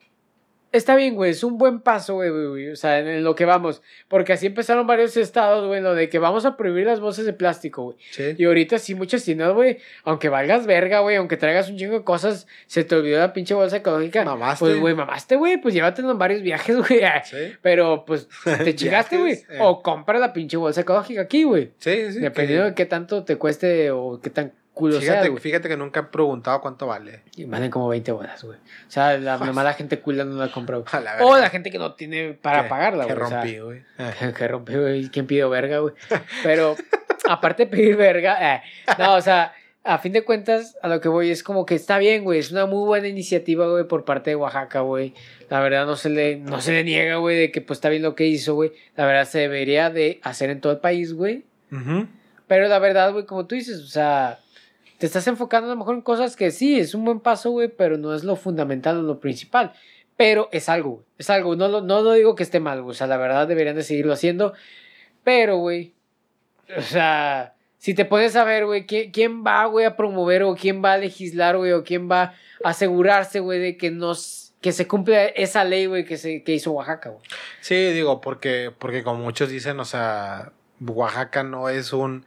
está 0.71 0.95
bien, 0.95 1.15
güey. 1.15 1.31
Es 1.31 1.43
un 1.43 1.57
buen 1.57 1.79
paso, 1.79 2.15
güey, 2.15 2.29
güey, 2.29 2.47
güey. 2.47 2.69
O 2.69 2.75
sea, 2.75 2.99
en, 2.99 3.07
en 3.07 3.23
lo 3.23 3.35
que 3.35 3.45
vamos. 3.45 3.81
Porque 4.07 4.33
así 4.33 4.47
empezaron 4.47 4.85
varios 4.87 5.15
estados, 5.17 5.67
güey, 5.67 5.81
lo 5.81 5.95
de 5.95 6.09
que 6.09 6.19
vamos 6.19 6.45
a 6.45 6.55
prohibir 6.57 6.85
las 6.85 6.99
bolsas 6.99 7.25
de 7.25 7.33
plástico, 7.33 7.83
güey. 7.83 7.97
Sí. 8.11 8.35
Y 8.37 8.45
ahorita 8.45 8.77
sí, 8.79 8.95
muchas 8.95 9.23
tiendas, 9.23 9.53
güey, 9.53 9.77
aunque 10.03 10.29
valgas 10.29 10.65
verga, 10.67 10.99
güey, 10.99 11.15
aunque 11.15 11.37
traigas 11.37 11.69
un 11.69 11.77
chingo 11.77 11.99
de 11.99 12.03
cosas, 12.03 12.47
se 12.67 12.83
te 12.83 12.95
olvidó 12.95 13.19
la 13.19 13.33
pinche 13.33 13.53
bolsa 13.53 13.77
ecológica. 13.77 14.23
Mamaste. 14.23 14.65
Pues, 14.65 14.79
güey, 14.79 14.93
mamaste, 14.95 15.35
güey, 15.35 15.57
pues 15.61 15.73
llévatelo 15.73 16.11
en 16.11 16.17
varios 16.17 16.41
viajes, 16.41 16.75
güey. 16.87 17.01
Sí. 17.25 17.37
Pero, 17.61 18.05
pues, 18.05 18.27
te 18.63 18.75
chingaste, 18.75 19.17
güey. 19.17 19.33
Eh. 19.33 19.57
O 19.61 19.81
compra 19.81 20.19
la 20.19 20.33
pinche 20.33 20.57
bolsa 20.57 20.81
ecológica 20.81 21.21
aquí, 21.21 21.43
güey. 21.43 21.71
Sí, 21.77 22.11
sí. 22.11 22.19
Dependiendo 22.19 22.65
que- 22.65 22.69
de 22.69 22.75
qué 22.75 22.85
tanto 22.85 23.23
te 23.23 23.35
cueste 23.37 23.91
o 23.91 24.19
qué 24.21 24.29
tan 24.29 24.53
Fíjate, 24.87 25.29
güey. 25.29 25.41
fíjate 25.41 25.67
que 25.67 25.77
nunca 25.77 25.99
he 25.99 26.03
preguntado 26.03 26.61
cuánto 26.61 26.87
vale. 26.87 27.23
Y 27.35 27.45
valen 27.45 27.69
como 27.69 27.87
20 27.89 28.11
bolas, 28.11 28.43
güey. 28.43 28.57
O 28.57 28.91
sea, 28.91 29.17
la 29.17 29.37
nomás 29.45 29.65
la 29.65 29.73
gente 29.73 29.99
culo 29.99 30.23
no 30.25 30.35
la 30.43 30.51
compra, 30.51 30.77
güey. 30.77 31.03
La 31.03 31.17
O 31.25 31.37
la 31.37 31.49
gente 31.49 31.69
que 31.71 31.77
no 31.77 31.93
tiene 31.93 32.33
para 32.33 32.63
Que- 32.63 32.69
pagarla, 32.69 33.05
Que 33.07 33.13
güey. 33.13 33.25
o 33.25 33.29
sea, 33.29 33.41
rompí, 33.41 33.59
güey. 33.59 33.83
Eh. 33.99 34.33
que 34.37 34.47
rompió, 34.47 34.81
güey. 34.81 35.09
¿Quién 35.09 35.27
pidió 35.27 35.49
verga, 35.49 35.79
güey? 35.79 35.93
Pero, 36.43 36.75
aparte 37.27 37.65
de 37.65 37.71
pedir 37.71 37.95
verga, 37.97 38.55
eh, 38.55 38.61
no, 38.97 39.15
o 39.15 39.21
sea, 39.21 39.53
a 39.83 39.97
fin 39.97 40.11
de 40.13 40.23
cuentas, 40.23 40.77
a 40.81 40.87
lo 40.89 40.99
que 41.01 41.07
voy 41.09 41.31
es 41.31 41.41
como 41.41 41.65
que 41.65 41.73
está 41.75 41.97
bien, 41.97 42.23
güey. 42.23 42.39
Es 42.39 42.51
una 42.51 42.65
muy 42.65 42.85
buena 42.85 43.07
iniciativa, 43.07 43.65
güey, 43.67 43.85
por 43.85 44.05
parte 44.05 44.29
de 44.31 44.35
Oaxaca, 44.35 44.81
güey. 44.81 45.13
La 45.49 45.61
verdad, 45.61 45.85
no 45.85 45.95
se 45.95 46.09
le, 46.09 46.35
no 46.35 46.61
se 46.61 46.71
le 46.73 46.83
niega, 46.83 47.15
güey, 47.15 47.37
de 47.37 47.51
que 47.51 47.61
pues 47.61 47.77
está 47.77 47.89
bien 47.89 48.03
lo 48.03 48.13
que 48.13 48.27
hizo, 48.27 48.53
güey. 48.55 48.71
La 48.95 49.05
verdad, 49.05 49.25
se 49.25 49.39
debería 49.39 49.89
de 49.89 50.19
hacer 50.21 50.49
en 50.49 50.61
todo 50.61 50.73
el 50.73 50.79
país, 50.79 51.13
güey. 51.13 51.43
Pero 52.47 52.67
la 52.67 52.79
verdad, 52.79 53.11
güey, 53.13 53.25
como 53.25 53.45
tú 53.45 53.55
dices, 53.55 53.79
o 53.79 53.87
sea, 53.87 54.39
te 54.99 55.07
estás 55.07 55.25
enfocando 55.27 55.67
a 55.67 55.73
lo 55.73 55.77
mejor 55.79 55.95
en 55.95 56.01
cosas 56.01 56.35
que 56.35 56.51
sí, 56.51 56.79
es 56.79 56.93
un 56.93 57.03
buen 57.05 57.19
paso, 57.19 57.49
güey, 57.49 57.69
pero 57.69 57.97
no 57.97 58.13
es 58.13 58.23
lo 58.23 58.35
fundamental 58.35 58.97
o 58.97 59.01
lo 59.01 59.19
principal. 59.19 59.73
Pero 60.15 60.49
es 60.51 60.69
algo, 60.69 60.89
güey. 60.91 61.05
Es 61.17 61.29
algo. 61.31 61.55
No, 61.55 61.67
lo- 61.69 61.81
no 61.81 62.11
digo 62.13 62.35
que 62.35 62.43
esté 62.43 62.59
mal, 62.59 62.81
güey. 62.81 62.91
O 62.91 62.93
sea, 62.93 63.07
la 63.07 63.17
verdad 63.17 63.47
deberían 63.47 63.75
de 63.77 63.83
seguirlo 63.83 64.13
haciendo. 64.13 64.53
Pero, 65.23 65.57
güey, 65.57 65.93
o 66.77 66.81
sea, 66.81 67.55
si 67.77 67.93
te 67.93 68.03
pones 68.05 68.35
a 68.35 68.43
ver, 68.43 68.65
güey, 68.65 68.85
¿quién, 68.85 69.43
va, 69.45 69.65
güey, 69.65 69.85
a 69.85 69.95
promover 69.95 70.43
o 70.43 70.55
quién 70.55 70.83
va 70.83 70.93
a 70.93 70.97
legislar, 70.97 71.55
güey, 71.57 71.71
o 71.71 71.83
quién 71.83 72.11
va 72.11 72.21
a 72.63 72.69
asegurarse, 72.69 73.39
güey, 73.39 73.59
de 73.59 73.77
que 73.77 73.91
nos 73.91 74.45
que 74.59 74.73
se 74.73 74.85
cumple 74.87 75.31
esa 75.41 75.63
ley, 75.63 75.85
güey, 75.85 76.03
que, 76.03 76.17
se, 76.17 76.43
que 76.43 76.53
hizo 76.53 76.71
Oaxaca, 76.73 77.11
güey. 77.11 77.21
Sí, 77.61 77.75
digo, 77.93 78.19
porque, 78.19 78.73
porque 78.77 79.03
como 79.03 79.23
muchos 79.23 79.47
dicen, 79.47 79.79
o 79.79 79.85
sea, 79.85 80.51
Oaxaca 80.85 81.43
no 81.43 81.69
es 81.69 81.93
un. 81.93 82.25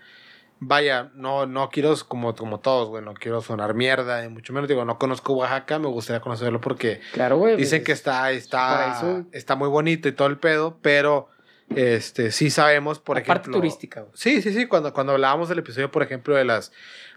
Vaya, 0.64 1.10
no, 1.14 1.44
no 1.46 1.70
quiero, 1.70 1.92
como, 2.06 2.36
como 2.36 2.60
todos, 2.60 2.88
güey, 2.88 3.04
no 3.04 3.14
quiero 3.14 3.40
sonar 3.42 3.74
mierda, 3.74 4.24
y 4.24 4.28
mucho 4.28 4.52
menos, 4.52 4.68
digo, 4.68 4.84
no 4.84 4.96
conozco 4.96 5.32
Oaxaca, 5.34 5.80
me 5.80 5.88
gustaría 5.88 6.20
conocerlo 6.20 6.60
porque 6.60 7.00
Claro, 7.12 7.36
güey. 7.38 7.56
dicen 7.56 7.80
pues, 7.80 7.86
que 7.86 7.92
está, 7.92 8.30
está, 8.30 9.24
está 9.32 9.56
muy 9.56 9.68
bonito 9.68 10.08
y 10.08 10.12
todo 10.12 10.28
el 10.28 10.38
pedo, 10.38 10.78
pero 10.80 11.28
este, 11.74 12.30
sí 12.30 12.48
sabemos, 12.50 12.98
por 13.00 13.16
la 13.16 13.24
parte 13.24 13.42
ejemplo. 13.42 13.58
turística, 13.58 14.00
güey. 14.02 14.12
Sí, 14.14 14.40
sí, 14.42 14.52
sí, 14.52 14.66
cuando, 14.66 14.92
cuando 14.92 15.14
hablábamos 15.14 15.48
del 15.48 15.58
episodio, 15.58 15.90
por 15.90 16.02
ejemplo, 16.04 16.36
de 16.36 16.44
las, 16.44 16.70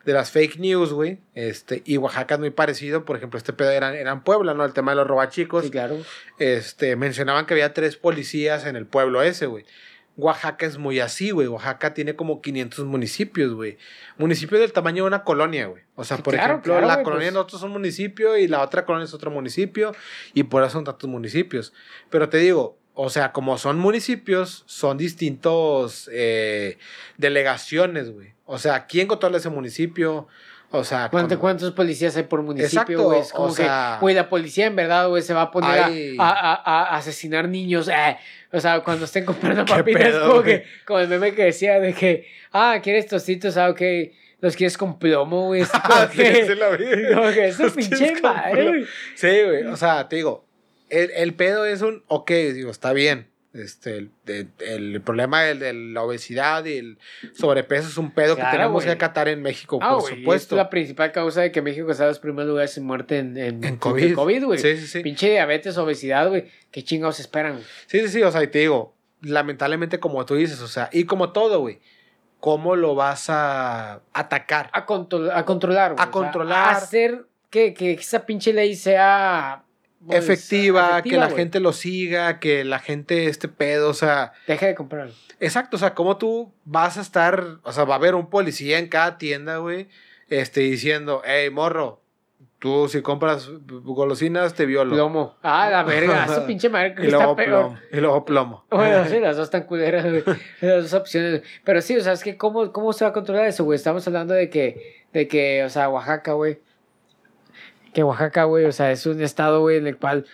de 0.06 0.14
las 0.14 0.32
fake 0.32 0.58
news, 0.58 0.92
güey, 0.94 1.20
este, 1.36 1.82
y 1.86 1.98
Oaxaca 1.98 2.36
es 2.36 2.40
muy 2.40 2.50
parecido, 2.52 3.06
por 3.06 3.16
ejemplo, 3.18 3.38
este 3.38 3.54
pedo 3.54 3.70
era, 3.70 3.96
era 3.96 4.12
en 4.12 4.22
Puebla, 4.22 4.54
¿no? 4.56 4.66
El 4.66 4.74
tema 4.74 4.92
de 4.92 4.96
los 4.98 5.08
robachicos 5.08 5.66
Sí, 5.66 5.72
claro. 5.72 5.98
este, 6.40 6.96
mencionaban 6.96 7.46
que 7.46 7.54
había 7.54 7.74
tres 7.74 7.96
policías 7.98 8.66
en 8.66 8.76
el 8.76 8.86
pueblo 8.88 9.22
ese, 9.22 9.46
güey. 9.46 9.66
Oaxaca 10.18 10.66
es 10.66 10.78
muy 10.78 11.00
así, 11.02 11.32
güey. 11.32 11.48
Oaxaca 11.48 11.94
tiene 11.94 12.16
como 12.16 12.42
500 12.42 12.86
municipios, 12.86 13.54
güey. 13.54 13.78
Municipios 14.18 14.62
del 14.62 14.72
tamaño 14.72 15.04
de 15.04 15.08
una 15.08 15.24
colonia, 15.24 15.68
güey. 15.68 15.84
O 15.96 16.04
sea, 16.06 16.18
Sí, 16.18 16.24
por 16.24 16.34
claro, 16.36 16.54
ejemplo, 16.54 16.74
claro, 16.74 16.88
la 16.88 17.04
colonia 17.04 17.18
pues. 17.20 17.26
de 17.28 17.32
nosotros 17.34 17.62
es 17.62 17.66
un 17.66 17.72
municipio 17.74 18.38
y 18.38 18.48
la 18.48 18.62
otra 18.62 18.86
colonia 18.86 19.06
es 19.06 19.14
otro 19.14 19.30
municipio 19.32 19.94
y 20.34 20.44
por 20.44 20.64
eso 20.64 20.72
son 20.72 20.84
tantos 20.86 21.10
municipios. 21.10 21.74
Pero 22.10 22.30
te 22.30 22.38
digo, 22.38 22.78
o 22.94 23.10
sea, 23.10 23.34
como 23.34 23.58
son 23.58 23.78
municipios, 23.78 24.64
son 24.68 24.98
distintos 24.98 26.10
eh, 26.14 26.78
delegaciones, 27.18 28.12
güey. 28.12 28.34
O 28.46 28.58
sea, 28.58 28.86
¿quién 28.86 29.08
controla 29.08 29.38
ese 29.38 29.50
municipio? 29.50 30.28
O 30.72 30.84
sea, 30.84 31.10
¿Cuánto- 31.10 31.36
con- 31.36 31.42
¿Cuántos 31.42 31.72
policías 31.72 32.16
hay 32.18 32.24
por 32.24 32.42
municipio, 32.42 32.82
Exacto, 32.82 33.04
güey? 33.04 33.20
Es 33.22 33.32
o 33.34 33.50
sea- 33.52 33.96
que, 33.98 34.02
güey, 34.02 34.16
la 34.16 34.30
policía 34.30 34.66
en 34.66 34.76
verdad, 34.76 35.08
güey, 35.08 35.22
se 35.24 35.34
va 35.34 35.44
a 35.44 35.52
poner 35.52 35.70
a, 36.20 36.30
a- 36.30 36.54
a 36.94 36.98
asesinar 36.98 37.48
niños. 37.50 37.88
eh. 37.88 38.18
O 38.56 38.60
sea, 38.62 38.80
cuando 38.80 39.04
estén 39.04 39.26
comprando 39.26 39.66
¿Qué 39.66 39.74
papitas, 39.74 40.04
pedo, 40.04 40.30
como 40.30 40.44
que, 40.44 40.64
como 40.86 41.00
el 41.00 41.10
meme 41.10 41.34
que 41.34 41.44
decía 41.44 41.80
de 41.80 41.94
que, 41.94 42.28
ah, 42.54 42.80
¿quieres 42.82 43.06
tostitos? 43.06 43.58
Ah, 43.58 43.70
ok, 43.70 43.82
los 44.40 44.56
quieres 44.56 44.78
con 44.78 44.98
plomo, 44.98 45.48
güey. 45.48 45.62
Es 45.62 45.70
como 45.70 45.84
Ah, 45.90 46.10
sí, 46.10 46.18
que, 46.18 46.46
sí 46.46 46.56
lo 46.56 46.78
vi. 46.78 46.86
como 47.14 47.32
que 47.32 47.54
pinche 47.76 48.22
madre, 48.22 48.68
güey. 48.70 48.86
Sí, 49.16 49.42
güey. 49.44 49.64
O 49.66 49.76
sea, 49.76 50.08
te 50.08 50.16
digo, 50.16 50.46
el, 50.90 51.12
el 51.12 51.34
pedo 51.34 51.66
es 51.66 51.82
un, 51.82 52.04
ok, 52.08 52.32
digo, 52.32 52.72
está 52.72 52.94
bien. 52.94 53.28
Este, 53.56 53.98
el, 53.98 54.12
de- 54.26 54.48
el 54.60 55.02
problema 55.02 55.42
del- 55.44 55.60
de, 55.60 55.74
la 55.74 56.04
obesidad 56.04 56.66
y 56.66 56.78
el 56.78 56.98
sobrepeso 57.34 57.88
es 57.88 57.98
un 57.98 58.12
pedo 58.12 58.36
Claro, 58.36 58.52
que 58.52 58.58
tenemos 58.58 58.84
que 58.84 58.92
acatar 58.92 59.28
en 59.30 59.42
México, 59.42 59.80
Ah, 59.82 59.94
por 59.98 60.10
supuesto. 60.10 60.56
Es 60.56 60.58
la 60.58 60.70
principal 60.70 61.12
causa 61.14 61.42
de 61.42 61.52
que 61.54 61.62
México 61.62 61.90
está 61.90 62.04
en 62.04 62.10
los 62.10 62.20
primeros 62.20 62.50
lugares 62.50 62.78
en 62.78 62.86
muerte 62.86 63.18
en, 63.20 63.38
en, 63.38 63.64
En 63.64 63.78
COVID. 63.78 64.16
güey. 64.18 64.60
Sí, 64.60 64.78
sí, 64.78 64.88
sí. 64.88 65.00
Pinche 65.02 65.30
diabetes, 65.30 65.78
obesidad, 65.78 66.28
güey. 66.28 66.52
¿Qué 66.72 66.84
chingados 66.84 67.20
esperan? 67.20 67.62
Sí, 67.88 68.00
sí, 68.02 68.10
sí. 68.10 68.24
O 68.24 68.32
sea, 68.32 68.44
y 68.44 68.48
te 68.48 68.60
digo, 68.60 68.94
lamentablemente, 69.22 70.00
como 70.00 70.26
tú 70.26 70.36
dices, 70.36 70.60
o 70.62 70.68
sea, 70.68 70.90
y 70.92 71.06
como 71.06 71.32
todo, 71.32 71.60
güey, 71.62 71.80
¿cómo 72.40 72.76
lo 72.76 72.94
vas 72.96 73.30
a 73.30 74.02
atacar? 74.14 74.70
a, 74.74 74.86
contro- 74.86 75.32
a 75.34 75.46
controlar, 75.46 75.94
güey. 75.94 76.00
A 76.00 76.04
O 76.04 76.06
sea, 76.06 76.12
controlar. 76.12 76.58
a 76.70 76.72
hacer 76.78 77.26
que, 77.50 77.74
que 77.74 77.94
esa 77.94 78.26
pinche 78.26 78.52
ley 78.54 78.76
sea 78.76 79.64
pues, 80.06 80.20
efectiva, 80.24 81.02
que 81.02 81.18
la 81.18 81.30
gente 81.30 81.60
lo 81.60 81.74
siga, 81.74 82.40
que 82.40 82.64
la 82.64 82.80
gente 82.80 83.28
este 83.28 83.48
pedo, 83.48 83.90
o 83.90 83.94
sea, 83.94 84.34
Deja 84.48 84.68
de 84.68 84.76
comprarlo. 84.76 85.14
exacto, 85.40 85.78
o 85.78 85.80
sea, 85.80 85.94
cómo 85.94 86.18
tú 86.18 86.54
vas 86.64 86.98
a 86.98 87.02
estar, 87.02 87.44
o 87.64 87.72
sea, 87.72 87.84
va 87.86 87.96
a 87.96 87.98
haber 87.98 88.16
un 88.16 88.30
policía 88.30 88.80
en 88.80 88.88
cada 88.88 89.18
tienda, 89.18 89.58
güey, 89.58 89.88
este, 90.30 90.62
diciendo, 90.62 91.22
hey, 91.26 91.50
morro, 91.50 92.02
tú 92.60 92.88
si 92.88 93.02
compras 93.02 93.50
golosinas 93.68 94.54
te 94.56 94.66
violo. 94.66 94.96
Plomo. 94.96 95.36
Ah, 95.44 95.70
la 95.70 95.84
verga, 95.84 96.28
pinche 96.48 96.70
madre 96.70 96.96
que 96.96 97.06
y 97.06 97.12
luego 97.12 97.32
está 97.32 97.36
peor. 97.36 97.48
plomo. 97.50 97.80
Y 97.92 97.98
luego 97.98 98.26
plomo. 98.26 98.66
Bueno, 98.72 99.06
sí, 99.10 99.20
las 99.20 99.38
dos 99.38 99.46
están 99.46 99.64
culeras, 99.64 100.04
güey. 100.06 100.24
Las 100.62 100.84
dos 100.84 100.94
opciones. 100.94 101.44
Pero 101.64 101.82
sí, 101.82 101.96
o 101.96 102.02
sea, 102.02 102.14
es 102.14 102.24
que 102.24 102.38
¿cómo, 102.38 102.72
cómo 102.72 102.94
se 102.94 103.06
va 103.06 103.10
a 103.12 103.14
controlar 103.14 103.46
eso, 103.46 103.64
güey? 103.66 103.76
Estamos 103.76 104.08
hablando 104.08 104.34
de 104.34 104.50
que, 104.50 105.04
de 105.14 105.28
que, 105.28 105.64
o 105.64 105.70
sea, 105.70 105.90
Oaxaca, 105.90 106.34
güey. 106.34 106.60
Que 107.96 108.04
Oaxaca, 108.04 108.44
güey, 108.44 108.66
o 108.66 108.72
sea, 108.72 108.92
es 108.92 109.06
un 109.08 109.22
estado, 109.22 109.62
güey, 109.62 109.78
en 109.78 109.88
el 109.88 109.98
cual, 109.98 110.26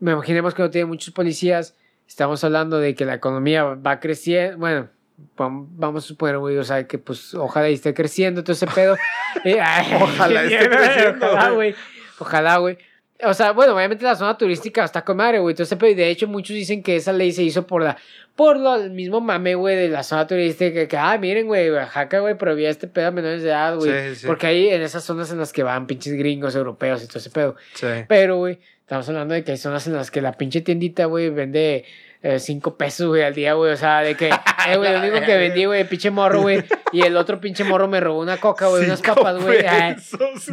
me 0.00 0.12
imaginemos 0.12 0.54
que 0.54 0.62
no 0.62 0.70
tiene 0.70 0.84
muchos 0.86 1.14
policías. 1.14 1.74
Estamos 2.08 2.42
hablando 2.44 2.78
de 2.78 2.94
que 2.94 3.04
la 3.04 3.14
economía 3.14 3.62
va 3.64 4.00
creciendo, 4.00 4.58
bueno, 4.58 4.88
vam- 5.36 5.66
vamos 5.70 6.04
a 6.04 6.08
suponer, 6.08 6.38
güey, 6.38 6.58
o 6.58 6.64
sea, 6.64 6.86
que 6.86 6.98
pues 6.98 7.32
ojalá 7.34 7.70
y 7.70 7.74
esté 7.74 7.94
creciendo 7.94 8.42
todo 8.44 8.52
ese 8.52 8.66
pedo. 8.66 8.96
Eh, 9.44 9.60
Ojalá 10.00 10.44
esté 10.44 10.68
creciendo, 10.68 11.26
Ojalá, 11.26 11.50
güey. 11.50 11.70
güey. 11.72 11.74
Ojalá, 12.18 12.56
güey. 12.56 12.78
O 13.24 13.34
sea, 13.34 13.52
bueno, 13.52 13.74
obviamente 13.74 14.04
la 14.04 14.14
zona 14.14 14.36
turística 14.36 14.84
está 14.84 15.04
con 15.04 15.16
madre, 15.16 15.38
güey. 15.38 15.52
Entonces, 15.52 15.76
pero 15.78 15.94
de 15.94 16.10
hecho, 16.10 16.28
muchos 16.28 16.54
dicen 16.54 16.82
que 16.82 16.96
esa 16.96 17.12
ley 17.12 17.32
se 17.32 17.42
hizo 17.42 17.66
por 17.66 17.82
la, 17.82 17.96
por 18.34 18.58
lo, 18.58 18.74
el 18.76 18.90
mismo 18.90 19.20
mame, 19.20 19.54
güey, 19.54 19.76
de 19.76 19.88
la 19.88 20.02
zona 20.02 20.26
turística. 20.26 20.72
Que, 20.72 20.88
que, 20.88 20.96
ah, 20.96 21.16
miren, 21.18 21.46
güey, 21.46 21.70
Oaxaca, 21.70 22.20
güey, 22.20 22.36
prohibía 22.36 22.68
este 22.68 22.88
pedo 22.88 23.08
a 23.08 23.10
menores 23.10 23.42
de 23.42 23.48
edad, 23.48 23.76
güey. 23.76 24.10
Sí, 24.10 24.20
sí. 24.20 24.26
Porque 24.26 24.46
ahí 24.46 24.68
en 24.68 24.82
esas 24.82 25.04
zonas 25.04 25.30
en 25.30 25.38
las 25.38 25.52
que 25.52 25.62
van 25.62 25.86
pinches 25.86 26.12
gringos, 26.14 26.54
europeos 26.54 27.02
y 27.02 27.06
todo 27.06 27.18
ese 27.18 27.30
pedo. 27.30 27.56
Sí. 27.74 27.86
Pero, 28.06 28.36
güey, 28.36 28.58
estamos 28.80 29.08
hablando 29.08 29.34
de 29.34 29.44
que 29.44 29.52
hay 29.52 29.58
zonas 29.58 29.86
en 29.86 29.94
las 29.94 30.10
que 30.10 30.20
la 30.20 30.32
pinche 30.32 30.60
tiendita, 30.60 31.06
güey, 31.06 31.30
vende 31.30 31.84
eh, 32.22 32.38
cinco 32.40 32.76
pesos, 32.76 33.06
güey, 33.08 33.22
al 33.22 33.34
día, 33.34 33.54
güey. 33.54 33.72
O 33.72 33.76
sea, 33.76 34.00
de 34.00 34.16
que, 34.16 34.28
eh, 34.30 34.76
güey, 34.76 34.92
lo 34.92 34.98
único 35.00 35.20
que 35.24 35.36
vendí, 35.36 35.64
güey, 35.64 35.88
pinche 35.88 36.10
morro, 36.10 36.42
güey. 36.42 36.64
Y 36.92 37.02
el 37.02 37.16
otro 37.16 37.40
pinche 37.40 37.62
morro 37.64 37.88
me 37.88 38.00
robó 38.00 38.20
una 38.20 38.36
coca, 38.38 38.66
güey, 38.68 38.84
unas 38.84 39.00
papas, 39.02 39.36
güey. 39.42 39.62
Pesos, 39.62 40.48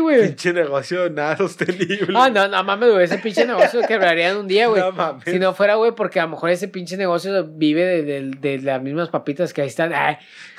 güey. 0.00 0.22
Pinche 0.28 0.52
negocio 0.52 1.10
nada 1.10 1.36
sostenible. 1.36 2.14
Ah, 2.16 2.30
no, 2.30 2.48
no 2.48 2.64
mames, 2.64 2.90
güey. 2.90 3.04
Ese 3.04 3.18
pinche 3.18 3.46
negocio 3.46 3.80
quebraría 3.86 4.30
en 4.30 4.36
un 4.38 4.48
día, 4.48 4.66
güey. 4.68 4.80
No 4.80 4.92
mames. 4.92 5.24
si 5.24 5.38
no 5.38 5.54
fuera, 5.54 5.74
güey, 5.76 5.92
porque 5.92 6.20
a 6.20 6.24
lo 6.24 6.30
mejor 6.30 6.50
ese 6.50 6.68
pinche 6.68 6.96
negocio 6.96 7.44
vive 7.46 7.84
de, 7.84 8.02
de- 8.02 8.30
de 8.56 8.58
las 8.62 8.80
mismas 8.82 9.08
papitas 9.10 9.52
que 9.52 9.62
ahí 9.62 9.68
están. 9.68 9.92
Ay, 9.94 10.16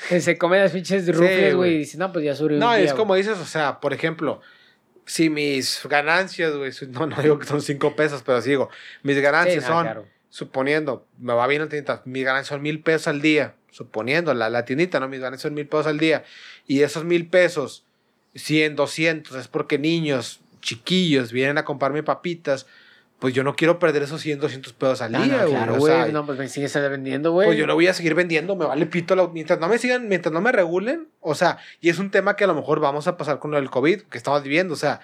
que 0.10 0.22
se 0.22 0.38
comen 0.38 0.62
las 0.62 0.72
pinches 0.72 1.08
rufles, 1.08 1.40
güey. 1.40 1.54
güey. 1.54 1.74
y 1.76 1.78
dice, 1.80 1.98
no, 1.98 2.12
pues 2.12 2.24
ya 2.26 2.36
sobre 2.36 2.58
No, 2.58 2.70
un 2.70 2.76
día, 2.76 2.86
es 2.86 2.94
como 2.94 3.08
güey. 3.10 3.22
dices, 3.24 3.38
o 3.40 3.46
sea, 3.46 3.80
por 3.80 3.94
ejemplo, 3.94 4.42
si 5.06 5.30
mis 5.30 5.82
ganancias, 5.90 6.56
güey, 6.56 6.72
no, 6.90 7.08
no 7.08 7.22
digo 7.22 7.40
que 7.40 7.46
son 7.46 7.62
cinco 7.62 7.96
pesos, 7.96 8.22
pero 8.26 8.42
sí 8.42 8.50
digo, 8.52 8.70
mis 9.04 9.20
ganancias 9.20 9.64
Sí, 9.64 9.70
son, 9.70 9.84
claro. 9.84 10.06
Suponiendo, 10.36 11.08
me 11.18 11.32
va 11.34 11.48
bien 11.48 11.62
la 11.62 11.70
tiendita, 11.70 12.02
mis 12.04 12.26
ganancias 12.26 12.50
son 12.50 12.62
mil 12.62 12.82
pesos 12.82 13.08
al 13.08 13.22
día, 13.22 13.56
suponiendo, 13.72 14.34
la, 14.34 14.50
la 14.50 14.66
tiendita, 14.66 15.00
¿no? 15.00 15.08
Mis 15.08 15.22
ganancias 15.22 15.44
son 15.44 15.54
mil 15.54 15.66
pesos 15.66 15.88
al 15.88 15.98
día, 15.98 16.26
y 16.68 16.82
esos 16.82 17.06
mil 17.06 17.28
pesos, 17.30 17.86
100, 18.34 18.76
200, 18.76 19.34
es 19.38 19.48
porque 19.48 19.80
niños 19.80 20.42
chiquillos 20.60 21.32
vienen 21.32 21.58
a 21.58 21.64
comprarme 21.64 22.04
papitas, 22.04 22.66
pues 23.20 23.34
yo 23.34 23.46
no 23.46 23.56
quiero 23.56 23.80
perder 23.80 24.04
esos 24.04 24.20
100, 24.20 24.42
200 24.42 24.74
pesos 24.74 25.02
al 25.02 25.14
No, 25.14 25.24
día, 25.24 25.38
no, 25.38 25.48
güey. 25.48 25.52
claro, 25.52 25.76
o 25.82 25.86
sea, 25.86 26.06
no, 26.08 26.26
pues 26.26 26.38
me 26.38 26.50
sigues 26.50 26.74
vendiendo, 26.74 27.32
güey. 27.32 27.48
pues 27.48 27.58
yo 27.58 27.66
lo 27.66 27.76
voy 27.76 27.88
a 27.88 27.94
seguir 27.94 28.14
vendiendo, 28.14 28.58
me 28.58 28.66
vale 28.66 28.88
pito. 28.88 29.16
la- 29.16 29.30
mientras 29.30 29.58
no 29.62 29.70
me 29.70 29.78
sigan, 29.78 30.10
mientras 30.10 30.34
no 30.34 30.42
me 30.42 30.52
regulen, 30.52 31.08
o 31.22 31.34
sea, 31.34 31.60
y 31.80 31.88
es 31.88 31.98
un 31.98 32.12
tema 32.12 32.36
que 32.36 32.44
a 32.44 32.48
lo 32.48 32.56
mejor 32.56 32.82
vamos 32.82 33.08
a 33.08 33.16
pasar 33.16 33.40
con 33.40 33.52
lo 33.52 33.56
del 33.58 33.70
COVID 33.70 34.02
que 34.02 34.18
estamos 34.18 34.44
viviendo, 34.44 34.74
o 34.74 34.78
sea, 34.78 35.00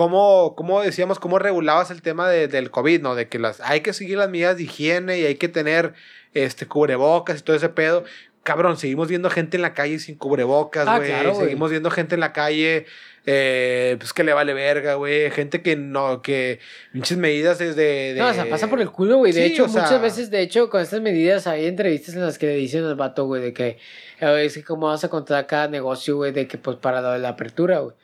¿cómo, 0.00 0.54
cómo 0.56 0.80
decíamos, 0.80 1.18
cómo 1.18 1.38
regulabas 1.38 1.90
el 1.90 2.00
tema 2.00 2.26
de- 2.30 2.48
del 2.48 2.70
COVID, 2.70 3.02
no? 3.02 3.14
De 3.14 3.28
que 3.28 3.38
las, 3.38 3.60
hay 3.60 3.82
que 3.82 3.92
seguir 3.92 4.16
las 4.16 4.30
medidas 4.30 4.56
de 4.56 4.62
higiene 4.62 5.18
y 5.18 5.26
hay 5.26 5.34
que 5.34 5.48
tener 5.48 5.92
este, 6.32 6.64
cubrebocas 6.66 7.40
y 7.40 7.42
todo 7.42 7.54
ese 7.54 7.68
pedo. 7.68 8.04
Cabrón, 8.42 8.78
seguimos 8.78 9.08
viendo 9.08 9.28
gente 9.28 9.58
en 9.58 9.62
la 9.62 9.74
calle 9.74 9.98
sin 9.98 10.14
cubrebocas, 10.14 10.88
Ah, 10.88 10.96
güey. 10.96 11.10
claro, 11.10 11.34
seguimos 11.34 11.70
viendo 11.70 11.90
gente 11.90 12.14
en 12.14 12.20
la 12.20 12.32
calle, 12.32 12.86
eh, 13.26 13.96
pues 13.98 14.14
que 14.14 14.24
le 14.24 14.32
vale 14.32 14.54
verga, 14.54 14.94
güey. 14.94 15.30
Gente 15.30 15.60
que 15.60 15.76
no, 15.76 16.22
que 16.22 16.60
pinches 16.94 17.18
medidas 17.18 17.58
desde. 17.58 18.14
No, 18.16 18.28
o 18.28 18.32
sea, 18.32 18.48
pasa 18.48 18.68
por 18.68 18.80
el 18.80 18.90
culo, 18.90 19.18
güey. 19.18 19.32
De 19.32 19.46
Sí, 19.48 19.52
hecho, 19.52 19.68
sea- 19.68 19.82
muchas 19.82 20.00
veces, 20.00 20.30
de 20.30 20.40
hecho, 20.40 20.70
con 20.70 20.80
estas 20.80 21.02
medidas 21.02 21.46
hay 21.46 21.66
entrevistas 21.66 22.14
en 22.14 22.22
las 22.22 22.38
que 22.38 22.46
le 22.46 22.54
dicen 22.54 22.84
al 22.84 22.94
vato, 22.94 23.26
güey, 23.26 23.42
de 23.42 23.52
que 23.52 23.76
eh, 24.20 24.42
es 24.46 24.54
que 24.54 24.64
cómo 24.64 24.86
vas 24.86 25.04
a 25.04 25.10
contar 25.10 25.46
cada 25.46 25.68
negocio, 25.68 26.16
güey, 26.16 26.32
de 26.32 26.48
que 26.48 26.56
pues 26.56 26.78
para 26.78 27.02
de 27.12 27.18
la 27.18 27.28
apertura, 27.28 27.80
güey. 27.80 27.94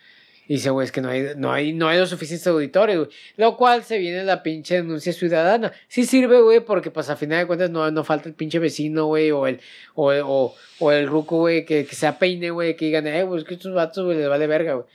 Y 0.48 0.54
dice, 0.54 0.70
güey, 0.70 0.84
es 0.84 0.92
que 0.92 1.00
no 1.00 1.08
hay, 1.08 1.28
no 1.36 1.52
hay, 1.52 1.72
no 1.72 1.88
hay 1.88 1.98
los 1.98 2.10
suficientes 2.10 2.46
auditores, 2.46 2.96
güey. 2.96 3.08
Lo 3.36 3.56
cual 3.56 3.82
se 3.82 3.98
viene 3.98 4.22
la 4.24 4.42
pinche 4.42 4.76
denuncia 4.76 5.12
ciudadana. 5.12 5.72
Sí 5.88 6.04
sirve, 6.06 6.40
güey, 6.40 6.60
porque 6.60 6.90
pues 6.90 7.10
a 7.10 7.16
final 7.16 7.40
de 7.40 7.46
cuentas 7.46 7.70
no, 7.70 7.90
no 7.90 8.04
falta 8.04 8.28
el 8.28 8.34
pinche 8.34 8.58
vecino, 8.58 9.06
güey, 9.06 9.30
o 9.32 9.46
el, 9.46 9.60
o, 9.94 10.12
o, 10.12 10.54
o 10.78 10.92
el 10.92 11.08
ruco, 11.08 11.38
güey, 11.38 11.64
que, 11.64 11.84
que 11.84 11.94
sea 11.96 12.18
peine, 12.18 12.50
güey, 12.50 12.76
que 12.76 12.86
digan, 12.86 13.06
eh, 13.06 13.24
güey, 13.24 13.40
es 13.40 13.46
que 13.46 13.54
estos 13.54 13.74
vatos, 13.74 14.04
güey, 14.04 14.18
les 14.18 14.28
vale 14.28 14.46
verga, 14.46 14.74
güey. 14.74 14.86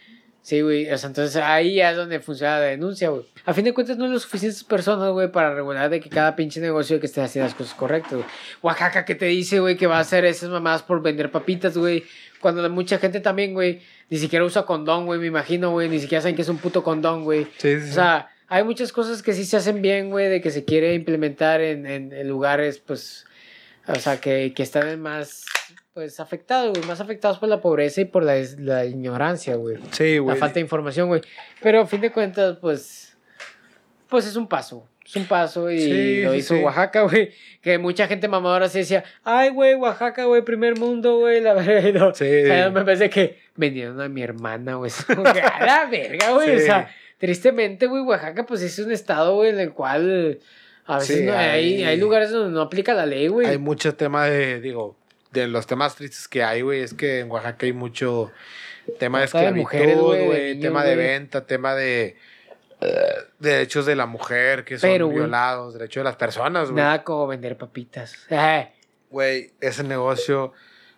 Sí, 0.43 0.62
güey, 0.62 0.91
o 0.91 0.97
sea, 0.97 1.08
entonces 1.08 1.36
ahí 1.36 1.80
es 1.80 1.95
donde 1.95 2.20
funciona 2.20 2.60
la 2.60 2.66
denuncia, 2.66 3.10
güey. 3.10 3.26
A 3.45 3.54
fin 3.54 3.64
de 3.64 3.74
cuentas 3.74 3.97
no 3.97 4.06
hay 4.06 4.12
los 4.12 4.24
suficientes 4.24 4.64
personas, 4.64 5.12
güey, 5.12 5.32
para 5.32 5.54
regular 5.54 5.88
de 5.89 5.99
que 5.99 6.10
cada 6.10 6.36
pinche 6.36 6.60
negocio 6.60 6.99
que 6.99 7.06
esté 7.06 7.22
haciendo 7.22 7.47
las 7.47 7.56
cosas 7.56 7.76
correctas, 7.76 8.14
güey. 8.14 8.26
Oaxaca, 8.64 9.06
que 9.06 9.14
te 9.14 9.26
dice, 9.26 9.60
güey, 9.60 9.78
que 9.78 9.86
va 9.86 9.97
a 9.97 10.02
hacer 10.02 10.26
esas 10.26 10.49
mamadas 10.49 10.82
por 10.82 11.04
vender 11.04 11.30
papitas, 11.30 11.78
güey? 11.78 12.06
Cuando 12.42 12.62
la- 12.62 12.70
mucha 12.70 12.98
gente 12.98 13.20
también, 13.22 13.54
güey, 13.54 13.82
ni 14.10 14.18
siquiera 14.18 14.44
usa 14.44 14.66
condón, 14.66 15.06
güey, 15.06 15.20
me 15.20 15.28
imagino, 15.28 15.72
güey, 15.72 15.88
ni 15.88 16.00
siquiera 16.00 16.22
saben 16.22 16.36
que 16.36 16.42
es 16.42 16.50
un 16.50 16.58
puto 16.58 16.84
condón, 16.84 17.24
güey. 17.24 17.48
Sí. 17.58 17.76
O 17.76 17.94
sea, 17.94 18.30
hay 18.48 18.64
muchas 18.64 18.92
cosas 18.92 19.22
que 19.24 19.34
sí 19.34 19.46
se 19.46 19.58
hacen 19.58 19.82
bien, 19.82 20.10
güey, 20.10 20.28
de 20.28 20.42
que 20.42 20.52
se 20.52 20.66
quiere 20.66 20.94
implementar 20.96 21.62
en, 21.62 21.86
en- 21.86 22.12
en 22.12 22.28
lugares, 22.28 22.80
pues, 22.80 23.26
o 23.88 23.96
sea, 23.96 24.20
que, 24.20 24.54
que 24.54 24.64
están 24.64 25.00
más, 25.00 25.46
pues, 25.94 26.20
afectados, 26.20 26.72
güey, 26.78 26.86
más 26.88 27.00
afectados 27.00 27.38
por 27.39 27.48
la 27.48 27.62
pobreza 27.62 28.02
y 28.02 28.06
por 28.06 28.24
la, 28.24 28.36
la 28.58 28.86
ignorancia, 28.86 29.56
güey. 29.56 29.78
sí, 29.92 30.16
La 30.16 30.22
güey. 30.22 30.38
falta 30.38 30.56
de 30.56 30.62
información, 30.62 31.08
güey. 31.08 31.22
Pero 31.62 31.82
a 31.82 31.86
fin 31.88 32.02
de 32.02 32.12
cuentas, 32.12 32.58
pues, 32.60 33.16
pues 34.10 34.26
es 34.26 34.36
un 34.36 34.48
paso. 34.48 34.88
Es 35.12 35.16
un 35.18 35.26
paso 35.26 35.70
y 35.70 35.80
Sí, 35.82 36.22
lo 36.24 36.34
hizo 36.34 36.55
sí. 36.55 36.62
Oaxaca, 36.62 37.01
güey. 37.09 37.32
Que 37.62 37.78
mucha 37.78 38.07
gente 38.07 38.28
mamadora 38.28 38.70
se 38.70 38.80
decía, 38.80 39.03
ay, 39.24 39.49
güey, 39.49 39.76
Oaxaca, 39.76 40.24
güey, 40.26 40.41
primer 40.41 40.78
mundo, 40.80 41.20
güey, 41.20 41.41
la 41.41 41.53
verdad. 41.53 41.93
no. 41.93 42.16
Sí. 42.16 42.24
Ay, 42.26 42.72
me 42.72 42.84
parece 42.86 43.09
que 43.09 43.39
vendieron 43.55 43.99
a 44.01 44.07
mi 44.07 44.24
hermana, 44.24 44.76
güey. 44.76 44.89
A 45.09 45.66
la 45.66 45.86
verga, 45.91 46.32
güey. 46.32 46.55
O 46.55 46.59
sea, 46.59 46.89
tristemente, 47.18 47.88
güey, 47.88 48.01
Oaxaca, 48.03 48.45
pues 48.45 48.62
es 48.62 48.80
un 48.80 48.91
estado, 48.91 49.36
güey, 49.36 49.49
en 49.49 49.59
el 49.59 49.74
cual 49.74 50.39
a 50.86 50.97
veces 50.99 51.24
no, 51.24 51.34
hay, 51.34 51.49
hay- 51.76 51.84
hay 51.84 51.97
lugares 51.97 52.32
donde 52.32 52.51
no 52.53 52.62
aplica 52.62 52.93
la 52.93 53.05
ley, 53.05 53.28
güey. 53.28 53.47
Hay 53.47 53.57
mucho 53.57 53.93
tema 53.95 54.26
de, 54.28 54.59
digo, 54.62 54.95
de 55.32 55.47
los 55.47 55.68
temas 55.68 55.95
tristes 55.95 56.28
que 56.28 56.41
hay, 56.43 56.62
güey, 56.62 56.82
es 56.82 56.93
que 56.93 57.20
en 57.20 57.30
Oaxaca 57.32 57.66
hay 57.66 57.74
mucho 57.74 58.32
tema 58.97 59.20
de 59.20 59.26
esclavitud, 59.26 60.26
güey, 60.26 60.59
tema 60.59 60.84
de 60.84 60.95
venta, 60.95 61.45
tema 61.45 61.76
de 61.76 62.16
derechos 63.40 63.86
de 63.86 63.96
la 63.96 64.06
mujer 64.06 64.64
que 64.66 64.78
son 64.78 64.90
Pero, 64.90 65.10
violados, 65.10 65.74
derechos 65.74 66.02
de 66.02 66.06
las 66.06 66.16
personas, 66.16 66.72
güey. 66.72 66.84
Nada 66.84 67.04
como 67.04 67.28
vender 67.28 67.58
papitas. 67.58 68.16
Ay, 68.30 68.70
Güey, 69.10 69.52
ese 69.60 69.84
negocio, 69.84 70.54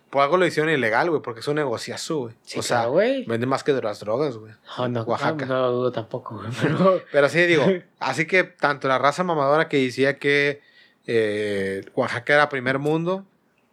por 0.08 0.22
algo 0.22 0.36
lo 0.36 0.46
hicieron 0.46 0.72
ilegal, 0.72 1.10
güey, 1.10 1.20
porque 1.20 1.40
es 1.40 1.48
un 1.48 1.56
negociazo, 1.56 2.18
güey. 2.18 2.34
sí, 2.42 2.60
o 2.60 2.62
sea, 2.62 2.86
güey. 2.86 3.24
vende 3.24 3.46
más 3.46 3.64
que 3.64 3.72
de 3.72 3.82
las 3.82 3.98
drogas, 3.98 4.36
güey. 4.36 4.52
No, 4.78 4.88
no, 4.88 5.02
Oaxaca. 5.02 5.44
No, 5.44 5.54
no 5.54 5.60
lo 5.62 5.72
dudo 5.72 5.92
tampoco, 5.92 6.36
güey. 6.36 6.48
Pero, 6.62 7.02
Pero 7.12 7.28
sí, 7.28 7.42
digo, 7.46 7.64
así 7.98 8.26
que 8.26 8.44
tanto 8.44 8.86
la 8.86 8.98
raza 8.98 9.24
mamadora 9.24 9.68
que 9.68 9.78
decía 9.78 10.18
que 10.18 10.60
eh, 11.08 11.84
Oaxaca 11.94 12.34
era 12.34 12.48
primer 12.48 12.78
mundo, 12.78 13.24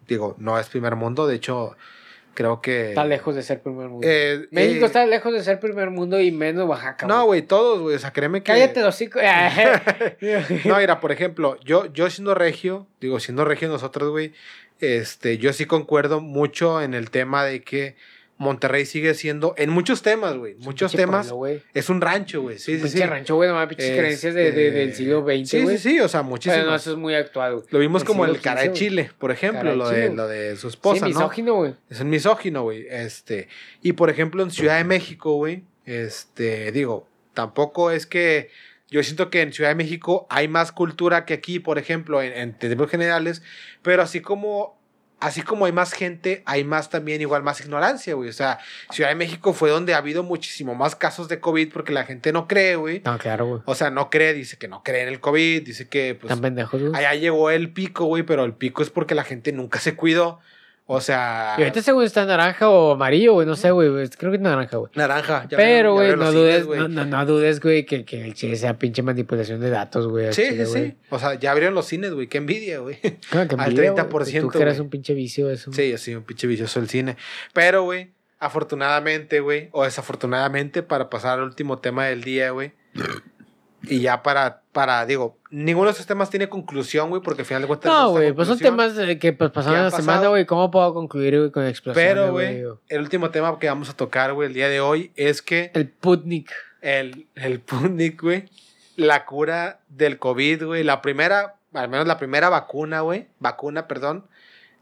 digo, 0.07 0.36
no 0.39 0.57
es 0.59 0.68
primer 0.70 0.95
mundo, 0.95 1.28
de 1.28 1.36
hecho, 1.36 1.76
creo 2.34 2.61
que... 2.61 2.89
está 2.89 3.05
lejos 3.05 3.36
de 3.36 3.43
ser 3.43 3.61
primer 3.61 3.89
mundo. 3.89 4.07
eh, 4.07 4.47
México 4.51 4.86
eh, 4.86 4.88
está 4.88 5.05
lejos 5.05 5.34
de 5.34 5.43
ser 5.43 5.59
primer 5.59 5.89
mundo 5.89 6.19
y 6.19 6.32
menos 6.32 6.67
Oaxaca. 6.67 7.07
No, 7.07 7.25
güey, 7.25 7.41
todos, 7.41 7.82
güey, 7.82 7.95
o 7.95 7.99
sea, 7.99 8.11
créeme 8.11 8.41
que... 8.41 8.51
Cállate 8.51 8.82
los 8.82 8.95
hocico. 8.95 9.19
No, 10.65 10.77
mira, 10.77 10.99
por 10.99 11.11
ejemplo, 11.11 11.57
yo, 11.63 11.91
yo 11.93 12.09
siendo 12.09 12.36
regio, 12.36 12.88
digo, 12.99 13.19
siendo 13.19 13.45
regio 13.45 13.67
nosotros, 13.67 14.09
güey, 14.09 14.34
este, 14.79 15.38
yo 15.38 15.53
sí 15.53 15.65
concuerdo 15.65 16.21
mucho 16.21 16.82
en 16.82 16.93
el 16.93 17.11
tema 17.11 17.43
de 17.43 17.61
que 17.61 17.95
Monterrey 18.41 18.85
sigue 18.85 19.13
siendo, 19.13 19.53
en 19.57 19.69
muchos 19.69 20.01
temas, 20.01 20.35
güey, 20.35 20.55
muchos 20.55 20.91
temas, 20.91 21.31
pueblo, 21.31 21.61
es 21.73 21.89
un 21.89 22.01
rancho, 22.01 22.41
güey, 22.41 22.57
sí, 22.57 22.79
sí, 22.79 22.99
rancho, 23.03 23.35
güey, 23.35 23.47
nomás 23.47 23.67
pinches 23.67 23.85
Este, 23.85 23.97
creencias 23.99 24.33
de, 24.33 24.51
de- 24.51 24.71
del 24.71 24.93
siglo 24.95 25.23
XX, 25.23 25.47
Sí, 25.49 25.67
sí, 25.67 25.77
sí, 25.77 25.99
o 25.99 26.07
sea, 26.07 26.21
Pero 26.21 26.29
muchísimo. 26.31 26.63
no, 26.65 26.75
eso 26.75 26.91
es 26.91 26.97
muy 26.97 27.13
actual, 27.13 27.53
güey. 27.53 27.65
Lo 27.69 27.79
vimos 27.79 28.03
como 28.03 28.25
el 28.25 28.41
cara 28.41 28.63
de. 28.63 28.73
Chile, 28.73 29.11
por 29.19 29.31
ejemplo, 29.31 29.75
lo, 29.75 29.87
de, 29.89 30.13
lo 30.13 30.27
de 30.27 30.55
su 30.55 30.67
esposa, 30.69 31.05
sí, 31.05 31.13
¿no? 31.13 31.19
misógino, 31.19 31.53
güey. 31.55 31.75
Es 31.89 31.99
un 31.99 32.09
misógino, 32.09 32.63
güey. 32.63 32.87
Este, 32.89 33.47
y 33.83 33.93
por 33.93 34.09
ejemplo, 34.09 34.41
en 34.43 34.49
Ciudad 34.51 34.77
de 34.77 34.83
México, 34.85 35.35
güey, 35.35 35.63
este, 35.85 36.71
digo, 36.71 37.07
tampoco 37.33 37.91
es 37.91 38.05
que 38.07 38.49
yo 38.89 39.03
siento 39.03 39.29
que 39.29 39.41
en 39.41 39.53
Ciudad 39.53 39.69
de 39.69 39.75
México 39.75 40.25
hay 40.29 40.47
más 40.47 40.71
cultura 40.71 41.25
que 41.25 41.33
aquí, 41.35 41.59
por 41.59 41.77
ejemplo, 41.77 42.21
en, 42.21 42.33
en 42.33 42.57
términos 42.57 42.89
generales, 42.89 43.41
pero 43.83 44.01
así 44.01 44.19
como 44.21 44.80
así 45.22 45.41
como 45.43 45.65
hay 45.65 45.72
más 45.72 45.93
gente, 45.93 46.43
hay 46.45 46.63
más 46.63 46.89
también 46.89 47.22
igual 47.22 47.43
más 47.43 47.61
ignorancia, 47.61 48.13
güey. 48.15 48.30
O 48.30 48.34
sea, 48.34 48.59
Ciudad 48.89 49.09
de 49.09 49.15
México 49.15 49.53
fue 49.53 49.69
donde 49.69 49.93
ha 49.93 49.97
habido 49.97 50.24
muchísimo 50.24 50.76
más 50.76 50.95
casos 50.95 51.30
de 51.30 51.39
COVID 51.39 51.72
porque 51.72 51.93
la 51.93 52.03
gente 52.03 52.34
no 52.34 52.47
cree, 52.47 52.76
güey. 52.76 53.01
No, 53.05 53.17
claro, 53.17 53.45
güey. 53.45 53.61
O 53.65 53.76
sea, 53.76 53.89
no 53.89 54.09
cree, 54.09 54.34
dice 54.34 54.57
que 54.57 54.67
no 54.67 54.84
cree 54.84 55.03
en 55.03 55.07
el 55.07 55.19
COVID, 55.19 55.63
dice 55.63 55.88
que 55.88 56.15
pues 56.15 56.30
Tan 56.30 56.41
pendejos, 56.41 56.82
güey. 56.82 56.93
allá 56.95 57.13
llegó 57.15 57.49
el 57.49 57.72
pico, 57.72 58.05
güey, 58.05 58.24
pero 58.24 58.43
el 58.43 58.53
pico 58.53 58.82
es 58.82 58.89
porque 58.89 59.15
la 59.15 59.24
gente 59.24 59.53
nunca 59.53 59.80
se 59.80 59.95
cuidó. 59.95 60.41
O 60.93 60.99
sea, 60.99 61.55
Y 61.57 61.61
ahorita 61.61 61.81
según 61.81 62.03
está 62.03 62.25
naranja 62.25 62.69
o 62.69 62.91
amarillo, 62.91 63.31
güey, 63.31 63.47
no 63.47 63.55
sé, 63.55 63.71
güey. 63.71 63.87
güey, 63.87 64.09
Creo 64.09 64.29
que 64.29 64.35
es 64.35 64.41
naranja, 64.43 64.75
güey. 64.75 64.91
naranja. 64.95 65.47
ya 65.49 65.55
Pero, 65.55 65.93
güey, 65.93 66.17
no 66.17 66.33
dudes, 66.33 66.65
güey. 66.65 66.81
no, 66.81 66.89
no, 66.89 67.05
no 67.05 67.25
dudes, 67.25 67.61
güey, 67.61 67.85
que, 67.85 68.03
que 68.03 68.25
el 68.25 68.33
chile 68.33 68.57
sea 68.57 68.77
pinche 68.77 69.01
manipulación 69.01 69.61
de 69.61 69.69
datos, 69.69 70.07
güey. 70.07 70.27
al 70.27 70.33
Sí, 70.33 70.43
chile, 70.49 70.65
sí, 70.65 70.71
güey. 70.71 70.91
sí. 70.91 70.97
O 71.09 71.17
sea, 71.17 71.35
ya 71.35 71.51
abrieron 71.51 71.75
los 71.75 71.85
cines, 71.85 72.13
güey. 72.13 72.27
Qué 72.27 72.39
envidia, 72.39 72.79
güey. 72.79 72.99
Claro, 73.29 73.47
que 73.47 73.55
Al 73.55 73.69
envidia, 73.69 73.91
güey, 73.93 74.05
30%, 74.05 74.41
Tú 74.41 74.49
que 74.49 74.61
eres 74.61 74.73
güey. 74.75 74.81
un 74.81 74.89
pinche 74.89 75.13
vicio 75.13 75.49
eso. 75.49 75.71
Sí, 75.71 75.89
yo 75.91 75.97
soy 75.97 76.15
un 76.15 76.23
pinche 76.23 76.45
vicioso 76.47 76.81
del 76.81 76.89
cine. 76.89 77.15
Pero, 77.53 77.83
güey, 77.83 78.11
afortunadamente, 78.39 79.39
güey, 79.39 79.69
o 79.71 79.85
desafortunadamente, 79.85 80.83
para 80.83 81.09
pasar 81.09 81.39
al 81.39 81.45
último 81.45 81.79
tema 81.79 82.05
del 82.07 82.21
día, 82.23 82.51
güey. 82.51 82.73
Y 83.83 84.01
ya 84.01 84.21
para, 84.23 84.61
para, 84.72 85.05
digo, 85.05 85.38
ninguno 85.49 85.88
de 85.88 85.93
esos 85.93 86.05
temas 86.05 86.30
tiene 86.30 86.47
conclusión, 86.49 87.09
güey, 87.09 87.22
porque 87.22 87.41
al 87.41 87.45
final 87.45 87.61
de 87.63 87.67
cuentas. 87.67 87.91
No, 87.91 88.11
güey, 88.11 88.32
pues 88.32 88.47
son 88.47 88.57
temas 88.57 88.97
eh, 88.97 89.19
que 89.19 89.34
pues, 89.34 89.51
pasaron 89.51 89.80
Que 89.80 89.84
la 89.84 89.91
semana, 89.91 90.17
pasado. 90.17 90.30
güey. 90.32 90.45
¿Cómo 90.45 90.72
puedo 90.72 90.93
concluir, 90.93 91.38
güey, 91.38 91.51
con 91.51 91.65
explosiones, 91.67 92.13
Pero, 92.13 92.32
güey, 92.32 92.63
el 92.89 93.01
último 93.01 93.30
tema 93.32 93.57
que 93.59 93.67
vamos 93.67 93.89
a 93.89 93.93
tocar, 93.95 94.34
güey, 94.34 94.47
el 94.47 94.53
día 94.53 94.69
de 94.69 94.80
hoy 94.80 95.11
es 95.15 95.41
que 95.41 95.72
El 95.74 95.89
Putnik. 95.89 96.51
el, 96.82 97.28
el 97.36 97.57
Sputnik, 97.57 98.22
güey, 98.22 98.45
la 98.95 99.26
cura 99.26 99.80
del 99.89 100.17
COVID, 100.17 100.65
güey, 100.65 100.84
la 100.84 101.01
primera, 101.01 101.55
al 101.74 101.89
menos 101.89 102.07
la 102.07 102.17
primera 102.17 102.49
vacuna, 102.49 103.01
güey, 103.01 103.28
vacuna, 103.39 103.88
perdón, 103.88 104.26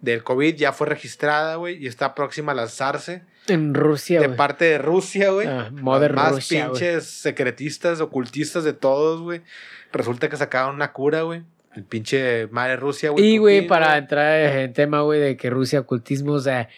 del 0.01 0.23
COVID 0.23 0.55
ya 0.55 0.71
fue 0.71 0.87
registrada, 0.87 1.55
güey, 1.55 1.83
y 1.83 1.87
está 1.87 2.15
próxima 2.15 2.53
a 2.53 2.55
lanzarse 2.55 3.23
En 3.47 3.73
Rusia, 3.73 4.19
de 4.19 4.27
güey. 4.27 4.37
parte 4.37 4.65
de 4.65 4.77
Rusia, 4.77 5.31
güey. 5.31 5.47
Ah, 5.47 5.69
más 5.71 6.47
pinches 6.47 7.05
secretistas, 7.05 7.99
ocultistas 8.01 8.63
de 8.63 8.73
todos, 8.73 9.21
güey. 9.21 9.41
Resulta 9.91 10.29
que 10.29 10.37
sacaron 10.37 10.75
una 10.75 10.93
cura, 10.93 11.23
güey. 11.23 11.43
El 11.75 11.83
pinche 11.83 12.47
madre 12.47 12.77
Rusia, 12.77 13.11
güey. 13.11 13.23
Y, 13.25 13.37
güey, 13.37 13.67
para 13.67 13.87
güey. 13.87 13.99
entrar 13.99 14.39
en 14.57 14.73
tema, 14.73 15.01
güey, 15.01 15.19
de 15.19 15.37
que 15.37 15.49
Rusia 15.49 15.81
ocultismo, 15.81 16.33
o 16.33 16.39
sea, 16.39 16.69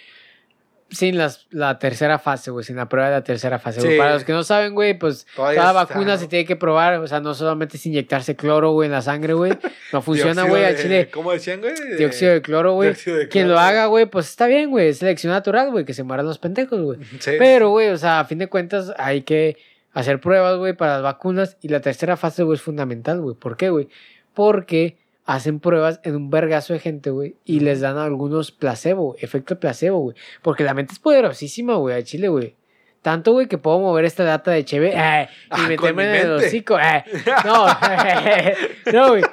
sin 0.91 1.17
las, 1.17 1.47
la 1.51 1.79
tercera 1.79 2.19
fase, 2.19 2.51
güey, 2.51 2.65
sin 2.65 2.75
la 2.75 2.87
prueba 2.89 3.07
de 3.09 3.15
la 3.15 3.23
tercera 3.23 3.57
fase. 3.59 3.79
güey. 3.79 3.93
Sí. 3.93 3.97
Para 3.97 4.13
los 4.13 4.23
que 4.25 4.33
no 4.33 4.43
saben, 4.43 4.75
güey, 4.75 4.93
pues 4.99 5.25
Todavía 5.35 5.61
cada 5.61 5.81
está, 5.81 5.93
vacuna 5.95 6.13
¿no? 6.13 6.17
se 6.19 6.27
tiene 6.27 6.45
que 6.45 6.55
probar, 6.57 6.95
o 6.99 7.07
sea, 7.07 7.21
no 7.21 7.33
solamente 7.33 7.77
es 7.77 7.85
inyectarse 7.85 8.35
cloro, 8.35 8.71
güey, 8.73 8.87
en 8.87 8.91
la 8.91 9.01
sangre, 9.01 9.33
güey. 9.33 9.53
No 9.93 10.01
funciona, 10.01 10.43
güey, 10.43 10.65
al 10.65 10.75
chile. 10.77 11.09
¿Cómo 11.11 11.31
decían, 11.31 11.61
güey? 11.61 11.73
De- 11.73 11.95
Dióxido 11.97 12.33
de 12.33 12.41
cloro, 12.41 12.73
güey. 12.73 12.93
Quien 13.29 13.47
lo 13.47 13.57
haga, 13.57 13.85
güey, 13.85 14.05
pues 14.05 14.27
está 14.29 14.47
bien, 14.47 14.69
güey, 14.69 14.89
es 14.89 14.97
selección 14.97 15.31
natural, 15.31 15.71
güey, 15.71 15.85
que 15.85 15.93
se 15.93 16.03
mueran 16.03 16.25
los 16.25 16.37
pendejos, 16.39 16.81
güey. 16.81 16.99
Sí. 17.19 17.31
Pero, 17.39 17.69
güey, 17.69 17.87
o 17.89 17.97
sea, 17.97 18.19
a 18.19 18.25
fin 18.25 18.37
de 18.39 18.47
cuentas 18.47 18.93
hay 18.97 19.21
que 19.21 19.57
hacer 19.93 20.19
pruebas, 20.19 20.57
güey, 20.57 20.73
para 20.73 20.93
las 20.95 21.03
vacunas. 21.03 21.57
Y 21.61 21.69
la 21.69 21.79
tercera 21.79 22.17
fase, 22.17 22.43
güey, 22.43 22.57
es 22.57 22.61
fundamental, 22.61 23.21
güey. 23.21 23.35
¿Por 23.35 23.55
qué, 23.57 23.69
güey? 23.69 23.87
Porque 24.33 24.97
hacen 25.33 25.59
pruebas 25.59 25.99
en 26.03 26.15
un 26.15 26.29
vergazo 26.29 26.73
de 26.73 26.79
gente, 26.79 27.09
güey, 27.09 27.35
y 27.45 27.61
les 27.61 27.79
dan 27.81 27.97
algunos 27.97 28.51
placebo, 28.51 29.15
efecto 29.19 29.59
placebo, 29.59 29.99
güey. 29.99 30.15
Porque 30.41 30.63
la 30.63 30.73
mente 30.73 30.93
es 30.93 30.99
poderosísima, 30.99 31.75
güey, 31.75 31.95
a 31.97 32.03
Chile, 32.03 32.27
güey. 32.27 32.55
Tanto, 33.01 33.31
güey, 33.31 33.47
que 33.47 33.57
puedo 33.57 33.79
mover 33.79 34.05
esta 34.05 34.23
data 34.23 34.51
de 34.51 34.63
Cheve 34.63 34.89
eh, 34.89 35.27
y 35.27 35.35
Ah, 35.49 35.67
meterme 35.67 36.03
en 36.19 36.25
el 36.27 36.31
hocico. 36.33 36.77
eh. 36.79 37.03
No, 37.45 37.65
no, 38.93 39.09
güey. 39.09 39.23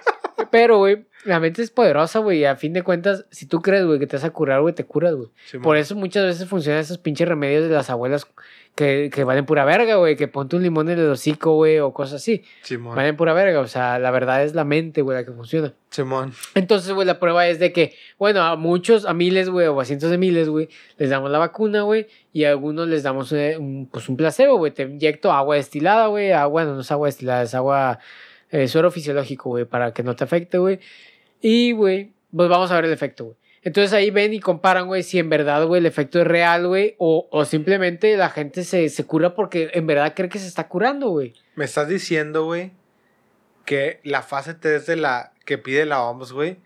Pero, 0.50 0.78
güey, 0.78 1.04
la 1.24 1.40
mente 1.40 1.62
es 1.62 1.70
poderosa, 1.70 2.20
güey. 2.20 2.38
Y 2.40 2.44
a 2.44 2.56
fin 2.56 2.72
de 2.72 2.82
cuentas, 2.82 3.26
si 3.30 3.46
tú 3.46 3.60
crees, 3.60 3.84
güey, 3.84 3.98
que 3.98 4.06
te 4.06 4.16
vas 4.16 4.24
a 4.24 4.30
curar, 4.30 4.60
güey, 4.60 4.74
te 4.74 4.84
curas, 4.84 5.14
güey. 5.14 5.28
Por 5.62 5.76
eso 5.76 5.94
muchas 5.96 6.24
veces 6.24 6.48
funcionan 6.48 6.80
esos 6.80 6.98
pinches 6.98 7.28
remedios 7.28 7.68
de 7.68 7.74
las 7.74 7.90
abuelas 7.90 8.26
que, 8.74 9.10
que 9.12 9.24
valen 9.24 9.44
pura 9.44 9.64
verga, 9.64 9.96
güey. 9.96 10.14
Que 10.16 10.28
ponte 10.28 10.54
un 10.56 10.62
limón 10.62 10.88
en 10.88 10.98
el 11.00 11.10
hocico, 11.10 11.54
güey, 11.54 11.80
o 11.80 11.92
cosas 11.92 12.22
así. 12.22 12.44
Simón. 12.62 12.94
Valen 12.94 13.16
pura 13.16 13.32
verga. 13.32 13.60
O 13.60 13.66
sea, 13.66 13.98
la 13.98 14.10
verdad 14.12 14.44
es 14.44 14.54
la 14.54 14.64
mente, 14.64 15.02
güey, 15.02 15.18
la 15.18 15.24
que 15.24 15.32
funciona. 15.32 15.74
Simón. 15.90 16.32
Entonces, 16.54 16.92
güey, 16.92 17.06
la 17.06 17.18
prueba 17.18 17.46
es 17.48 17.58
de 17.58 17.72
que, 17.72 17.94
bueno, 18.18 18.42
a 18.42 18.54
muchos, 18.56 19.04
a 19.04 19.14
miles, 19.14 19.48
güey, 19.48 19.66
o 19.66 19.80
a 19.80 19.84
cientos 19.84 20.10
de 20.10 20.18
miles, 20.18 20.48
güey, 20.48 20.68
les 20.98 21.10
damos 21.10 21.30
la 21.30 21.38
vacuna, 21.38 21.82
güey, 21.82 22.06
y 22.32 22.44
a 22.44 22.50
algunos 22.50 22.86
les 22.88 23.02
damos 23.02 23.32
eh, 23.32 23.56
un, 23.58 23.88
pues 23.90 24.08
un 24.08 24.16
placebo, 24.16 24.56
güey. 24.58 24.70
Te 24.72 24.82
inyecto 24.84 25.32
agua 25.32 25.56
destilada, 25.56 26.06
güey. 26.06 26.30
ah, 26.30 26.46
Bueno, 26.46 26.74
no 26.74 26.82
es 26.82 26.92
agua 26.92 27.08
destilada, 27.08 27.42
es 27.42 27.54
agua, 27.54 27.98
eh, 28.50 28.68
suero 28.68 28.90
fisiológico, 28.90 29.50
güey, 29.50 29.64
para 29.64 29.92
que 29.92 30.02
no 30.02 30.16
te 30.16 30.24
afecte, 30.24 30.58
güey. 30.58 30.80
Y, 31.40 31.72
güey, 31.72 32.12
pues 32.34 32.48
vamos 32.48 32.70
a 32.70 32.76
ver 32.76 32.86
el 32.86 32.92
efecto, 32.92 33.24
güey. 33.24 33.36
Entonces 33.62 33.92
ahí 33.92 34.10
ven 34.10 34.32
y 34.32 34.40
comparan, 34.40 34.86
güey, 34.86 35.02
si 35.02 35.18
en 35.18 35.28
verdad, 35.28 35.66
güey, 35.66 35.80
el 35.80 35.86
efecto 35.86 36.20
es 36.20 36.26
real, 36.26 36.68
güey, 36.68 36.94
o, 36.98 37.28
o 37.30 37.44
simplemente 37.44 38.16
la 38.16 38.30
gente 38.30 38.64
se, 38.64 38.88
se 38.88 39.04
cura 39.04 39.34
porque 39.34 39.70
en 39.74 39.86
verdad 39.86 40.14
cree 40.14 40.28
que 40.28 40.38
se 40.38 40.46
está 40.46 40.68
curando, 40.68 41.10
güey. 41.10 41.34
Me 41.56 41.64
estás 41.64 41.88
diciendo, 41.88 42.44
güey, 42.44 42.70
que 43.64 44.00
la 44.04 44.22
fase 44.22 44.54
3 44.54 44.86
de 44.86 44.96
la 44.96 45.32
que 45.44 45.58
pide 45.58 45.84
la 45.86 46.02
OMS, 46.02 46.32
güey, 46.32 46.56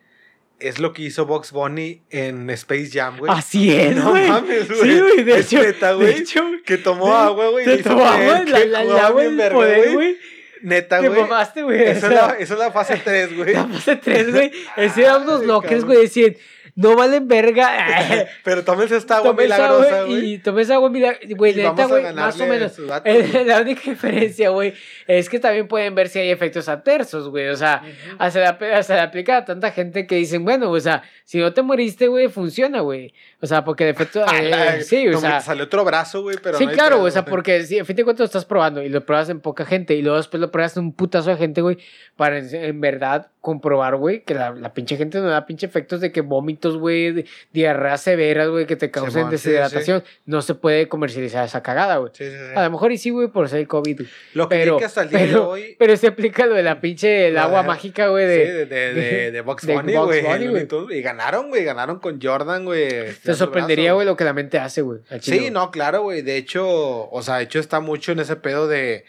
es 0.61 0.79
lo 0.79 0.93
que 0.93 1.03
hizo 1.03 1.27
Box 1.27 1.51
Bunny 1.51 2.03
en 2.11 2.49
Space 2.51 2.91
Jam, 2.93 3.19
güey. 3.19 3.33
Así 3.33 3.73
es, 3.75 3.97
No 3.97 4.13
mames, 4.15 4.69
güey. 4.69 4.81
Sí, 4.83 5.01
güey, 5.01 5.25
de 5.25 5.39
Es 5.39 5.53
hecho. 5.53 5.63
neta, 5.63 5.93
güey. 5.95 6.25
Que 6.65 6.79
tomó 6.79 7.13
agua, 7.15 7.49
güey. 7.49 7.65
hizo 7.69 7.91
tomaba, 7.91 8.15
creer 8.17 8.49
güey, 8.49 8.69
la, 8.69 8.85
la, 8.85 9.09
poder, 9.51 9.93
güey. 9.93 10.17
Neta, 10.63 11.01
Te 11.01 11.09
güey. 11.09 11.21
mamaste, 11.23 11.63
güey. 11.63 11.83
Esa 11.83 12.35
es, 12.39 12.51
la, 12.51 12.71
fase 12.71 12.97
3, 13.03 13.37
güey. 13.37 13.55
La 13.55 13.67
fase 13.67 13.97
3, 13.97 14.31
güey. 14.31 14.53
Ese 14.77 15.03
eran 15.03 15.23
unos 15.23 15.45
lockers, 15.45 15.85
güey. 15.85 16.03
Decían, 16.03 16.37
no 16.75 16.97
valen 16.97 17.29
verga. 17.29 18.27
Pero 18.45 18.65
tómense 18.65 18.97
esta 18.97 19.19
agua 19.19 19.35
milagrosa, 19.35 20.05
güey. 20.05 20.35
y 20.35 20.39
tomé 20.39 20.63
esa 20.63 20.75
agua 20.75 20.89
milagrosa. 20.89 21.27
Güey, 21.37 21.53
Y 21.53 21.57
neta, 21.57 21.71
vamos 21.73 21.83
a 21.83 21.87
güey, 21.87 22.15
más 22.15 22.41
o 22.41 22.47
menos. 22.47 22.79
La 23.47 23.61
única 23.61 23.91
diferencia, 23.91 24.49
güey, 24.51 24.73
es 25.07 25.29
que 25.29 25.39
también 25.39 25.69
pueden 25.69 25.95
ver 25.95 26.09
si 26.09 26.19
hay 26.19 26.31
efectos 26.31 26.69
adversos, 26.69 27.29
güey. 27.29 27.49
O 27.49 27.57
sea, 27.57 27.83
se 28.31 28.41
le, 28.41 29.01
aplica 29.01 29.39
a 29.39 29.45
tanta 29.45 29.71
gente 29.73 30.07
que 30.07 30.15
dicen, 30.17 30.45
bueno, 30.45 30.71
o 30.71 30.81
sea, 30.81 31.03
si 31.25 31.39
no 31.39 31.53
te 31.53 31.61
moriste, 31.63 32.09
güey, 32.09 32.29
funciona, 32.29 32.81
güey. 32.81 33.13
O 33.41 33.47
sea, 33.47 33.65
porque 33.65 33.85
el 33.85 33.91
efecto. 33.91 34.25
eh, 34.33 34.83
sí, 34.83 35.09
o 35.09 35.13
No, 35.13 35.21
sea. 35.21 35.41
salió 35.41 35.65
otro 35.65 35.85
brazo, 35.85 36.23
güey, 36.23 36.39
pero 36.43 36.57
sí, 36.57 36.65
no 36.65 36.73
claro, 36.73 36.99
güey, 36.99 37.09
o 37.09 37.13
sea, 37.13 37.25
porque 37.25 37.65
sí, 37.65 37.79
a 37.79 37.85
fin 37.85 37.97
de 37.97 38.05
cuentas 38.05 38.21
lo 38.21 38.27
estás 38.27 38.45
probando 38.47 38.83
y 38.83 38.89
lo 38.89 39.05
pruebas 39.05 39.29
en 39.29 39.41
poca 39.41 39.67
gente 39.67 39.95
y 39.95 40.01
luego 40.01 40.17
después 40.17 40.41
lo 40.41 40.51
pruebas 40.51 40.77
en 40.79 40.85
un 40.85 40.93
putazo 40.95 41.31
de 41.31 41.37
gente, 41.37 41.61
güey, 41.61 41.77
para 42.17 42.39
en, 42.39 42.55
en 42.55 42.81
verdad 42.81 43.32
comprobar, 43.43 43.97
güey, 43.97 44.23
que 44.23 44.35
la, 44.35 44.53
la 44.53 44.73
pinche 44.73 44.97
gente 44.97 45.19
no 45.19 45.29
da 45.29 45.47
pinche 45.47 45.67
efectos 45.67 46.01
de 46.01 46.13
que 46.13 46.21
vómitos, 46.21 46.79
güey, 46.79 47.27
diarreas 47.53 48.01
severas, 48.01 48.49
güey, 48.49 48.67
que 48.67 48.77
te 48.77 48.93
causen 48.93 49.13
Simón, 49.13 49.31
sí, 49.33 49.39
sí. 49.39 49.51
deshidratación. 49.51 50.05
No 50.27 50.43
se 50.43 50.55
puede 50.55 50.89
comercializar 50.89 51.45
esa 51.45 51.61
cagada, 51.61 51.97
güey. 51.97 52.13
Sí, 52.15 52.25
sí. 52.25 52.37
A 52.55 52.63
lo 52.63 52.71
mejor 52.71 52.93
y 52.93 52.99
sí, 52.99 53.11
güey, 53.11 53.27
por 53.27 53.49
ser 53.49 53.59
el 53.59 53.67
COVID. 53.67 54.03
Lo 54.35 54.49
que 54.49 54.57
Pero, 54.57 54.79
que 54.79 54.85
hasta 54.85 55.03
el 55.03 55.11
día 55.11 55.27
de 55.27 55.37
hoy. 55.37 55.77
pero 55.77 55.97
se 55.97 56.07
aplica 56.07 56.47
lo 56.47 56.55
de 56.55 56.63
la 56.63 56.81
pinche, 56.81 57.29
el 57.29 57.37
agua 57.37 57.65
mágica, 57.65 58.07
güey, 58.09 58.27
de... 58.27 58.53
de, 58.53 58.67
de, 58.67 58.95
de, 58.95 59.31
de 59.33 59.41
Box 59.41 59.67
Bunny, 59.67 59.97
güey. 59.97 60.69
Y 60.91 61.03
ganaron, 61.03 61.49
güey. 61.49 61.65
Ganaron 61.65 61.99
con 61.99 62.23
Jordan, 62.23 62.65
güey. 62.65 63.13
Te 63.25 63.35
sorprendería, 63.35 63.93
güey, 63.93 64.07
lo 64.07 64.17
que 64.17 64.23
la 64.23 64.33
mente 64.33 64.59
hace, 64.59 64.83
güey. 64.83 65.01
Sí, 65.21 65.51
no, 65.51 65.73
claro, 65.73 66.03
güey. 66.03 66.23
De 66.23 66.37
hecho, 66.37 67.11
o 67.11 67.23
sea, 67.23 67.39
de 67.39 67.45
hecho 67.45 67.59
está 67.59 67.81
mucho 67.81 68.13
en 68.13 68.21
ese 68.21 68.37
pedo 68.37 68.69
de, 68.69 69.05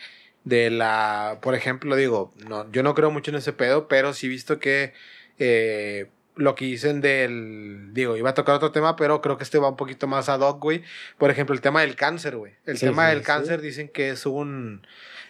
de 0.45 0.69
la, 0.69 1.39
por 1.41 1.55
ejemplo, 1.55 1.95
digo, 1.95 2.33
no, 2.47 2.69
yo 2.71 2.83
no 2.83 2.93
creo 2.95 3.11
mucho 3.11 3.31
en 3.31 3.37
ese 3.37 3.53
pedo, 3.53 3.87
pero 3.87 4.13
sí 4.13 4.25
he 4.27 4.29
visto 4.29 4.59
que 4.59 4.93
eh, 5.39 6.07
lo 6.35 6.55
que 6.55 6.65
dicen 6.65 6.99
del, 7.01 7.93
digo, 7.93 8.17
iba 8.17 8.31
a 8.31 8.33
tocar 8.33 8.55
otro 8.55 8.71
tema, 8.71 8.95
pero 8.95 9.21
creo 9.21 9.37
que 9.37 9.43
este 9.43 9.57
va 9.59 9.69
un 9.69 9.77
poquito 9.77 10.07
más 10.07 10.29
ad 10.29 10.41
hoc, 10.41 10.59
güey. 10.61 10.83
Por 11.17 11.29
ejemplo, 11.31 11.53
el 11.55 11.61
tema 11.61 11.81
del 11.81 11.95
cáncer, 11.95 12.35
güey. 12.37 12.53
El 12.65 12.77
Sí, 12.77 12.85
tema 12.87 13.05
sí, 13.05 13.09
del 13.11 13.19
sí. 13.19 13.25
cáncer 13.25 13.61
dicen 13.61 13.87
que 13.87 14.09
es 14.09 14.25
un, 14.25 14.85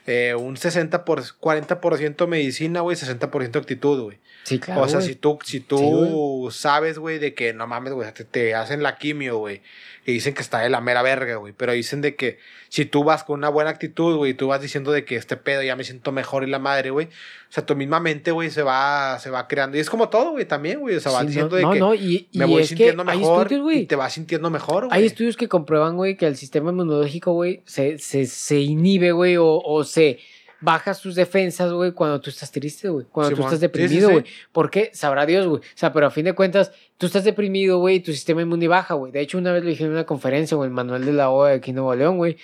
eh, 0.07 0.33
un 0.37 0.55
60 0.57 1.03
por 1.05 1.21
40% 1.21 2.25
medicina, 2.27 2.81
güey, 2.81 2.95
60% 2.97 3.57
actitud, 3.59 4.01
güey. 4.01 4.19
Sí, 4.43 4.59
claro, 4.59 4.81
O 4.81 4.87
sea, 4.89 4.99
si 5.01 5.15
tú, 5.15 5.39
si 5.43 5.59
tú 5.61 6.49
sabes, 6.51 6.97
güey, 6.99 7.17
de 7.19 7.33
que 7.33 7.53
no 7.53 7.65
mames, 7.67 7.93
güey, 7.93 8.11
te, 8.13 8.23
te 8.25 8.55
hacen 8.55 8.83
la 8.83 8.97
quimio, 8.97 9.37
güey, 9.37 9.61
y 10.05 10.11
dicen 10.11 10.33
que 10.33 10.41
está 10.41 10.59
de 10.59 10.69
la 10.69 10.81
mera 10.81 11.01
verga, 11.01 11.35
güey, 11.35 11.53
pero 11.55 11.71
dicen 11.71 12.01
de 12.01 12.15
que 12.15 12.37
si 12.69 12.85
tú 12.85 13.03
vas 13.03 13.23
con 13.23 13.39
una 13.39 13.49
buena 13.49 13.69
actitud, 13.69 14.17
güey, 14.17 14.31
y 14.31 14.33
tú 14.33 14.47
vas 14.47 14.61
diciendo 14.61 14.91
de 14.91 15.05
que 15.05 15.15
este 15.15 15.37
pedo 15.37 15.61
ya 15.63 15.75
me 15.75 15.83
siento 15.83 16.11
mejor 16.11 16.43
y 16.43 16.47
la 16.47 16.59
madre, 16.59 16.89
güey, 16.89 17.05
o 17.05 17.51
sea, 17.51 17.65
tu 17.65 17.75
misma 17.75 17.99
mente, 17.99 18.31
güey, 18.31 18.49
se 18.49 18.63
va, 18.63 19.17
se 19.19 19.29
va 19.29 19.47
creando. 19.47 19.77
Y 19.77 19.79
es 19.79 19.89
como 19.89 20.09
todo, 20.09 20.31
güey, 20.31 20.45
también, 20.45 20.79
güey, 20.79 20.95
o 20.95 20.99
sea, 20.99 21.11
va 21.11 21.19
Sí, 21.19 21.25
no, 21.25 21.29
diciendo 21.29 21.55
de 21.55 21.61
no, 21.61 21.71
que 21.71 21.79
no, 21.79 21.95
y, 21.95 22.27
me 22.33 22.45
y 22.45 22.49
voy 22.49 22.65
sintiendo 22.65 23.05
mejor 23.05 23.51
estudios, 23.51 23.75
y 23.75 23.85
te 23.85 23.95
vas 23.95 24.13
sintiendo 24.13 24.49
mejor, 24.49 24.87
güey. 24.87 24.99
Hay 24.99 25.05
estudios 25.05 25.37
que 25.37 25.47
comprueban, 25.47 25.95
güey, 25.95 26.17
que 26.17 26.25
el 26.25 26.35
sistema 26.35 26.71
inmunológico, 26.71 27.33
güey, 27.33 27.61
se, 27.65 27.97
se, 27.99 28.25
se 28.25 28.59
inhibe, 28.59 29.11
güey, 29.11 29.37
o, 29.37 29.59
o 29.59 29.83
se 29.83 30.19
baja 30.63 30.93
sus 30.93 31.15
defensas, 31.15 31.71
güey, 31.71 31.91
cuando 31.91 32.19
tú 32.21 32.29
estás 32.29 32.51
triste, 32.51 32.89
güey. 32.89 33.05
Cuando 33.11 33.35
tú 33.35 33.41
estás 33.41 33.53
Sí, 33.53 33.57
sí, 33.57 33.61
deprimido, 33.61 34.07
sí. 34.07 34.13
güey. 34.13 34.25
¿Por 34.51 34.69
qué? 34.71 34.89
Sabrá 34.93 35.25
Dios, 35.25 35.45
güey. 35.47 35.59
O 35.61 35.65
sea, 35.75 35.91
pero 35.93 36.07
a 36.07 36.11
fin 36.11 36.25
de 36.25 36.33
cuentas, 36.33 36.71
tú 36.97 37.05
estás 37.05 37.23
deprimido, 37.23 37.79
güey, 37.79 37.97
y 37.97 37.99
tu 37.99 38.11
sistema 38.11 38.41
inmune 38.41 38.67
baja, 38.67 38.93
güey. 38.93 39.11
De 39.11 39.19
hecho, 39.21 39.37
una 39.37 39.51
vez 39.51 39.63
lo 39.63 39.69
dije 39.69 39.83
en 39.83 39.91
una 39.91 40.05
conferencia, 40.05 40.55
güey, 40.57 40.67
el 40.69 40.73
manual 40.73 41.05
de 41.05 41.13
la 41.13 41.29
OEA 41.29 41.51
de 41.51 41.57
aquí 41.57 41.71
en 41.71 41.75
Nuevo 41.75 41.93
León, 41.95 42.17
güey. 42.17 42.37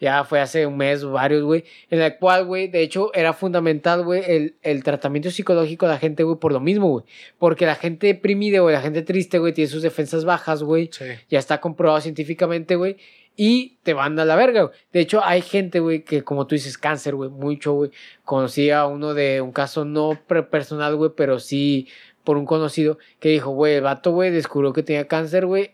ya 0.00 0.24
fue 0.24 0.40
hace 0.40 0.66
un 0.66 0.76
mes 0.76 1.02
o 1.04 1.12
varios, 1.12 1.42
güey, 1.42 1.64
en 1.90 2.00
la 2.00 2.18
cual, 2.18 2.44
güey, 2.44 2.68
de 2.68 2.82
hecho 2.82 3.10
era 3.14 3.32
fundamental, 3.32 4.04
güey, 4.04 4.22
el, 4.26 4.54
el 4.62 4.82
tratamiento 4.84 5.30
psicológico 5.30 5.86
de 5.86 5.92
la 5.92 5.98
gente, 5.98 6.22
güey, 6.22 6.36
por 6.38 6.52
lo 6.52 6.60
mismo, 6.60 6.88
güey. 6.88 7.04
Porque 7.38 7.64
la 7.64 7.76
gente 7.76 8.06
deprimida, 8.08 8.60
güey, 8.60 8.74
la 8.74 8.82
gente 8.82 9.00
triste, 9.02 9.38
güey, 9.38 9.54
tiene 9.54 9.70
sus 9.70 9.80
defensas 9.82 10.24
bajas, 10.26 10.62
güey. 10.62 10.90
Sí. 10.92 11.04
Ya 11.30 11.38
está 11.38 11.60
comprobado 11.62 12.00
científicamente, 12.02 12.76
güey. 12.76 12.96
Y 13.36 13.76
te 13.82 13.92
van 13.92 14.18
a 14.18 14.24
la 14.24 14.34
verga, 14.34 14.62
güey. 14.62 14.74
De 14.92 15.00
hecho, 15.00 15.22
hay 15.22 15.42
gente, 15.42 15.80
güey, 15.80 16.02
que 16.02 16.24
como 16.24 16.46
tú 16.46 16.54
dices, 16.54 16.78
cáncer, 16.78 17.14
güey, 17.14 17.28
mucho, 17.28 17.74
güey. 17.74 17.90
Conocí 18.24 18.70
a 18.70 18.86
uno 18.86 19.12
de 19.12 19.42
un 19.42 19.52
caso 19.52 19.84
no 19.84 20.18
personal, 20.26 20.96
güey, 20.96 21.10
pero 21.14 21.38
sí 21.38 21.86
por 22.24 22.38
un 22.38 22.46
conocido 22.46 22.98
que 23.20 23.28
dijo, 23.28 23.50
güey, 23.50 23.74
el 23.74 23.82
vato, 23.82 24.10
güey, 24.10 24.30
descubrió 24.30 24.72
que 24.72 24.82
tenía 24.82 25.06
cáncer, 25.06 25.46
güey. 25.46 25.72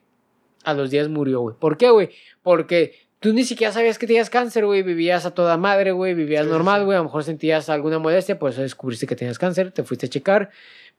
A 0.64 0.74
los 0.74 0.90
días 0.90 1.08
murió, 1.08 1.40
güey. 1.40 1.56
¿Por 1.58 1.76
qué, 1.76 1.90
güey? 1.90 2.10
Porque 2.42 2.94
tú 3.20 3.32
ni 3.32 3.44
siquiera 3.44 3.72
sabías 3.72 3.98
que 3.98 4.06
tenías 4.06 4.28
cáncer, 4.28 4.66
güey. 4.66 4.82
Vivías 4.82 5.24
a 5.24 5.32
toda 5.32 5.56
madre, 5.56 5.92
güey. 5.92 6.14
Vivías 6.14 6.44
Sí, 6.44 6.50
normal, 6.50 6.80
sí. 6.80 6.84
güey. 6.84 6.96
A 6.96 6.98
lo 6.98 7.04
mejor 7.04 7.24
sentías 7.24 7.68
alguna 7.68 7.98
molestia, 7.98 8.38
por 8.38 8.50
eso 8.50 8.60
descubriste 8.60 9.06
que 9.06 9.16
tenías 9.16 9.38
cáncer, 9.38 9.72
te 9.72 9.82
fuiste 9.82 10.06
a 10.06 10.08
checar. 10.08 10.50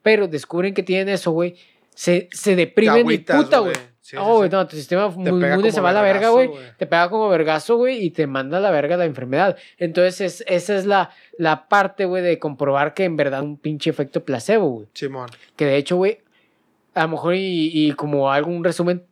Pero 0.02 0.28
descubren 0.28 0.74
que 0.74 0.82
tienen 0.82 1.08
eso, 1.08 1.30
güey. 1.30 1.56
Se, 1.94 2.28
se 2.32 2.56
deprimen 2.56 3.10
y 3.10 3.18
puta, 3.18 3.60
güey. 3.60 3.74
Sí, 4.06 4.16
Oh, 4.20 4.36
güey, 4.36 4.50
sí. 4.50 4.54
no, 4.54 4.66
tu 4.66 4.76
sistema 4.76 5.10
inmune 5.16 5.72
se 5.72 5.80
va 5.80 5.88
a 5.88 5.92
la 5.94 6.02
verga, 6.02 6.28
güey. 6.28 6.50
Te 6.76 6.84
pega 6.86 7.08
como 7.08 7.26
vergazo, 7.30 7.76
güey, 7.78 8.04
y 8.04 8.10
te 8.10 8.26
manda 8.26 8.58
a 8.58 8.60
la 8.60 8.70
verga 8.70 8.98
la 8.98 9.06
enfermedad. 9.06 9.56
Entonces, 9.78 10.20
es- 10.20 10.44
esa 10.46 10.76
es 10.76 10.84
la, 10.84 11.08
la 11.38 11.68
parte, 11.68 12.04
güey, 12.04 12.22
de 12.22 12.38
comprobar 12.38 12.92
que 12.92 13.04
en 13.04 13.16
verdad 13.16 13.42
un 13.42 13.56
pinche 13.56 13.88
efecto 13.88 14.22
placebo, 14.22 14.68
güey. 14.68 14.86
Simón. 14.92 15.30
Que 15.56 15.64
de 15.64 15.76
hecho, 15.78 15.96
güey, 15.96 16.18
a 16.92 17.04
lo 17.04 17.08
mejor 17.08 17.34
y, 17.34 17.70
y 17.72 17.92
como 17.92 18.30
algún 18.30 18.62
resumen, 18.62 19.04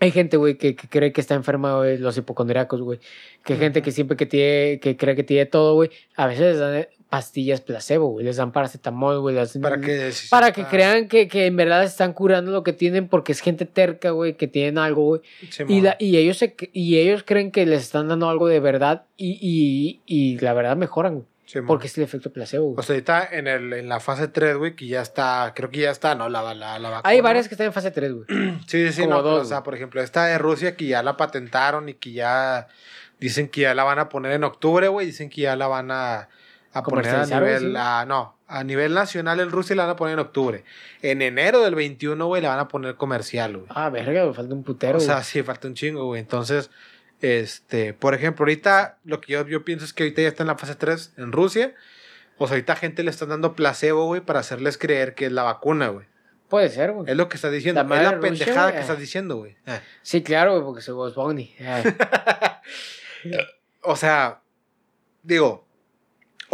hay 0.00 0.10
gente, 0.10 0.38
güey, 0.38 0.56
que, 0.56 0.74
que 0.74 0.88
cree 0.88 1.12
que 1.12 1.20
está 1.20 1.34
enferma, 1.34 1.76
güey, 1.76 1.98
los 1.98 2.16
hipocondriacos, 2.16 2.80
güey. 2.80 3.00
Que 3.44 3.52
hay 3.52 3.58
gente 3.58 3.82
que 3.82 3.90
siempre 3.92 4.16
que 4.16 4.24
tiene, 4.24 4.80
que 4.80 4.96
cree 4.96 5.14
que 5.16 5.22
tiene 5.24 5.44
todo, 5.44 5.74
güey, 5.74 5.90
a 6.16 6.26
veces 6.26 6.52
les 6.52 6.58
dan 6.60 6.88
pastillas 7.14 7.60
placebo, 7.60 8.08
güey. 8.08 8.24
Les 8.24 8.36
dan 8.36 8.50
paracetamol, 8.50 9.20
güey. 9.20 9.36
les- 9.36 9.56
Para 9.58 9.80
que, 9.80 10.10
si 10.10 10.28
para 10.28 10.50
que 10.52 10.62
está- 10.62 10.70
crean 10.70 11.06
que, 11.06 11.28
que 11.28 11.46
en 11.46 11.54
verdad 11.56 11.84
están 11.84 12.12
curando 12.12 12.50
lo 12.50 12.64
que 12.64 12.72
tienen 12.72 13.06
porque 13.06 13.30
es 13.30 13.40
gente 13.40 13.66
terca, 13.66 14.10
güey, 14.10 14.36
que 14.36 14.48
tienen 14.48 14.78
algo, 14.78 15.04
güey. 15.04 15.20
Y, 15.68 15.80
la- 15.80 15.96
y, 16.00 16.16
ellos 16.16 16.38
se- 16.38 16.56
y 16.72 16.98
ellos 16.98 17.22
creen 17.24 17.52
que 17.52 17.66
les 17.66 17.82
están 17.82 18.08
dando 18.08 18.28
algo 18.28 18.48
de 18.48 18.58
verdad 18.58 19.04
y, 19.16 19.38
y, 19.40 20.00
y 20.06 20.38
la 20.40 20.54
verdad 20.54 20.76
mejoran, 20.76 21.14
güey. 21.14 21.26
Porque 21.68 21.86
es 21.86 21.96
el 21.98 22.02
efecto 22.02 22.32
placebo, 22.32 22.64
güey. 22.64 22.76
O 22.80 22.82
sea, 22.82 22.94
ahorita 22.94 23.28
en, 23.30 23.46
el, 23.46 23.72
en 23.74 23.88
la 23.88 24.00
fase 24.00 24.26
3, 24.26 24.56
güey, 24.56 24.74
que 24.74 24.88
ya 24.88 25.02
está, 25.02 25.52
creo 25.54 25.70
que 25.70 25.82
ya 25.82 25.92
está, 25.92 26.16
¿no? 26.16 26.28
La, 26.28 26.42
la, 26.42 26.80
la 26.80 26.88
vacuna. 26.90 27.02
Hay 27.08 27.20
varias 27.20 27.46
que 27.46 27.54
están 27.54 27.68
en 27.68 27.72
fase 27.72 27.92
3, 27.92 28.12
güey. 28.12 28.26
Sí, 28.66 28.86
sí, 28.88 28.92
sí, 28.92 29.02
como 29.02 29.14
no, 29.16 29.22
dos, 29.22 29.42
o 29.42 29.44
sea, 29.44 29.62
por 29.62 29.76
ejemplo, 29.76 30.02
esta 30.02 30.26
de 30.26 30.38
Rusia 30.38 30.74
que 30.74 30.86
ya 30.86 31.04
la 31.04 31.16
patentaron 31.16 31.88
y 31.88 31.94
que 31.94 32.10
ya 32.12 32.66
dicen 33.20 33.48
que 33.48 33.60
ya 33.60 33.74
la 33.74 33.84
van 33.84 34.00
a 34.00 34.08
poner 34.08 34.32
en 34.32 34.42
octubre, 34.42 34.88
güey, 34.88 35.06
dicen 35.06 35.30
que 35.30 35.42
ya 35.42 35.54
la 35.54 35.68
van 35.68 35.92
a, 35.92 36.28
a 36.74 36.82
poner 36.82 37.06
a 37.06 37.12
¿Comercializar, 37.12 37.42
güey, 37.42 37.54
nivel, 37.54 37.72
sí? 37.72 37.76
a- 37.78 38.04
no, 38.06 38.36
a 38.46 38.64
nivel 38.64 38.94
nacional 38.94 39.40
en 39.40 39.50
Rusia 39.50 39.74
la 39.76 39.84
van 39.84 39.92
a 39.92 39.96
poner 39.96 40.14
en 40.14 40.18
octubre. 40.20 40.64
En 41.02 41.22
enero 41.22 41.60
del 41.62 41.74
21, 41.74 42.26
güey, 42.26 42.42
la 42.42 42.50
van 42.50 42.58
a 42.58 42.68
poner 42.68 42.96
comercial, 42.96 43.56
güey. 43.56 43.66
Ah, 43.70 43.88
verga, 43.90 44.22
güey, 44.24 44.34
falta 44.34 44.54
un 44.54 44.64
putero, 44.64 44.98
o 44.98 45.00
sea, 45.00 45.14
güey. 45.14 45.24
sí, 45.24 45.42
falta 45.42 45.68
un 45.68 45.74
chingo, 45.74 46.04
güey. 46.06 46.20
Entonces, 46.20 46.70
este, 47.20 47.94
por 47.94 48.14
ejemplo, 48.14 48.42
ahorita 48.44 48.98
lo 49.04 49.20
que 49.20 49.32
yo, 49.32 49.46
yo 49.46 49.64
pienso 49.64 49.84
es 49.84 49.92
que 49.92 50.02
ahorita 50.02 50.22
ya 50.22 50.28
está 50.28 50.42
en 50.42 50.48
la 50.48 50.58
fase 50.58 50.74
3 50.74 51.14
en 51.16 51.32
Rusia. 51.32 51.74
O 52.36 52.46
sea, 52.48 52.56
ahorita 52.56 52.74
gente 52.76 53.02
le 53.04 53.10
están 53.10 53.28
dando 53.28 53.54
placebo, 53.54 54.06
güey, 54.06 54.20
para 54.20 54.40
hacerles 54.40 54.76
creer 54.76 55.14
que 55.14 55.26
es 55.26 55.32
la 55.32 55.44
vacuna, 55.44 55.88
güey. 55.88 56.06
Puede 56.48 56.68
ser, 56.68 56.92
güey. 56.92 57.08
Es 57.10 57.16
lo 57.16 57.28
que 57.28 57.36
estás 57.36 57.52
diciendo. 57.52 57.82
La 57.84 57.96
es 57.96 58.02
la 58.02 58.20
pendejada 58.20 58.72
que 58.72 58.80
estás 58.80 58.98
diciendo, 58.98 59.36
güey. 59.36 59.56
Eh. 59.66 59.80
Sí, 60.02 60.22
claro, 60.22 60.52
güey, 60.52 60.64
porque 60.64 60.82
soy 60.82 60.94
Boss 60.94 61.14
Bunny. 61.14 61.54
Eh. 61.58 61.94
O 63.82 63.96
sea, 63.96 64.40
digo, 65.22 65.66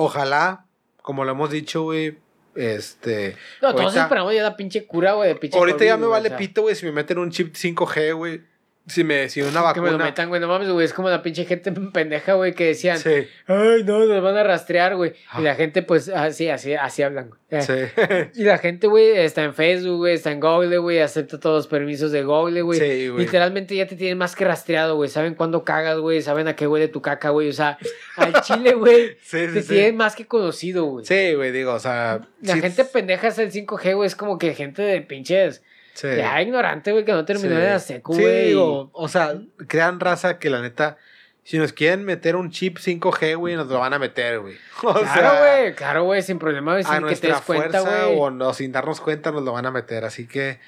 ojalá, 0.01 0.67
como 1.03 1.25
lo 1.25 1.33
hemos 1.33 1.51
didicho, 1.51 1.83
güey, 1.83 2.19
este... 2.55 3.37
No, 3.61 3.71
todos 3.73 3.85
ahorita- 3.87 4.03
esperamos 4.03 4.35
ya 4.35 4.43
la 4.43 4.57
pinche 4.57 4.87
cura, 4.87 5.13
güey, 5.13 5.31
Ahorita 5.31 5.59
COVID, 5.59 5.85
ya 5.85 5.97
me 5.97 6.07
vale 6.07 6.29
o 6.29 6.31
sea, 6.31 6.39
pito, 6.39 6.63
güey, 6.63 6.75
si 6.75 6.87
me 6.87 6.93
meten 6.93 7.19
un 7.19 7.31
chip 7.31 7.55
5G, 7.55 8.17
güey. 8.17 8.43
Si 8.91 9.05
me 9.05 9.29
si 9.29 9.41
una 9.41 9.73
Que 9.73 9.81
me 9.81 9.87
lo 9.87 9.93
vacuna. 9.93 10.05
metan, 10.05 10.29
güey, 10.29 10.41
no 10.41 10.49
mames, 10.49 10.69
güey, 10.69 10.85
es 10.85 10.93
como 10.93 11.09
la 11.09 11.23
pinche 11.23 11.45
gente 11.45 11.73
pendeja, 11.93 12.35
güey, 12.35 12.53
que 12.53 12.67
decían, 12.67 12.99
Sí, 12.99 13.27
ay, 13.47 13.85
no, 13.85 14.05
nos 14.05 14.23
van 14.23 14.37
a 14.37 14.43
rastrear, 14.43 14.97
güey. 14.97 15.15
Ah. 15.31 15.41
Y 15.41 15.45
la 15.45 15.55
gente, 15.55 15.83
pues, 15.83 16.09
así, 16.09 16.49
así, 16.49 16.75
así 16.75 17.03
hablan, 17.03 17.29
güey. 17.29 17.41
Eh, 17.51 17.63
sí. 17.63 18.01
Y 18.41 18.45
la 18.45 18.59
gente, 18.59 18.87
güey, 18.87 19.17
está 19.17 19.43
en 19.43 19.55
Facebook, 19.55 19.99
güey, 19.99 20.15
está 20.15 20.31
en 20.33 20.41
Google, 20.41 20.79
güey, 20.79 21.01
acepta 21.01 21.39
todos 21.41 21.57
los 21.57 21.67
permisos 21.67 22.13
de 22.13 22.23
Google, 22.23 22.63
güey. 22.63 22.79
Sí, 22.79 23.09
güey. 23.09 23.25
Literalmente 23.25 23.75
ya 23.77 23.87
te 23.87 23.97
tienen 23.97 24.19
más 24.19 24.37
que 24.37 24.45
rastreado, 24.45 24.97
güey. 24.97 25.09
Saben 25.09 25.35
cuándo 25.35 25.65
cagas, 25.65 25.99
güey. 25.99 26.23
Saben 26.23 26.49
a 26.49 26.57
qué 26.57 26.67
huele 26.67 26.89
tu 26.89 27.03
caca, 27.03 27.31
güey. 27.31 27.49
O 27.49 27.53
sea, 27.53 27.79
al 28.17 28.33
chile, 28.43 28.75
güey. 28.75 29.17
Sí, 29.23 29.47
sí, 29.49 29.55
te 29.55 29.63
tienen 29.63 29.97
más 29.97 30.15
que 30.17 30.27
conocido, 30.27 30.85
güey. 30.85 31.05
Sí, 31.05 31.35
güey, 31.35 31.53
digo, 31.53 31.73
o 31.75 31.81
sea... 31.81 32.21
La 32.43 32.57
gente 32.57 32.85
pendeja 32.85 33.29
es 33.29 33.39
el 33.39 33.51
5G, 33.53 33.95
güey. 33.95 34.07
Es 34.07 34.17
como 34.17 34.39
que 34.39 34.55
gente 34.55 34.83
de 34.83 35.01
pinches. 35.01 35.63
Sí. 36.01 36.09
Ya 36.17 36.41
ignorante, 36.43 36.93
güey, 36.93 37.05
que 37.05 37.13
no 37.13 37.25
terminó 37.25 37.55
Sí. 37.55 37.61
de 37.61 37.69
la 37.71 37.79
secu, 37.79 38.15
güey. 38.15 38.55
o 38.55 39.09
sea, 39.09 39.35
crean 39.67 40.01
raza 40.01 40.39
que 40.39 40.51
la 40.51 40.61
neta... 40.61 40.97
Si 41.43 41.59
nos 41.59 41.73
quieren 41.73 42.05
meter 42.05 42.37
un 42.37 42.51
chip 42.51 42.77
5G, 42.79 43.35
güey, 43.37 43.57
nos 43.57 43.67
lo 43.67 43.79
van 43.79 43.93
a 43.95 43.99
meter, 43.99 44.41
güey. 44.41 44.57
Claro, 44.81 45.39
güey. 45.41 45.75
Claro, 45.75 46.05
güey. 46.05 46.23
Sin 46.23 46.39
problema, 46.39 46.73
güey. 46.73 46.85
a 46.87 47.01
que 47.01 47.17
te 47.17 47.29
cuenta, 47.29 47.41
fuerza 47.41 47.81
güey. 47.81 48.19
o 48.21 48.31
no, 48.31 48.53
sin 48.53 48.71
darnos 48.71 49.01
cuenta 49.01 49.33
nos 49.33 49.43
lo 49.43 49.53
van 49.53 49.67
a 49.67 49.71
meter. 49.71 50.05
Así 50.05 50.29
que, 50.29 50.61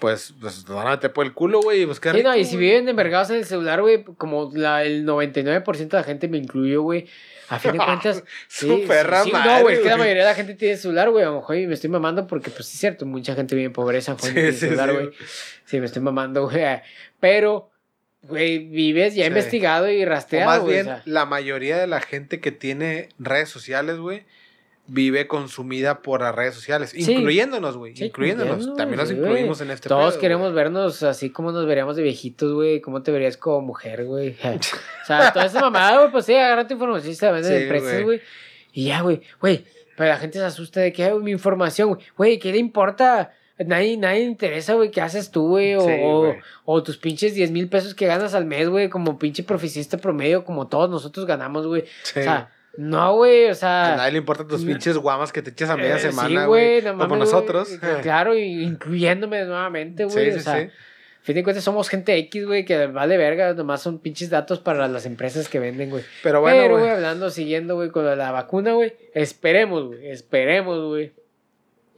pues, 0.00 0.34
pues 0.40 0.66
nos 0.66 0.76
van 0.76 0.86
a 0.88 0.90
meter 0.92 1.12
por 1.12 1.26
el 1.26 1.34
culo, 1.34 1.60
güey. 1.60 1.82
y 1.82 1.86
no, 1.86 1.92
rico, 2.12 2.34
y 2.34 2.44
si 2.44 2.56
viven 2.56 2.88
envergados 2.88 3.30
en 3.30 3.36
el 3.36 3.44
celular, 3.44 3.82
güey, 3.82 4.04
como 4.16 4.50
la, 4.54 4.82
el 4.84 5.06
99% 5.06 5.88
de 5.88 5.96
la 5.98 6.02
gente 6.02 6.28
me 6.28 6.38
incluyo, 6.38 6.82
güey. 6.82 7.06
A 7.48 7.58
fin 7.58 7.72
de 7.72 7.78
cuentas. 7.78 8.22
Sí, 8.48 8.84
perra 8.88 9.22
sí, 9.24 9.32
No, 9.32 9.60
güey, 9.62 9.74
es 9.76 9.80
que 9.80 9.86
la 9.88 9.92
güey. 9.96 10.04
mayoría 10.06 10.22
de 10.24 10.28
la 10.30 10.34
gente 10.34 10.54
tiene 10.54 10.76
celular, 10.76 11.10
güey. 11.10 11.24
A 11.24 11.28
lo 11.28 11.36
mejor 11.36 11.56
y 11.56 11.66
me 11.66 11.74
estoy 11.74 11.90
mamando 11.90 12.26
porque, 12.26 12.50
pues, 12.50 12.66
sí 12.66 12.74
es 12.74 12.80
cierto, 12.80 13.06
mucha 13.06 13.34
gente 13.34 13.54
vive 13.54 13.66
en 13.66 13.72
pobreza, 13.72 14.16
joder, 14.18 14.52
Sí, 14.52 14.60
celular, 14.60 14.88
sí, 14.90 14.94
güey. 14.94 15.06
güey. 15.06 15.18
Sí, 15.64 15.80
me 15.80 15.86
estoy 15.86 16.02
mamando, 16.02 16.48
güey. 16.48 16.64
Pero, 17.20 17.70
güey, 18.22 18.58
vives 18.58 19.14
ya 19.14 19.26
investigado 19.26 19.90
y 19.90 20.02
O 20.02 20.08
rastreado, 20.08 20.50
más 20.50 20.60
güey. 20.60 20.72
bien, 20.74 20.86
o 20.86 20.90
sea. 20.90 21.02
la 21.04 21.26
mayoría 21.26 21.78
de 21.78 21.86
la 21.86 22.00
gente 22.00 22.40
que 22.40 22.52
tiene 22.52 23.08
redes 23.18 23.48
sociales, 23.48 23.98
güey, 23.98 24.24
vive 24.88 25.26
consumida 25.26 26.02
por 26.02 26.20
las 26.20 26.34
redes 26.34 26.54
sociales. 26.54 26.90
Sí. 26.90 27.12
Incluyéndonos, 27.12 27.76
güey. 27.76 27.96
Sí, 27.96 28.06
incluyéndonos. 28.06 28.74
También 28.76 28.98
nos 28.98 29.08
sí, 29.08 29.14
incluimos 29.14 29.60
en 29.60 29.70
este 29.70 29.88
Todos 29.88 30.14
pedo, 30.14 30.20
queremos 30.20 30.54
vernos 30.54 31.02
así 31.02 31.30
como 31.30 31.52
nos 31.52 31.66
veríamos 31.66 31.96
de 31.96 32.02
viejitos, 32.02 32.52
güey. 32.52 32.80
¿Cómo 32.80 33.02
te 33.02 33.10
verías 33.10 33.36
como 33.36 33.60
mujer, 33.60 34.04
güey? 34.04 34.36
o 34.44 35.06
sea, 35.06 35.32
toda 35.32 35.46
esa 35.46 35.60
mamada, 35.60 35.98
güey, 35.98 36.12
pues 36.12 36.26
sí, 36.26 36.34
agarra 36.34 36.66
tu 36.66 36.74
información 36.74 37.36
en 37.36 37.62
empresas, 37.62 38.02
güey. 38.02 38.20
Y 38.72 38.86
ya, 38.86 39.00
güey, 39.00 39.22
güey. 39.40 39.64
Pero 39.96 40.10
la 40.10 40.18
gente 40.18 40.38
se 40.38 40.44
asusta 40.44 40.80
de 40.80 40.92
que, 40.92 41.04
ay, 41.04 41.18
mi 41.18 41.30
información, 41.30 41.88
güey. 41.88 42.00
Güey, 42.16 42.38
¿qué 42.38 42.52
le 42.52 42.58
importa? 42.58 43.32
Nadie, 43.58 43.96
nadie 43.96 44.20
le 44.20 44.26
interesa, 44.26 44.74
güey, 44.74 44.90
qué 44.90 45.00
haces 45.00 45.30
tú, 45.30 45.48
güey. 45.48 45.74
O, 45.76 46.34
o, 46.66 46.82
tus 46.82 46.98
pinches 46.98 47.34
10 47.34 47.50
mil 47.52 47.68
pesos 47.70 47.94
que 47.94 48.06
ganas 48.06 48.34
al 48.34 48.44
mes, 48.44 48.68
güey, 48.68 48.90
como 48.90 49.18
pinche 49.18 49.42
profesista 49.42 49.96
promedio, 49.96 50.44
como 50.44 50.68
todos 50.68 50.90
nosotros 50.90 51.24
ganamos, 51.24 51.66
güey. 51.66 51.82
O 51.82 51.86
sea, 52.22 52.50
no, 52.78 53.14
güey, 53.16 53.48
o 53.50 53.54
sea. 53.54 53.94
a 53.94 53.96
nadie 53.96 54.12
le 54.12 54.18
importan 54.18 54.46
tus 54.48 54.64
pinches 54.64 54.96
guamas 54.98 55.32
que 55.32 55.42
te 55.42 55.50
echas 55.50 55.70
a 55.70 55.76
media 55.76 55.96
Eh, 55.96 56.00
semana, 56.00 56.42
sí, 56.42 56.46
güey. 56.46 56.82
no 56.82 56.98
como 56.98 57.16
nosotros. 57.16 57.68
güey. 57.80 58.00
Claro, 58.02 58.36
incluyéndome 58.36 59.44
nuevamente, 59.44 60.04
güey. 60.04 60.26
Sí, 60.26 60.30
o 60.30 60.38
sí, 60.38 60.40
sea, 60.40 60.60
sí. 60.60 60.68
a 60.68 61.22
fin 61.24 61.34
de 61.36 61.42
cuentas 61.44 61.64
somos 61.64 61.88
gente 61.88 62.16
X, 62.16 62.46
güey, 62.46 62.64
que 62.64 62.86
vale 62.86 63.16
verga, 63.16 63.52
nomás 63.54 63.82
son 63.82 63.98
pinches 63.98 64.30
datos 64.30 64.60
para 64.60 64.86
las 64.88 65.06
empresas 65.06 65.48
que 65.48 65.58
venden, 65.58 65.90
güey. 65.90 66.04
Pero 66.22 66.40
bueno, 66.40 66.60
Pero, 66.62 66.78
güey, 66.78 66.90
hablando, 66.90 67.30
siguiendo, 67.30 67.74
güey, 67.76 67.90
con 67.90 68.04
la 68.16 68.30
vacuna, 68.30 68.72
güey, 68.72 68.92
esperemos, 69.14 69.86
güey, 69.86 70.08
esperemos, 70.10 70.84
güey. 70.86 71.12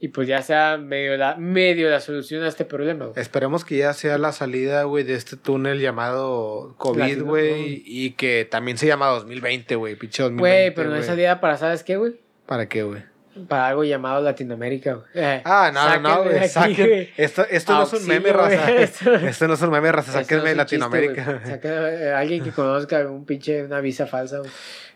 Y 0.01 0.07
pues 0.09 0.27
ya 0.29 0.41
sea 0.41 0.77
medio 0.77 1.17
la, 1.17 1.35
medio 1.35 1.89
la 1.89 1.99
solución 1.99 2.43
a 2.43 2.47
este 2.47 2.63
problema, 2.63 3.05
güey. 3.07 3.19
Esperemos 3.21 3.65
que 3.65 3.77
ya 3.77 3.93
sea 3.93 4.17
la 4.17 4.31
salida, 4.31 4.83
güey, 4.83 5.03
de 5.03 5.15
este 5.15 5.35
túnel 5.35 5.79
llamado 5.81 6.73
COVID, 6.77 7.23
güey. 7.23 7.83
Y 7.85 8.11
que 8.11 8.47
también 8.49 8.77
se 8.77 8.87
llama 8.87 9.07
2020, 9.07 9.75
güey. 9.75 9.95
Pinche 9.95 10.23
2020. 10.23 10.39
Güey, 10.41 10.73
pero 10.73 10.89
no 10.89 10.95
güey. 10.95 11.05
salida 11.07 11.41
para, 11.41 11.57
¿sabes 11.57 11.83
qué, 11.83 11.97
güey? 11.97 12.15
¿Para 12.45 12.67
qué, 12.69 12.83
güey? 12.83 13.03
Para 13.47 13.67
algo 13.67 13.83
llamado 13.83 14.21
Latinoamérica, 14.21 14.93
güey. 14.95 15.05
Eh, 15.15 15.41
Ah, 15.45 15.69
no, 15.73 15.99
no, 15.99 15.99
no, 15.99 16.09
sáquenme 16.09 16.23
de 16.23 16.29
güey. 16.29 16.37
aquí, 16.39 16.49
Saquen. 16.49 16.87
güey. 16.87 17.09
Esto, 17.17 17.45
esto 17.49 17.73
no 17.73 17.83
es 17.83 17.93
un 17.93 18.07
meme, 18.07 18.33
raza. 18.33 18.71
esto- 18.81 19.15
Esto 19.15 19.47
no 19.47 19.53
es 19.53 19.61
un 19.61 19.69
meme, 19.69 19.91
raza. 19.91 20.11
Sáquenme 20.13 20.51
es 20.51 20.57
chiste, 20.57 20.77
Latinoamérica. 20.77 21.41
Saca, 21.45 21.89
eh, 21.93 22.13
alguien 22.13 22.43
que 22.43 22.51
conozca 22.51 22.99
un 23.07 23.25
pinche, 23.25 23.63
una 23.63 23.81
visa 23.81 24.07
falsa, 24.07 24.39
güey. 24.39 24.49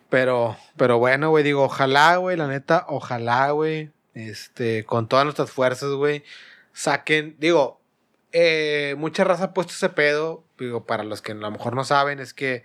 Pero, 0.10 0.58
pero 0.78 1.00
bueno, 1.00 1.30
güey, 1.30 1.44
digo, 1.44 1.64
ojalá, 1.64 2.18
güey, 2.18 2.38
la 2.38 2.48
neta, 2.48 2.86
ojalá, 2.88 3.52
güey, 3.52 3.90
este, 4.14 4.84
con 4.86 5.08
todas 5.08 5.26
nuestras 5.26 5.52
fuerzas, 5.52 5.92
güey, 5.92 6.24
saquen, 6.74 7.36
digo, 7.40 7.82
eh, 8.32 8.96
mucha 8.98 9.24
raza 9.24 9.46
ha 9.46 9.54
puesto 9.54 9.74
ese 9.74 9.90
pedo, 9.90 10.44
digo, 10.58 10.86
para 10.86 11.04
los 11.04 11.22
que 11.22 11.34
a 11.34 11.36
lo 11.36 11.52
mejor 11.52 11.76
no 11.76 11.84
saben, 11.84 12.20
es 12.20 12.34
que, 12.34 12.64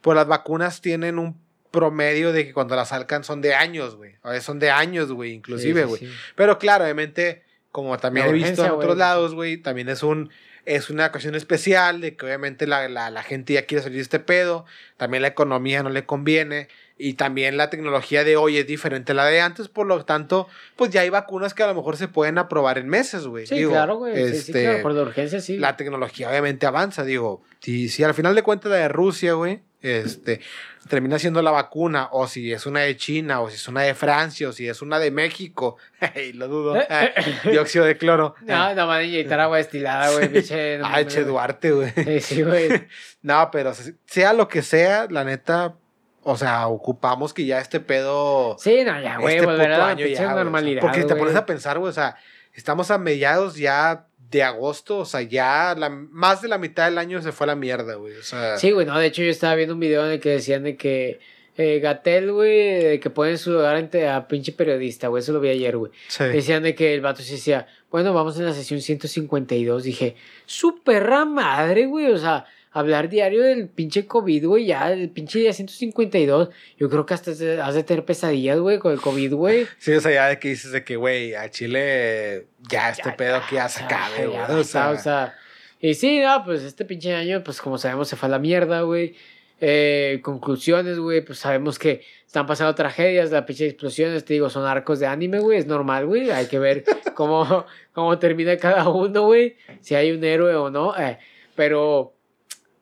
pues 0.00 0.14
las 0.14 0.26
vacunas 0.26 0.80
tienen 0.80 1.18
un 1.18 1.40
promedio 1.70 2.32
de 2.32 2.46
que 2.46 2.54
cuando 2.54 2.76
las 2.76 2.88
sacan 2.88 3.24
son 3.24 3.40
de 3.40 3.54
años, 3.54 3.96
güey, 3.96 4.16
a 4.22 4.30
veces 4.30 4.44
son 4.44 4.58
de 4.58 4.70
años, 4.70 5.12
güey, 5.12 5.32
inclusive, 5.32 5.82
Sí, 5.82 5.86
sí, 5.86 5.88
güey. 5.88 6.00
sí. 6.12 6.18
Pero 6.34 6.58
claro, 6.58 6.84
obviamente, 6.84 7.42
como 7.72 7.98
también 7.98 8.26
La 8.26 8.30
he 8.30 8.34
visto 8.34 8.64
en 8.64 8.70
otros 8.70 8.96
lados, 8.96 9.34
güey, 9.34 9.56
también 9.58 9.88
es 9.88 10.02
un 10.02 10.30
es 10.64 10.90
una 10.90 11.06
ocasión 11.06 11.34
especial 11.34 12.02
de 12.02 12.14
que 12.14 12.26
obviamente 12.26 12.66
la, 12.66 12.88
la, 12.90 13.10
la 13.10 13.22
gente 13.22 13.54
ya 13.54 13.64
quiere 13.64 13.82
salir 13.82 13.96
de 13.96 14.02
este 14.02 14.18
pedo, 14.20 14.66
también 14.98 15.22
la 15.22 15.28
economía 15.28 15.82
no 15.82 15.88
le 15.88 16.04
conviene 16.04 16.68
y 16.98 17.14
también 17.14 17.56
la 17.56 17.70
tecnología 17.70 18.24
de 18.24 18.36
hoy 18.36 18.58
es 18.58 18.66
diferente 18.66 19.12
a 19.12 19.14
la 19.14 19.24
de 19.26 19.40
antes, 19.40 19.68
por 19.68 19.86
lo 19.86 20.04
tanto, 20.04 20.48
pues 20.76 20.90
ya 20.90 21.02
hay 21.02 21.10
vacunas 21.10 21.54
que 21.54 21.62
a 21.62 21.68
lo 21.68 21.74
mejor 21.74 21.96
se 21.96 22.08
pueden 22.08 22.38
aprobar 22.38 22.76
en 22.78 22.88
meses, 22.88 23.26
güey. 23.26 23.46
Sí, 23.46 23.54
Digo, 23.54 23.70
claro, 23.70 23.96
güey. 23.96 24.14
Sí, 24.16 24.30
sí, 24.30 24.36
este, 24.38 24.62
claro, 24.64 24.82
por 24.82 24.92
la 24.92 25.02
urgencia, 25.02 25.40
sí. 25.40 25.56
la 25.58 25.76
tecnología 25.76 26.28
obviamente 26.28 26.66
avanza, 26.66 27.04
digo, 27.04 27.42
si, 27.60 27.88
si 27.88 28.02
al 28.02 28.14
final 28.14 28.34
de 28.34 28.42
cuentas 28.42 28.70
la 28.70 28.78
de 28.78 28.88
Rusia, 28.88 29.34
güey, 29.34 29.60
este, 29.80 30.40
termina 30.88 31.20
siendo 31.20 31.40
la 31.40 31.52
vacuna, 31.52 32.08
o 32.10 32.26
si 32.26 32.52
es 32.52 32.66
una 32.66 32.80
de 32.80 32.96
China, 32.96 33.40
o 33.40 33.48
si 33.48 33.54
es 33.56 33.68
una 33.68 33.82
de 33.82 33.94
Francia, 33.94 34.48
o 34.48 34.52
si 34.52 34.68
es 34.68 34.82
una 34.82 34.98
de 34.98 35.10
México, 35.12 35.76
lo 36.34 36.48
dudo, 36.48 36.74
ah, 36.90 37.08
dióxido 37.50 37.84
de 37.84 37.96
cloro. 37.96 38.34
No, 38.42 38.74
no 38.74 38.86
van 38.86 39.00
a 39.00 39.04
inyectar 39.04 39.38
agua 39.38 39.58
destilada, 39.58 40.10
güey, 40.12 40.28
pinche. 40.32 40.78
no 40.78 40.86
Ah, 40.86 41.02
Duarte, 41.02 41.70
güey. 41.70 41.92
Sí, 41.94 42.20
sí, 42.20 42.42
güey. 42.42 42.86
No, 43.22 43.50
pero 43.52 43.72
se- 43.74 43.94
sea 44.06 44.32
lo 44.32 44.48
que 44.48 44.62
sea, 44.62 45.06
la 45.10 45.22
neta, 45.24 45.76
o 46.22 46.36
sea, 46.36 46.68
ocupamos 46.68 47.32
que 47.32 47.46
ya 47.46 47.60
este 47.60 47.80
pedo... 47.80 48.56
Sí, 48.58 48.82
no, 48.84 49.00
ya, 49.00 49.18
güey, 49.18 49.36
este 49.36 49.46
la 49.46 49.88
año 49.88 50.06
ya, 50.06 50.34
normalidad. 50.34 50.80
Porque 50.80 51.04
te 51.04 51.14
pones 51.14 51.34
a 51.34 51.46
pensar, 51.46 51.78
güey, 51.78 51.90
o 51.90 51.94
sea, 51.94 52.16
estamos 52.52 52.90
a 52.90 52.98
mediados 52.98 53.56
ya 53.56 54.06
de 54.30 54.42
agosto, 54.42 54.98
o 54.98 55.04
sea, 55.04 55.22
ya 55.22 55.74
la, 55.76 55.88
más 55.88 56.42
de 56.42 56.48
la 56.48 56.58
mitad 56.58 56.84
del 56.84 56.98
año 56.98 57.22
se 57.22 57.32
fue 57.32 57.44
a 57.44 57.48
la 57.48 57.54
mierda, 57.56 57.94
güey. 57.94 58.14
O 58.16 58.22
sea, 58.22 58.58
Sí, 58.58 58.72
güey, 58.72 58.86
no, 58.86 58.98
de 58.98 59.06
hecho 59.06 59.22
yo 59.22 59.30
estaba 59.30 59.54
viendo 59.54 59.74
un 59.74 59.80
video 59.80 60.04
en 60.04 60.12
el 60.12 60.20
que 60.20 60.30
decían 60.30 60.64
de 60.64 60.76
que 60.76 61.20
eh, 61.56 61.80
Gatel, 61.80 62.32
güey, 62.32 63.00
que 63.00 63.10
ponen 63.10 63.38
su 63.38 63.52
lugar 63.52 63.76
a 63.76 64.28
pinche 64.28 64.52
periodista, 64.52 65.08
güey, 65.08 65.22
eso 65.22 65.32
lo 65.32 65.40
vi 65.40 65.48
ayer, 65.48 65.76
güey. 65.76 65.92
sí. 66.08 66.24
Decían 66.24 66.62
de 66.62 66.74
que 66.74 66.94
el 66.94 67.00
vato 67.00 67.22
se 67.22 67.32
decía, 67.32 67.66
bueno, 67.90 68.12
vamos 68.12 68.38
en 68.38 68.44
la 68.44 68.52
sesión 68.52 68.80
152. 68.80 69.82
Dije, 69.82 70.14
su 70.46 70.82
perra 70.82 71.24
madre, 71.24 71.86
güey, 71.86 72.06
o 72.12 72.18
sea, 72.18 72.44
hablar 72.70 73.08
diario 73.08 73.42
del 73.42 73.68
pinche 73.68 74.06
COVID, 74.06 74.46
güey, 74.46 74.66
ya, 74.66 74.92
el 74.92 75.10
pinche 75.10 75.38
día 75.38 75.52
152. 75.52 76.50
Yo 76.76 76.88
creo 76.90 77.06
que 77.06 77.14
hasta 77.14 77.34
se- 77.34 77.60
has 77.60 77.74
de 77.74 77.82
tener 77.84 78.04
pesadillas, 78.04 78.58
güey, 78.58 78.78
con 78.78 78.92
el 78.92 79.00
COVID, 79.00 79.34
güey. 79.34 79.66
Sí, 79.78 79.92
o 79.92 80.00
sea, 80.00 80.12
ya 80.12 80.26
de 80.28 80.38
que 80.38 80.48
dices 80.48 80.72
de 80.72 80.84
que, 80.84 80.96
güey, 80.96 81.34
a 81.34 81.50
Chile 81.50 82.46
ya 82.70 82.90
este 82.90 83.12
pedo 83.12 83.40
que 83.48 83.56
ya 83.56 83.68
se 83.68 83.84
acabe, 83.84 84.26
güey. 84.26 84.38
O 84.60 84.64
sea, 84.64 84.90
o 84.90 84.96
sea, 84.98 85.34
y 85.80 85.94
sí, 85.94 86.20
no, 86.20 86.42
pues 86.44 86.62
este 86.62 86.84
pinche 86.84 87.14
año, 87.14 87.42
pues 87.44 87.60
como 87.60 87.78
sabemos, 87.78 88.08
se 88.08 88.16
fue 88.16 88.28
a 88.28 88.30
la 88.30 88.38
mierda, 88.38 88.82
güey. 88.82 89.14
Eh, 89.60 90.20
conclusiones, 90.22 91.00
güey, 91.00 91.20
pues 91.20 91.40
sabemos 91.40 91.80
que 91.80 92.02
están 92.24 92.46
pasando 92.46 92.72
tragedias, 92.76 93.32
las 93.32 93.42
pinche 93.44 93.66
explosiones, 93.66 94.24
te 94.24 94.34
digo, 94.34 94.50
son 94.50 94.64
arcos 94.66 95.00
de 95.00 95.06
anime, 95.08 95.40
güey, 95.40 95.58
es 95.58 95.66
normal, 95.66 96.06
güey, 96.06 96.30
hay 96.30 96.46
que 96.46 96.60
ver 96.60 96.84
cómo, 97.14 97.66
cómo 97.92 98.16
termina 98.20 98.56
cada 98.56 98.88
uno, 98.88 99.22
güey, 99.26 99.56
si 99.80 99.96
hay 99.96 100.12
un 100.12 100.22
héroe 100.22 100.54
o 100.54 100.70
no, 100.70 100.96
eh, 100.96 101.18
pero, 101.56 102.14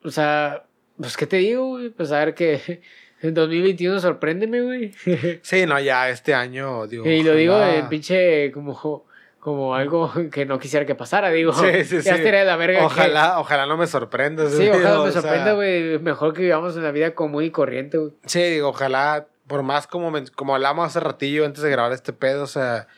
o 0.07 0.11
sea, 0.11 0.65
pues, 0.97 1.17
¿qué 1.17 1.27
te 1.27 1.37
digo, 1.37 1.67
güey? 1.69 1.91
Pues 1.91 2.13
a 2.13 2.19
ver 2.21 2.35
que 2.35 2.81
en 3.23 3.35
2021 3.35 4.01
sorpréndeme, 4.01 4.63
güey. 4.63 4.93
sí, 5.43 5.67
no, 5.67 5.79
ya 5.81 6.09
este 6.11 6.35
año, 6.35 6.87
digo. 6.87 7.07
Y 7.07 7.23
lo 7.23 7.35
digo 7.35 7.63
en 7.63 7.89
pinche 7.89 8.51
como, 8.53 9.05
como 9.41 9.75
algo 9.75 10.13
que 10.33 10.47
no 10.47 10.59
quisiera 10.59 10.87
que 10.87 10.95
pasara, 10.95 11.31
digo. 11.31 11.53
Sí, 11.53 11.85
sí, 11.85 12.01
ya 12.03 12.17
sí. 12.17 12.23
de 12.23 12.45
la 12.45 12.57
verga. 12.57 12.79
que- 12.81 12.85
Ojalá, 12.87 13.39
ojalá 13.41 13.67
no 13.67 13.77
me 13.77 13.87
sorprendas. 13.87 14.53
Sí, 14.53 14.69
ojalá 14.69 15.01
o 15.03 15.07
me 15.07 15.13
sorprenda, 15.13 15.53
güey. 15.53 15.99
Mejor 15.99 16.33
que 16.35 16.43
vivamos 16.43 16.77
una 16.77 16.91
vida 16.91 17.15
común 17.15 17.45
y 17.45 17.51
corriente, 17.51 17.99
güey. 17.99 18.13
Sí, 18.27 18.43
digo, 18.43 18.69
ojalá, 18.69 19.27
por 19.47 19.63
más 19.63 19.87
como, 19.87 20.11
men- 20.11 20.27
como 20.35 20.55
hablamos 20.55 20.87
hace 20.87 21.01
ratillo 21.01 21.45
antes 21.45 21.63
de 21.63 21.71
grabar 21.71 21.93
este 21.93 22.13
pedo, 22.13 22.43
o 22.45 22.49
sea, 22.49 22.89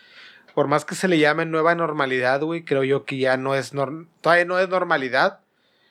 por 0.55 0.67
más 0.67 0.85
que 0.85 0.95
se 0.95 1.07
le 1.09 1.19
llame 1.19 1.45
nueva 1.47 1.75
normalidad, 1.75 2.41
güey, 2.41 2.65
creo 2.65 2.83
yo 2.83 3.05
que 3.05 3.19
ya 3.19 3.37
no 3.37 3.55
es, 3.55 3.73
todavía 4.21 4.45
no 4.45 4.59
es 4.59 4.69
normalidad. 4.69 5.41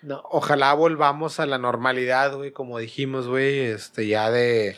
No. 0.02 0.22
Ojalá 0.30 0.74
volvamos 0.74 1.40
a 1.40 1.46
la 1.46 1.58
normalidad, 1.58 2.36
güey, 2.36 2.52
como 2.52 2.78
dijimos, 2.80 3.28
güey, 3.28 3.60
este, 3.60 4.08
ya 4.08 4.30
de, 4.32 4.76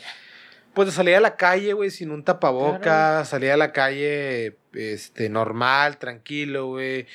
pues 0.74 0.86
de 0.88 0.92
salir 0.92 1.14
a 1.16 1.20
la 1.20 1.36
calle, 1.36 1.72
güey, 1.74 1.90
sin 1.90 2.10
un 2.10 2.24
tapaboca, 2.24 2.80
Claro. 2.80 3.24
salir 3.26 3.50
a 3.52 3.56
la 3.56 3.72
calle, 3.72 4.56
este, 4.72 5.28
normal, 5.28 5.98
tranquilo, 5.98 6.68
güey, 6.68 7.06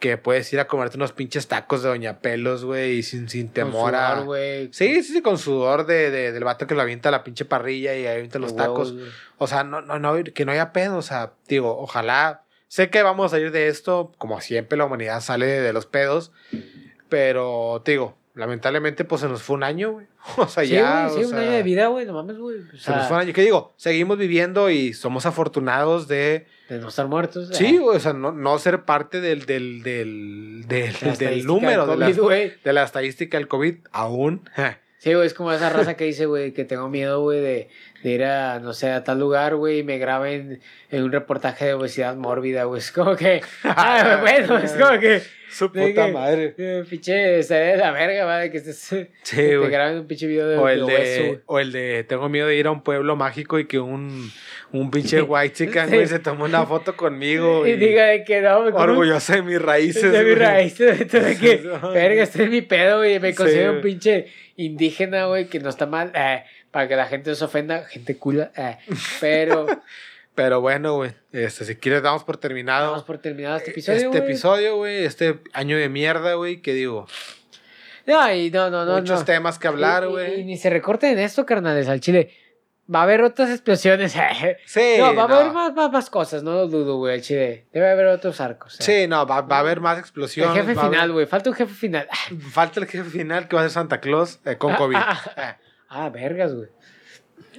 que 0.00 0.16
puedes 0.18 0.52
ir 0.52 0.58
a 0.58 0.66
comerte 0.66 0.96
unos 0.96 1.12
pinches 1.12 1.46
tacos 1.46 1.82
de 1.84 1.90
Doña 1.90 2.18
Pelos, 2.18 2.64
güey, 2.64 2.98
y 2.98 3.02
sin, 3.04 3.28
sin 3.28 3.48
temor 3.50 3.94
a... 3.94 4.12
sudor, 4.14 4.24
güey. 4.26 4.68
Sí, 4.72 5.02
sí, 5.04 5.12
sí, 5.12 5.22
con 5.22 5.38
sudor 5.38 5.86
de, 5.86 6.10
de- 6.10 6.32
del 6.32 6.42
vato 6.44 6.66
que 6.66 6.74
lo 6.74 6.82
avienta 6.82 7.10
la 7.12 7.22
pinche 7.22 7.44
parrilla 7.44 7.94
y 7.94 8.06
avienta 8.06 8.38
los 8.40 8.56
tacos. 8.56 8.92
güey. 8.92 9.06
O 9.38 9.46
sea, 9.46 9.62
no, 9.62 9.80
no, 9.82 9.98
no, 10.00 10.14
que 10.24 10.44
no 10.44 10.50
haya 10.52 10.72
pedo. 10.72 10.96
O 10.96 11.02
sea, 11.02 11.32
digo, 11.46 11.78
ojalá. 11.78 12.42
Sé 12.66 12.88
que 12.88 13.02
vamos 13.02 13.26
a 13.26 13.36
salir 13.36 13.50
de 13.52 13.68
esto, 13.68 14.12
como 14.16 14.40
siempre 14.40 14.78
la 14.78 14.86
humanidad 14.86 15.20
sale 15.20 15.44
de 15.46 15.72
los 15.74 15.84
pedos. 15.84 16.32
Pero, 17.12 17.82
te 17.84 17.90
digo, 17.92 18.16
lamentablemente, 18.34 19.04
pues 19.04 19.20
se 19.20 19.28
nos 19.28 19.42
fue 19.42 19.56
un 19.56 19.64
año, 19.64 19.92
güey. 19.92 20.06
O 20.38 20.46
sea, 20.48 20.64
Sí, 20.64 20.70
ya. 20.70 21.08
güey, 21.08 21.18
sí, 21.18 21.24
o 21.24 21.26
un 21.28 21.34
sea, 21.34 21.40
año 21.42 21.50
de 21.50 21.62
vida, 21.62 21.86
güey. 21.88 22.06
No 22.06 22.14
mames, 22.14 22.38
güey. 22.38 22.56
O 22.60 22.76
Se 22.78 22.90
nos 22.90 23.06
fue 23.06 23.16
un 23.18 23.22
año. 23.22 23.34
¿Qué 23.34 23.42
digo? 23.42 23.74
Seguimos 23.76 24.16
viviendo 24.16 24.70
y 24.70 24.94
somos 24.94 25.26
afortunados 25.26 26.08
de. 26.08 26.46
de 26.70 26.78
no 26.78 26.88
estar 26.88 27.06
muertos. 27.06 27.50
Sí, 27.52 27.66
eh. 27.66 27.78
güey, 27.80 27.98
o 27.98 28.00
sea, 28.00 28.14
no, 28.14 28.32
no 28.32 28.58
ser 28.58 28.86
parte 28.86 29.20
del, 29.20 29.44
del, 29.44 29.82
del, 29.82 30.64
del, 30.66 30.94
del 31.18 31.44
número, 31.44 31.84
de 31.84 31.90
del 31.90 32.00
la, 32.00 32.06
COVID, 32.06 32.20
güey. 32.22 32.52
de 32.64 32.72
la 32.72 32.84
estadística 32.84 33.36
del 33.36 33.46
COVID, 33.46 33.74
aún. 33.92 34.48
Sí, 35.02 35.12
güey, 35.12 35.26
es 35.26 35.34
como 35.34 35.50
esa 35.50 35.68
raza 35.68 35.94
que 35.96 36.04
dice, 36.04 36.26
güey, 36.26 36.52
que 36.52 36.64
tengo 36.64 36.88
miedo, 36.88 37.20
güey, 37.22 37.40
de, 37.40 37.68
de 38.02 38.10
ir 38.10 38.24
a, 38.24 38.58
no 38.60 38.72
sé, 38.72 38.90
a 38.90 39.04
tal 39.04 39.18
lugar, 39.20 39.54
güey, 39.56 39.78
y 39.78 39.82
me 39.84 39.98
graben 39.98 40.60
en 40.90 41.02
un 41.02 41.12
reportaje 41.12 41.66
de 41.66 41.74
obesidad 41.74 42.16
mórbida, 42.16 42.64
güey. 42.64 42.80
Es 42.80 42.90
como 42.92 43.14
que, 43.16 43.40
ah, 43.64 44.18
bueno, 44.20 44.58
es 44.58 44.72
como 44.72 44.98
que, 44.98 45.22
Su 45.50 45.70
puta 45.70 46.06
que, 46.06 46.12
madre. 46.12 46.54
eh, 46.58 46.84
pinche, 46.88 47.38
estaría 47.38 47.72
de 47.72 47.76
la 47.76 47.90
verga, 47.92 48.24
va, 48.24 48.38
de 48.38 48.50
que 48.50 48.58
estés, 48.58 48.88
que 48.90 49.10
Sí, 49.22 49.36
te 49.36 49.56
güey. 49.58 49.70
graben 49.70 49.98
un 49.98 50.06
pinche 50.06 50.26
video 50.26 50.48
de, 50.48 50.56
O 50.58 50.68
el 50.68 50.86
de 50.86 51.40
o 51.46 51.58
el 51.60 51.70
de 51.72 52.04
tengo 52.04 52.28
miedo 52.28 52.46
de 52.48 52.56
ir 52.56 52.66
a 52.66 52.70
un 52.70 52.82
pueblo 52.82 53.14
mágico 53.16 53.58
y 53.58 53.66
que 53.66 53.78
un, 53.78 54.30
un 54.72 54.90
pinche 54.90 55.22
white 55.22 55.54
chicken, 55.54 55.88
Sí. 55.88 55.94
güey, 55.94 56.06
se 56.08 56.18
tomó 56.18 56.44
una 56.46 56.66
foto 56.66 56.96
conmigo. 56.96 57.66
Y 57.66 57.70
Y, 57.72 57.76
diga 57.76 58.06
de 58.06 58.24
que 58.24 58.40
no, 58.40 58.62
güey, 58.62 58.74
orgulloso 58.74 59.32
de 59.34 59.42
mis 59.42 59.62
raíces. 59.62 60.10
de 60.10 60.18
mi 60.18 60.24
güey. 60.24 60.34
raíz, 60.34 60.76
de 60.78 60.92
de 60.94 61.38
que, 61.38 61.56
verga, 61.92 62.22
este 62.24 62.44
es 62.44 62.50
mi 62.50 62.62
pedo, 62.62 62.98
güey, 62.98 63.20
me 63.20 63.30
Sí, 63.30 63.36
considero 63.36 63.72
un 63.74 63.80
pinche 63.82 64.26
indígena, 64.56 65.26
güey, 65.26 65.46
que 65.48 65.60
no 65.60 65.68
está 65.70 65.86
mal, 65.86 66.12
eh, 66.14 66.44
para 66.72 66.88
que 66.88 66.96
la 66.96 67.06
gente 67.06 67.30
no 67.30 67.36
se 67.36 67.44
ofenda, 67.44 67.84
gente 67.84 68.16
cula, 68.18 68.50
eh, 68.56 68.78
pero 69.20 69.66
Pero 70.34 70.62
bueno, 70.62 70.94
güey, 70.96 71.12
este, 71.32 71.66
si 71.66 71.76
quieres 71.76 72.02
damos 72.02 72.24
por 72.24 72.38
terminado 72.38 72.92
vamos 72.92 73.04
por 73.04 73.18
terminado 73.18 73.58
este 73.58 73.70
episodio, 73.72 73.98
este 73.98 74.08
güey. 74.08 74.22
episodio, 74.22 74.76
güey, 74.76 75.04
este 75.04 75.40
año 75.52 75.76
de 75.76 75.90
mierda, 75.90 76.32
güey, 76.34 76.62
que 76.62 76.72
digo, 76.72 77.06
No, 78.06 78.32
y 78.34 78.50
no, 78.50 78.70
no, 78.70 78.86
no, 78.86 78.96
muchos 78.96 79.20
no. 79.20 79.24
temas 79.26 79.58
que 79.58 79.68
hablar, 79.68 80.04
Y- 80.04 80.06
y- 80.06 80.08
Y, 80.08 80.12
güey. 80.12 80.44
ni 80.44 80.56
se 80.56 80.70
recorten 80.70 81.18
esto, 81.18 81.44
carnales, 81.44 81.86
al 81.86 82.00
chile. 82.00 82.30
Va 82.92 83.00
a 83.00 83.02
haber 83.02 83.20
otras 83.22 83.50
explosiones. 83.50 84.14
Sí, 84.66 84.94
no, 84.98 85.14
va 85.14 85.24
a 85.24 85.28
no. 85.28 85.34
haber 85.34 85.52
más, 85.52 85.74
más, 85.74 85.92
más 85.92 86.08
cosas, 86.08 86.42
no 86.42 86.52
lo 86.52 86.66
dudo, 86.66 86.96
güey, 86.96 87.14
al 87.16 87.20
chile. 87.22 87.66
Debe 87.70 87.90
haber 87.90 88.06
otros 88.06 88.40
arcos. 88.40 88.80
eh. 88.80 88.82
Sí, 88.82 89.06
no, 89.06 89.26
va, 89.26 89.42
va 89.42 89.56
a 89.56 89.60
haber 89.60 89.80
más 89.80 89.96
El 89.98 90.00
explosiones. 90.00 90.54
jefe 90.54 90.70
a 90.70 90.80
haber- 90.82 90.90
final, 90.92 91.12
güey. 91.12 91.26
Falta 91.26 91.50
un 91.50 91.56
jefe 91.56 91.74
final. 91.74 92.08
Falta 92.50 92.80
el 92.80 92.86
jefe 92.86 93.10
final 93.10 93.48
que 93.48 93.54
va 93.56 93.60
a 93.62 93.64
ser 93.66 93.72
Santa 93.72 94.00
Claus 94.00 94.40
eh, 94.46 94.56
con 94.56 94.72
Ah, 94.72 94.76
COVID. 94.78 94.96
Ah, 95.92 96.10
vergas, 96.10 96.54
güey. 96.54 96.68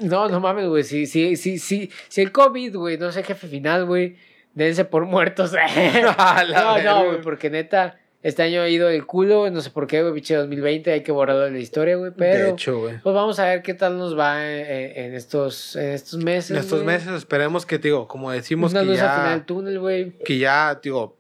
No, 0.02 0.28
no 0.28 0.40
mames, 0.40 0.68
güey. 0.68 0.84
Si, 0.84 1.06
si, 1.06 1.36
si, 1.36 1.60
si, 1.60 1.92
si 2.08 2.22
el 2.22 2.32
COVID, 2.32 2.76
güey, 2.76 2.98
no 2.98 3.08
el 3.08 3.14
jefe 3.14 3.48
final, 3.48 3.86
güey, 3.86 4.16
dense 4.54 4.86
por 4.86 5.06
muertos. 5.06 5.54
No, 6.54 6.82
no, 6.82 7.06
güey, 7.06 7.22
porque 7.22 7.50
neta, 7.50 8.00
este 8.24 8.42
año 8.42 8.62
ha 8.62 8.70
ido 8.70 8.90
el 8.90 9.06
culo, 9.06 9.50
no 9.52 9.62
sé 9.62 9.70
por 9.70 9.86
qué, 9.86 10.02
güey, 10.02 10.14
pinche 10.14 10.36
2020, 10.36 10.92
hay 10.92 11.04
que 11.04 11.12
borrarlo 11.12 11.44
de 11.44 11.52
la 11.52 11.60
historia, 11.60 11.96
güey, 11.98 12.12
pero... 12.18 12.46
de 12.46 12.52
hecho, 12.52 12.80
güey. 12.80 13.00
Pues 13.02 13.14
vamos 13.14 13.38
a 13.40 13.46
ver 13.46 13.62
qué 13.62 13.74
tal 13.74 13.98
nos 13.98 14.18
va 14.18 14.44
en, 14.44 15.14
estos, 15.14 15.76
en 15.76 15.92
estos 15.92 16.24
meses. 16.24 16.52
En 16.52 16.58
estos 16.58 16.84
meses 16.84 17.10
esperemos 17.10 17.66
que, 17.66 17.78
digo, 17.78 18.08
como 18.08 18.32
decimos 18.32 18.72
Una 18.72 18.82
que 18.82 18.88
luz 18.88 19.00
al 19.00 19.10
final 19.10 19.26
ya, 19.26 19.32
del 19.32 19.46
túnel, 19.46 19.80
güey. 19.80 20.12
que 20.26 20.38
ya, 20.38 20.80
digo, 20.82 21.18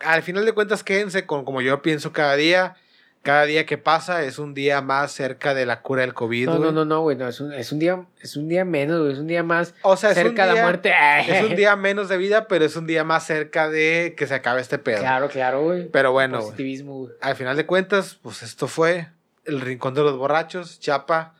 al 0.00 0.22
final 0.22 0.44
de 0.44 0.52
cuentas 0.52 0.82
quédense 0.82 1.26
con 1.26 1.44
como 1.44 1.60
yo 1.60 1.82
pienso 1.82 2.12
cada 2.12 2.36
día. 2.36 2.76
Cada 3.28 3.44
día 3.44 3.66
que 3.66 3.76
pasa 3.76 4.22
es 4.24 4.38
un 4.38 4.54
día 4.54 4.80
más 4.80 5.12
cerca 5.12 5.52
de 5.52 5.66
la 5.66 5.82
cura 5.82 6.00
del 6.00 6.14
COVID, 6.14 6.46
No, 6.46 6.58
no, 6.58 6.72
no, 6.72 6.86
no, 6.86 7.02
güey, 7.02 7.14
no, 7.14 7.28
es 7.28 7.40
un, 7.40 7.52
es 7.52 7.72
un 7.72 7.78
día, 7.78 8.06
es 8.22 8.36
un 8.36 8.48
día 8.48 8.64
menos, 8.64 9.00
güey, 9.00 9.12
es 9.12 9.18
un 9.18 9.26
día 9.26 9.42
más 9.42 9.74
O 9.82 9.98
sea, 9.98 10.14
cerca 10.14 10.46
de 10.46 10.54
la 10.54 10.62
muerte. 10.62 10.94
Es 11.28 11.44
un 11.44 11.54
día 11.54 11.76
menos 11.76 12.08
de 12.08 12.16
vida, 12.16 12.48
pero 12.48 12.64
es 12.64 12.74
un 12.74 12.86
día 12.86 13.04
más 13.04 13.26
cerca 13.26 13.68
de 13.68 14.14
que 14.16 14.26
se 14.26 14.34
acabe 14.34 14.62
este 14.62 14.78
pedo. 14.78 15.00
Claro, 15.00 15.28
claro, 15.28 15.62
güey. 15.62 15.90
Pero 15.90 16.12
bueno, 16.12 16.38
Positivismo, 16.38 17.00
güey. 17.00 17.12
al 17.20 17.36
final 17.36 17.54
de 17.54 17.66
cuentas, 17.66 18.18
pues 18.22 18.42
esto 18.42 18.66
fue 18.66 19.08
el 19.44 19.60
Rincón 19.60 19.92
de 19.92 20.04
los 20.04 20.16
Borrachos, 20.16 20.80
Chapa. 20.80 21.34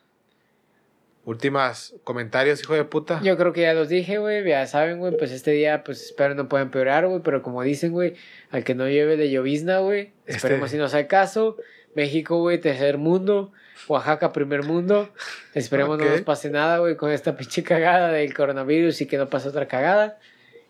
Últimas 1.24 1.95
comentarios, 2.05 2.61
hijo 2.61 2.74
de 2.74 2.84
puta. 2.84 3.20
Yo 3.22 3.39
creo 3.39 3.55
que 3.55 3.62
ya 3.62 3.72
los 3.72 3.89
dije, 3.89 4.18
güey, 4.18 4.47
ya 4.47 4.66
saben, 4.66 4.99
güey, 4.99 5.16
pues 5.16 5.30
este 5.30 5.53
día, 5.53 5.84
pues 5.84 6.03
espero 6.03 6.34
no 6.34 6.51
pueda 6.51 6.62
empeorar, 6.64 7.07
güey, 7.07 7.22
pero 7.22 7.43
como 7.43 7.62
dicen, 7.62 7.93
güey, 7.93 8.14
al 8.51 8.62
que 8.64 8.74
no 8.74 8.86
lleve 8.89 9.16
de 9.16 9.30
llovizna, 9.30 9.78
güey, 9.78 10.12
Este- 10.26 10.36
esperemos 10.36 10.70
si 10.70 10.76
no 10.76 10.89
sea 10.89 11.07
caso. 11.07 11.57
México, 11.95 12.39
güey, 12.41 12.59
tercer 12.61 12.99
mundo. 12.99 13.53
Oaxaca, 13.89 14.32
primer 14.32 14.64
mundo. 14.64 15.09
Esperemos 15.55 15.99
no 15.99 16.05
nos 16.05 16.20
pase 16.22 16.51
nada, 16.51 16.78
güey, 16.78 16.97
con 16.97 17.11
esta 17.11 17.36
pinche 17.36 17.62
cagada 17.62 18.11
del 18.12 18.34
coronavirus 18.34 19.01
y 19.03 19.07
que 19.07 19.16
no 19.18 19.28
pase 19.28 19.49
otra 19.49 19.66
cagada. 19.68 20.18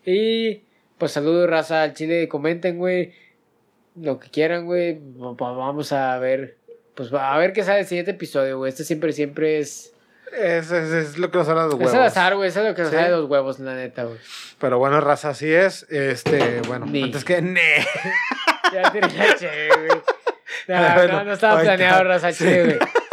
Y 0.05 0.63
Pues 0.97 1.13
saludos, 1.13 1.49
raza 1.49 1.81
al 1.83 1.93
chile. 1.93 2.27
Comenten, 2.27 2.77
güey. 2.77 3.13
Lo 3.95 4.19
que 4.19 4.29
quieran, 4.29 4.65
güey. 4.65 4.99
Va- 5.17 5.31
va- 5.33 5.51
Vamos 5.57 5.91
a 5.93 6.17
ver. 6.19 6.57
Pues 6.95 7.11
a 7.13 7.37
ver 7.37 7.53
qué 7.53 7.63
sale 7.63 7.79
el 7.81 7.85
siguiente 7.87 8.11
episodio, 8.11 8.57
güey. 8.57 8.69
Este 8.69 8.83
siempre, 8.83 9.13
siempre 9.13 9.59
es. 9.59 9.93
Es, 10.37 10.69
es, 10.71 10.91
es 10.91 11.17
lo 11.17 11.31
que 11.31 11.37
nos 11.39 11.47
sale 11.47 11.61
de 11.61 11.65
los 11.67 11.73
Es 11.75 11.79
huevos. 11.79 11.93
al 11.95 12.03
azar, 12.03 12.35
güey. 12.35 12.49
Es 12.49 12.55
lo 12.57 12.75
que 12.75 12.81
nos 12.81 12.91
Sí. 12.91 12.95
sale 12.97 13.09
de 13.09 13.15
los 13.17 13.29
huevos, 13.29 13.59
la 13.59 13.75
neta, 13.75 14.03
güey. 14.03 14.17
Pero 14.59 14.77
bueno, 14.77 14.99
raza, 15.01 15.29
así 15.29 15.51
es. 15.51 15.87
Este, 15.89 16.61
bueno, 16.67 16.85
Ni. 16.85 17.03
antes 17.03 17.23
que. 17.25 17.41
Ne. 17.41 17.61
Ya 18.73 18.91
te 18.91 18.99
caché, 18.99 19.69
güey. 19.69 20.01
No, 20.67 20.75
Bueno, 20.95 21.13
no, 21.13 21.23
no 21.25 21.33
estaba 21.33 21.61
planeado, 21.61 22.03
raza 22.03 22.27
al 22.27 22.35
chile, 22.35 22.63
güey. 22.63 22.79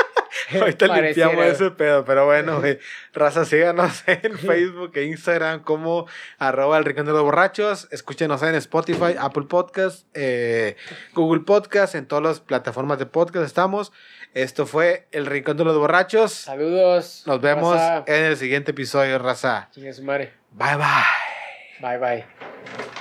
Ahorita 0.61 0.87
Pareciera, 0.87 1.29
limpiamos 1.31 1.61
ese 1.61 1.71
pedo, 1.71 2.05
pero 2.05 2.27
bueno, 2.27 2.61
güey. 2.61 2.79
Raza, 3.13 3.45
síganos 3.45 4.05
en 4.07 4.39
Facebook 4.39 4.93
e 4.95 5.05
Instagram 5.05 5.63
como 5.63 6.07
arroba 6.39 6.79
el 6.79 6.85
rincón 6.85 7.07
de 7.07 7.13
los 7.13 7.23
borrachos. 7.23 7.89
Escúchenos 7.91 8.43
en 8.43 8.55
Spotify, 8.55 9.17
Apple 9.19 9.45
Podcast, 9.49 10.07
eh, 10.15 10.77
Google 11.15 11.43
Podcast, 11.43 11.95
en 11.95 12.07
todas 12.07 12.25
las 12.25 12.41
plataformas 12.41 12.99
de 12.99 13.07
podcast 13.07 13.47
estamos. 13.47 13.93
Esto 14.35 14.67
fue 14.67 15.09
el 15.13 15.27
rincón 15.27 15.57
de 15.57 15.65
los 15.65 15.77
borrachos. 15.77 16.33
Saludos. 16.33 17.25
Nos 17.27 17.41
vemos 17.41 17.75
raza. 17.75 18.05
en 18.07 18.25
el 18.25 18.37
siguiente 18.37 18.73
episodio, 18.73 19.19
raza. 19.19 19.71
Bye 20.53 20.77
bye. 20.77 21.26
Bye, 21.81 21.99
bye. 21.99 22.25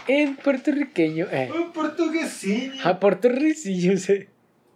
En 0.07 0.35
puertorriqueño, 0.35 1.27
eh. 1.31 1.49
Un 1.53 1.71
portuguesinho. 1.71 2.73
A 2.83 2.99
puertorriqueño, 2.99 3.97
sí. 3.97 4.27